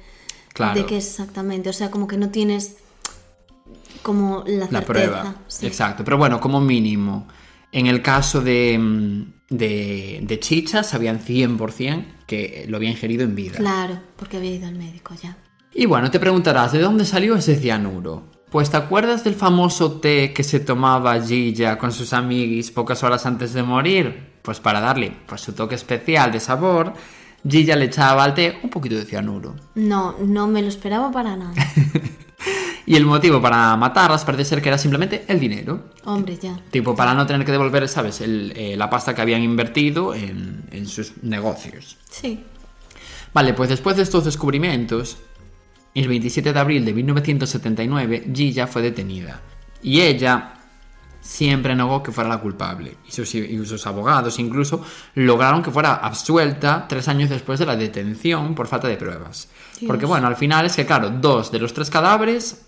Claro. 0.53 0.81
de 0.81 0.87
qué 0.87 0.97
es 0.97 1.07
exactamente. 1.07 1.69
O 1.69 1.73
sea, 1.75 1.91
como 1.91 2.07
que 2.07 2.17
no 2.17 2.31
tienes 2.31 2.77
como 4.03 4.45
la, 4.47 4.69
la 4.71 4.83
prueba. 4.83 5.35
Sí. 5.47 5.67
Exacto. 5.67 6.05
Pero 6.05 6.19
bueno, 6.19 6.41
como 6.41 6.61
mínimo, 6.61 7.27
en 7.73 7.87
el 7.87 8.03
caso 8.03 8.41
de, 8.41 8.79
mm, 8.79 9.33
de, 9.51 10.21
de 10.23 10.41
Chicha, 10.41 10.83
sabían 10.83 11.21
100% 11.21 12.05
que 12.27 12.67
lo 12.69 12.77
había 12.77 12.91
ingerido 12.91 13.25
en 13.25 13.35
vida. 13.35 13.57
Claro, 13.57 14.01
porque 14.17 14.37
había 14.37 14.55
ido 14.55 14.67
al 14.67 14.75
médico 14.75 15.15
ya. 15.21 15.37
Y 15.73 15.87
bueno, 15.87 16.11
te 16.11 16.19
preguntarás, 16.19 16.73
¿de 16.73 16.81
dónde 16.81 17.05
salió 17.05 17.37
ese 17.37 17.57
cianuro? 17.57 18.31
Pues 18.51 18.71
¿te 18.71 18.77
acuerdas 18.77 19.25
del 19.25 19.35
famoso 19.35 20.01
té 20.01 20.33
que 20.33 20.43
se 20.43 20.61
tomaba 20.61 21.21
Gilla 21.21 21.77
con 21.77 21.93
sus 21.93 22.13
amiguis 22.13 22.71
pocas 22.71 23.03
horas 23.03 23.27
antes 23.27 23.53
de 23.53 23.63
morir? 23.63 24.39
Pues 24.41 24.61
para 24.61 24.81
darle 24.81 25.13
pues, 25.27 25.41
su 25.41 25.53
toque 25.53 25.75
especial 25.75 26.33
de 26.33 26.41
sabor, 26.41 26.95
Gilla 27.47 27.77
le 27.77 27.87
echaba 27.87 28.25
al 28.25 28.35
té 28.35 28.59
un 28.63 28.71
poquito 28.71 28.95
de 28.95 29.05
cianuro. 29.05 29.57
No, 29.75 30.17
no 30.19 30.47
me 30.47 30.63
lo 30.63 30.69
esperaba 30.69 31.11
para 31.11 31.37
nada. 31.37 31.55
Y 32.87 32.95
el 32.95 33.05
motivo 33.05 33.43
para 33.43 33.77
matarlas 33.77 34.25
parece 34.25 34.45
ser 34.45 34.63
que 34.63 34.69
era 34.69 34.79
simplemente 34.79 35.25
el 35.27 35.41
dinero. 35.41 35.91
Hombre, 36.05 36.37
ya. 36.37 36.57
Tipo, 36.71 36.95
para 36.95 37.15
no 37.15 37.27
tener 37.27 37.45
que 37.45 37.51
devolver, 37.51 37.89
¿sabes? 37.89 38.21
El, 38.21 38.53
eh, 38.55 38.77
la 38.77 38.89
pasta 38.89 39.15
que 39.15 39.23
habían 39.23 39.43
invertido 39.43 40.15
en, 40.15 40.65
en 40.71 40.87
sus 40.87 41.15
negocios. 41.23 41.97
Sí. 42.11 42.45
Vale, 43.35 43.55
pues 43.55 43.69
después 43.69 43.97
de 43.97 44.05
estos 44.05 44.25
descubrimientos, 44.25 45.19
el 45.95 46.09
27 46.09 46.53
de 46.53 46.61
abril 46.61 46.85
de 46.85 46.93
1979, 46.95 48.31
Gilla 48.33 48.67
fue 48.69 48.83
detenida. 48.83 49.41
Y 49.83 50.01
ella 50.01 50.55
siempre 51.21 51.75
negó 51.75 52.03
que 52.03 52.13
fuera 52.13 52.31
la 52.31 52.39
culpable. 52.39 52.97
Y 53.07 53.13
sus, 53.13 53.35
y 53.35 53.67
sus 53.67 53.87
abogados 53.87 54.39
incluso 54.39 54.85
lograron 55.15 55.63
que 55.63 55.71
fuera 55.71 55.95
absuelta 55.95 56.87
tres 56.89 57.09
años 57.09 57.31
después 57.31 57.59
de 57.59 57.67
la 57.67 57.77
detención 57.77 58.55
por 58.55 58.69
falta 58.69 58.89
de 58.89 58.97
pruebas. 58.97 59.49
Dios. 59.79 59.89
Porque 59.89 60.07
bueno, 60.07 60.27
al 60.27 60.37
final 60.37 60.67
es 60.67 60.77
que, 60.77 60.87
claro, 60.87 61.11
dos 61.11 61.51
de 61.53 61.59
los 61.59 61.73
tres 61.73 61.91
cadáveres 61.91 62.67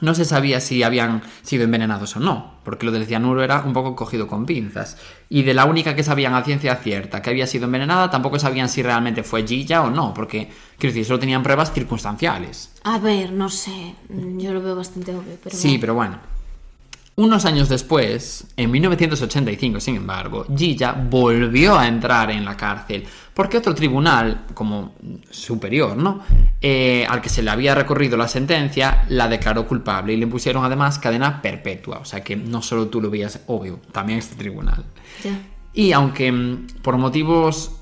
no 0.00 0.14
se 0.14 0.24
sabía 0.24 0.60
si 0.60 0.82
habían 0.82 1.22
sido 1.42 1.64
envenenados 1.64 2.16
o 2.16 2.20
no, 2.20 2.60
porque 2.64 2.84
lo 2.84 2.92
del 2.92 3.06
cianuro 3.06 3.42
era 3.42 3.62
un 3.62 3.72
poco 3.72 3.94
cogido 3.94 4.26
con 4.26 4.44
pinzas. 4.44 4.98
Y 5.28 5.42
de 5.42 5.54
la 5.54 5.64
única 5.64 5.94
que 5.94 6.02
sabían 6.02 6.34
a 6.34 6.42
ciencia 6.42 6.76
cierta 6.76 7.22
que 7.22 7.30
había 7.30 7.46
sido 7.46 7.66
envenenada, 7.66 8.10
tampoco 8.10 8.38
sabían 8.38 8.68
si 8.68 8.82
realmente 8.82 9.22
fue 9.22 9.46
Gilla 9.46 9.82
o 9.82 9.90
no, 9.90 10.12
porque, 10.12 10.50
quiero 10.78 10.92
decir, 10.92 11.04
solo 11.04 11.20
tenían 11.20 11.42
pruebas 11.42 11.72
circunstanciales. 11.72 12.74
A 12.82 12.98
ver, 12.98 13.32
no 13.32 13.48
sé. 13.48 13.94
Yo 14.08 14.52
lo 14.52 14.60
veo 14.62 14.76
bastante 14.76 15.14
obvio, 15.14 15.38
pero. 15.42 15.56
Sí, 15.56 15.68
bueno. 15.68 15.80
pero 15.80 15.94
bueno. 15.94 16.33
Unos 17.16 17.44
años 17.44 17.68
después, 17.68 18.44
en 18.56 18.72
1985, 18.72 19.78
sin 19.78 19.96
embargo, 19.96 20.46
Gilla 20.56 20.92
volvió 20.92 21.78
a 21.78 21.86
entrar 21.86 22.32
en 22.32 22.44
la 22.44 22.56
cárcel 22.56 23.04
porque 23.34 23.58
otro 23.58 23.72
tribunal, 23.72 24.46
como 24.52 24.94
superior, 25.30 25.96
¿no? 25.96 26.22
Eh, 26.60 27.06
al 27.08 27.20
que 27.20 27.28
se 27.28 27.42
le 27.42 27.50
había 27.50 27.74
recorrido 27.74 28.16
la 28.16 28.26
sentencia, 28.26 29.04
la 29.08 29.28
declaró 29.28 29.66
culpable 29.66 30.12
y 30.12 30.16
le 30.16 30.24
impusieron 30.24 30.64
además 30.64 30.98
cadena 30.98 31.40
perpetua. 31.40 31.98
O 31.98 32.04
sea 32.04 32.24
que 32.24 32.34
no 32.34 32.62
solo 32.62 32.88
tú 32.88 33.00
lo 33.00 33.10
veías 33.10 33.40
obvio, 33.46 33.80
también 33.92 34.18
este 34.18 34.34
tribunal. 34.34 34.84
Y 35.72 35.92
aunque 35.92 36.32
mm, 36.32 36.66
por 36.82 36.96
motivos 36.96 37.72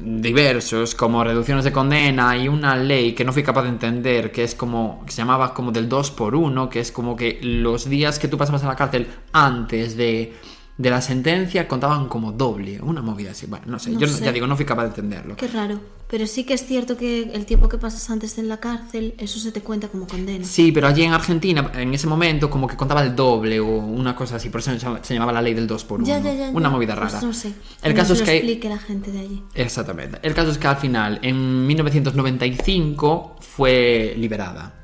diversos, 0.00 0.94
como 0.94 1.22
reducciones 1.22 1.64
de 1.64 1.72
condena 1.72 2.36
y 2.36 2.48
una 2.48 2.76
ley 2.76 3.14
que 3.14 3.24
no 3.24 3.32
fui 3.32 3.42
capaz 3.42 3.62
de 3.62 3.68
entender, 3.68 4.32
que 4.32 4.44
es 4.44 4.54
como, 4.54 5.04
que 5.06 5.12
se 5.12 5.18
llamaba 5.18 5.54
como 5.54 5.70
del 5.70 5.88
2 5.88 6.10
por 6.12 6.34
1 6.34 6.68
que 6.68 6.80
es 6.80 6.90
como 6.90 7.16
que 7.16 7.38
los 7.42 7.88
días 7.88 8.18
que 8.18 8.28
tú 8.28 8.36
pasabas 8.36 8.62
en 8.62 8.68
la 8.68 8.76
cárcel 8.76 9.06
antes 9.32 9.96
de, 9.96 10.34
de 10.78 10.90
la 10.90 11.00
sentencia 11.02 11.66
contaban 11.68 12.08
como 12.08 12.30
doble, 12.32 12.80
una 12.80 13.02
movida 13.02 13.32
así. 13.32 13.46
Bueno, 13.46 13.66
no 13.66 13.78
sé, 13.80 13.90
No 13.90 13.98
yo 14.00 14.06
sé. 14.06 14.24
ya 14.24 14.32
digo, 14.32 14.46
no 14.46 14.56
fui 14.56 14.64
capaz 14.64 14.84
de 14.84 14.88
entenderlo. 14.90 15.36
Qué 15.36 15.48
raro. 15.48 15.80
Pero 16.08 16.26
sí 16.26 16.44
que 16.44 16.54
es 16.54 16.64
cierto 16.64 16.96
que 16.96 17.24
el 17.34 17.44
tiempo 17.44 17.68
que 17.68 17.76
pasas 17.76 18.08
antes 18.08 18.38
en 18.38 18.48
la 18.48 18.58
cárcel, 18.60 19.12
eso 19.18 19.38
se 19.40 19.52
te 19.52 19.60
cuenta 19.60 19.88
como 19.88 20.06
condena. 20.06 20.44
Sí, 20.46 20.72
pero 20.72 20.86
allí 20.86 21.02
en 21.02 21.12
Argentina, 21.12 21.70
en 21.74 21.92
ese 21.92 22.06
momento, 22.06 22.48
como 22.48 22.66
que 22.66 22.76
contaba 22.76 23.02
el 23.02 23.14
doble 23.14 23.60
o 23.60 23.66
una 23.66 24.16
cosa 24.16 24.36
así, 24.36 24.48
por 24.48 24.60
eso 24.60 24.70
se 24.70 24.78
llama- 24.78 25.00
se 25.02 25.12
llamaba 25.12 25.32
la 25.32 25.42
ley 25.42 25.52
del 25.52 25.66
2 25.66 25.84
por 25.84 25.98
1 26.00 26.06
Ya, 26.08 26.18
ya, 26.20 26.32
ya. 26.32 26.48
Una 26.50 26.70
movida 26.70 26.94
Pues 26.96 27.12
rara. 27.12 27.26
no 27.26 27.34
sé. 27.34 27.52
El 27.82 27.92
no 27.92 27.96
caso 28.00 28.14
se 28.14 28.14
es 28.14 28.20
lo 28.20 28.24
que... 28.26 28.36
explique 28.36 28.68
la 28.70 28.78
gente 28.78 29.10
de 29.12 29.18
allí. 29.20 29.42
Exactamente. 29.54 30.18
El 30.22 30.32
caso 30.32 30.50
es 30.50 30.56
que 30.58 30.66
al 30.66 30.76
final, 30.76 31.18
en 31.22 31.66
1995, 31.66 33.36
fue 33.40 34.14
liberada. 34.16 34.74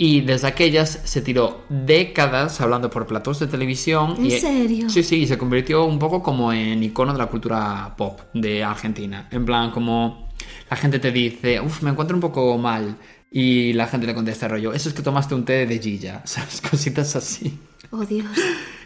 Y 0.00 0.20
desde 0.20 0.46
aquellas 0.46 1.00
se 1.02 1.20
tiró 1.22 1.64
décadas 1.68 2.60
hablando 2.60 2.88
por 2.88 3.04
platós 3.08 3.40
de 3.40 3.48
televisión. 3.48 4.14
¿En 4.16 4.26
y, 4.26 4.30
serio? 4.30 4.88
Sí, 4.88 5.02
sí, 5.02 5.16
y 5.16 5.26
se 5.26 5.36
convirtió 5.36 5.84
un 5.86 5.98
poco 5.98 6.22
como 6.22 6.52
en 6.52 6.80
icono 6.84 7.12
de 7.12 7.18
la 7.18 7.26
cultura 7.26 7.94
pop 7.96 8.20
de 8.32 8.62
Argentina. 8.62 9.28
En 9.32 9.44
plan, 9.44 9.72
como 9.72 10.28
la 10.70 10.76
gente 10.76 11.00
te 11.00 11.10
dice, 11.10 11.60
uff, 11.60 11.82
me 11.82 11.90
encuentro 11.90 12.16
un 12.16 12.20
poco 12.20 12.56
mal. 12.58 12.96
Y 13.30 13.72
la 13.72 13.88
gente 13.88 14.06
le 14.06 14.14
contesta 14.14 14.46
rollo, 14.46 14.72
eso 14.72 14.88
es 14.88 14.94
que 14.94 15.02
tomaste 15.02 15.34
un 15.34 15.44
té 15.44 15.66
de 15.66 15.78
Gilla, 15.80 16.22
¿sabes? 16.24 16.60
Cositas 16.60 17.16
así. 17.16 17.58
Oh, 17.90 18.04
Dios. 18.04 18.26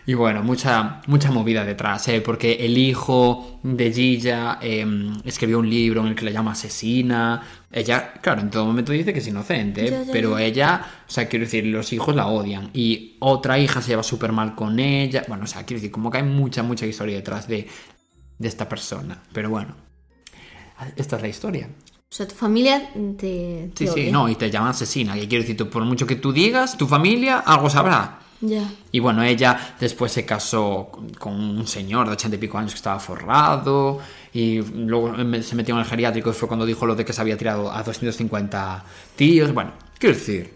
Y 0.05 0.15
bueno, 0.15 0.43
mucha, 0.43 1.01
mucha 1.07 1.31
movida 1.31 1.65
detrás, 1.65 2.09
¿eh? 2.09 2.21
porque 2.21 2.55
el 2.55 2.77
hijo 2.77 3.61
de 3.63 3.93
Gilla 3.93 4.59
eh, 4.61 4.85
escribió 5.25 5.61
un 5.61 5.71
libro 5.71 6.01
en 6.01 6.09
el 6.09 6.15
que 6.17 6.25
la 6.25 6.33
llama 6.33 6.53
asesina. 6.53 7.41
Ella, 7.73 8.13
claro, 8.21 8.43
en 8.43 8.51
todo 8.51 8.67
momento 8.67 8.93
dice 8.93 9.15
que 9.15 9.21
es 9.21 9.27
inocente, 9.27 10.05
pero 10.13 10.39
ella, 10.39 10.87
o 11.09 11.11
sea, 11.11 11.27
quiero 11.27 11.47
decir, 11.47 11.65
los 11.65 11.93
hijos 11.95 12.15
la 12.15 12.27
odian. 12.27 12.71
Y 12.75 13.17
otra 13.21 13.59
hija 13.59 13.81
se 13.81 13.89
lleva 13.89 14.03
súper 14.03 14.31
mal 14.31 14.55
con 14.55 14.79
ella. 14.79 15.25
Bueno, 15.27 15.45
o 15.45 15.47
sea, 15.47 15.65
quiero 15.65 15.79
decir, 15.79 15.91
como 15.91 16.11
que 16.11 16.19
hay 16.19 16.25
mucha, 16.25 16.63
mucha 16.63 16.85
historia 16.85 17.17
detrás 17.17 17.49
de, 17.49 17.67
de 18.39 18.49
esta 18.49 18.69
persona. 18.69 19.23
Pero 19.33 19.49
bueno, 19.49 19.75
esta 20.97 21.17
es 21.17 21.23
la 21.23 21.29
historia. 21.29 21.69
O 22.13 22.15
sea, 22.15 22.29
tu 22.29 22.35
familia 22.35 22.91
te. 23.17 23.71
te 23.75 23.87
Sí, 23.87 23.89
sí, 23.95 24.13
no, 24.13 24.29
y 24.29 24.35
te 24.35 24.51
llaman 24.51 24.73
asesina. 24.73 25.15
Que 25.15 25.27
quiero 25.27 25.43
decir, 25.43 25.57
tú, 25.57 25.71
por 25.71 25.83
mucho 25.85 26.07
que 26.07 26.17
tú 26.17 26.31
digas, 26.31 26.77
tu 26.77 26.87
familia 26.87 27.39
algo 27.39 27.71
sabrá. 27.71 28.21
Ya. 28.43 28.69
Y 28.91 28.99
bueno, 28.99 29.23
ella 29.23 29.77
después 29.81 30.13
se 30.13 30.27
casó 30.27 30.91
con- 31.19 31.41
un 31.41 31.67
señor 31.67 32.07
de 32.09 32.13
ochenta 32.15 32.37
y 32.37 32.41
pico 32.41 32.59
años 32.59 32.73
que 32.73 32.77
estaba 32.77 32.99
forrado. 33.01 34.01
Y 34.35 34.61
luego 34.63 35.15
se 35.43 35.55
metió 35.57 35.75
en 35.75 35.81
el 35.81 35.87
geriátrico 35.87 36.31
y 36.31 36.33
fue 36.33 36.49
cuando 36.49 36.67
dijo 36.67 36.85
lo 36.85 36.95
de 36.95 37.05
que 37.05 37.13
se 37.13 37.21
había 37.21 37.37
tirado 37.39 37.71
a 37.73 37.83
250 37.83 38.85
tíos. 39.17 39.55
Bueno, 39.55 39.73
quiero 39.99 40.15
decir, 40.17 40.53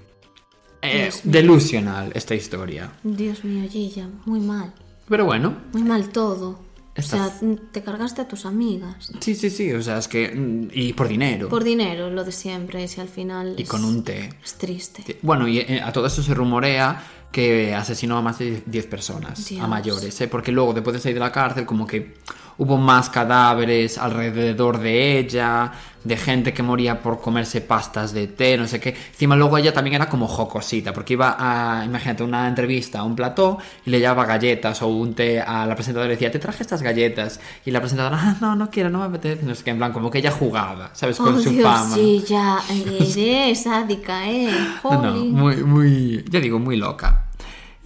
eh, 0.82 1.10
delusional 1.24 2.10
esta 2.14 2.34
historia. 2.34 2.90
Dios 3.02 3.44
mío, 3.44 3.68
Gilla, 3.70 4.08
muy 4.24 4.40
mal. 4.40 4.72
Pero 5.08 5.24
bueno, 5.24 5.54
Muy 5.72 5.82
mal 5.82 6.08
todo. 6.08 6.66
Esta- 6.94 7.26
O 7.26 7.28
sea, 7.28 7.40
te 7.72 7.82
cargaste 7.82 8.22
a 8.22 8.28
tus 8.28 8.46
amigas. 8.46 9.12
sí, 9.20 9.34
sí, 9.34 9.50
sí, 9.50 9.70
o 9.72 9.82
sea, 9.82 9.98
es 9.98 10.08
que... 10.08 10.30
mm, 10.34 10.68
Y 10.72 10.92
por 10.94 11.06
dinero. 11.08 11.48
Por 11.50 11.62
dinero, 11.62 12.08
lo 12.08 12.24
de 12.24 12.32
siempre, 12.32 12.88
si 12.88 13.02
al 13.02 13.08
final. 13.08 13.54
Y 13.58 13.62
es- 13.64 13.68
con 13.68 13.84
un 13.84 14.02
té. 14.02 14.30
Es 14.42 14.54
triste. 14.54 15.18
Bueno, 15.20 15.46
y 15.46 15.58
eh, 15.58 15.82
a 15.84 15.92
todo 15.92 16.06
eso 16.06 16.22
se 16.22 16.32
rumorea 16.32 17.02
que 17.36 17.74
asesinó 17.74 18.16
a 18.16 18.22
más 18.22 18.38
de 18.38 18.62
10 18.64 18.86
personas, 18.86 19.38
a 19.38 19.42
Dios. 19.42 19.68
mayores, 19.68 20.18
¿eh? 20.22 20.26
porque 20.26 20.50
luego 20.52 20.72
después 20.72 20.94
de 20.94 21.00
salir 21.02 21.16
de 21.16 21.20
la 21.20 21.30
cárcel 21.32 21.66
como 21.66 21.86
que 21.86 22.14
hubo 22.56 22.78
más 22.78 23.10
cadáveres 23.10 23.98
alrededor 23.98 24.78
de 24.78 25.18
ella, 25.18 25.70
de 26.02 26.16
gente 26.16 26.54
que 26.54 26.62
moría 26.62 27.02
por 27.02 27.20
comerse 27.20 27.60
pastas 27.60 28.14
de 28.14 28.28
té, 28.28 28.56
no 28.56 28.66
sé 28.66 28.80
qué. 28.80 28.90
Encima 29.10 29.36
luego 29.36 29.58
ella 29.58 29.74
también 29.74 29.96
era 29.96 30.08
como 30.08 30.28
jocosita, 30.28 30.94
porque 30.94 31.14
iba 31.14 31.36
a, 31.38 31.84
imagínate, 31.84 32.22
una 32.22 32.48
entrevista 32.48 33.00
a 33.00 33.02
un 33.02 33.16
plató 33.16 33.58
y 33.84 33.90
le 33.90 33.98
llevaba 33.98 34.24
galletas 34.24 34.80
o 34.82 34.86
un 34.86 35.14
té 35.14 35.40
a 35.40 35.66
la 35.66 35.74
presentadora 35.74 36.10
y 36.12 36.14
decía, 36.14 36.30
te 36.30 36.38
traje 36.38 36.62
estas 36.62 36.80
galletas. 36.80 37.40
Y 37.66 37.70
la 37.70 37.80
presentadora, 37.80 38.18
ah, 38.18 38.36
no, 38.40 38.54
no 38.54 38.70
quiero, 38.70 38.88
no 38.88 39.00
me 39.00 39.06
apetece, 39.06 39.44
no 39.44 39.54
sé 39.54 39.64
qué, 39.64 39.70
en 39.70 39.78
plan, 39.78 39.92
como 39.92 40.10
que 40.10 40.18
ella 40.18 40.30
jugaba, 40.30 40.90
¿sabes? 40.94 41.18
Con 41.18 41.34
oh, 41.34 41.40
su 41.40 41.50
Dios, 41.50 41.64
fama. 41.64 41.94
sí, 41.94 42.24
ya. 42.26 42.60
Eres 42.70 43.62
sádica, 43.64 44.26
¿eh? 44.30 44.48
No, 44.84 45.02
no, 45.02 45.12
Jolín. 45.12 45.34
muy, 45.34 45.56
muy, 45.56 46.24
ya 46.30 46.40
digo, 46.40 46.58
muy 46.58 46.76
loca. 46.76 47.25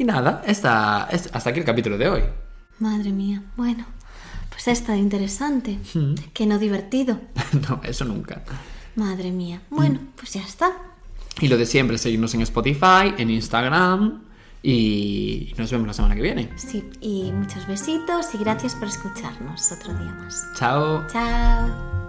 Y 0.01 0.05
nada, 0.05 0.43
esta, 0.47 1.09
es- 1.13 1.29
hasta 1.31 1.51
aquí 1.51 1.59
el 1.61 1.67
capítulo 1.67 1.99
de 1.99 2.09
hoy. 2.09 2.23
Madre 2.79 3.11
mía. 3.13 3.43
Bueno, 3.55 3.85
pues 4.49 4.67
ha 4.69 4.71
estado 4.71 4.97
interesante. 4.99 5.79
Que 6.33 6.47
no 6.47 6.59
divertido. 6.59 7.21
no, 7.69 7.83
eso 7.85 8.07
nunca. 8.07 8.43
Madre 8.97 9.31
mía. 9.31 9.61
Bueno, 9.69 10.01
pues 10.17 10.33
ya 10.33 10.41
está. 10.41 10.73
Y 11.39 11.49
lo 11.49 11.59
de 11.59 11.67
siempre, 11.67 11.99
seguirnos 11.99 12.33
en 12.33 12.41
Spotify, 12.41 13.15
en 13.19 13.29
Instagram 13.29 14.23
y 14.63 15.53
nos 15.59 15.71
vemos 15.71 15.87
la 15.87 15.93
semana 15.93 16.15
que 16.15 16.23
viene. 16.23 16.51
Sí, 16.57 16.83
y 17.03 17.31
muchos 17.33 17.67
besitos 17.67 18.35
y 18.35 18.39
gracias 18.39 18.75
por 18.77 18.89
escucharnos 18.89 19.71
otro 19.71 19.93
día 19.93 20.15
más. 20.15 20.47
Chao. 20.57 21.07
Chao. 21.13 22.00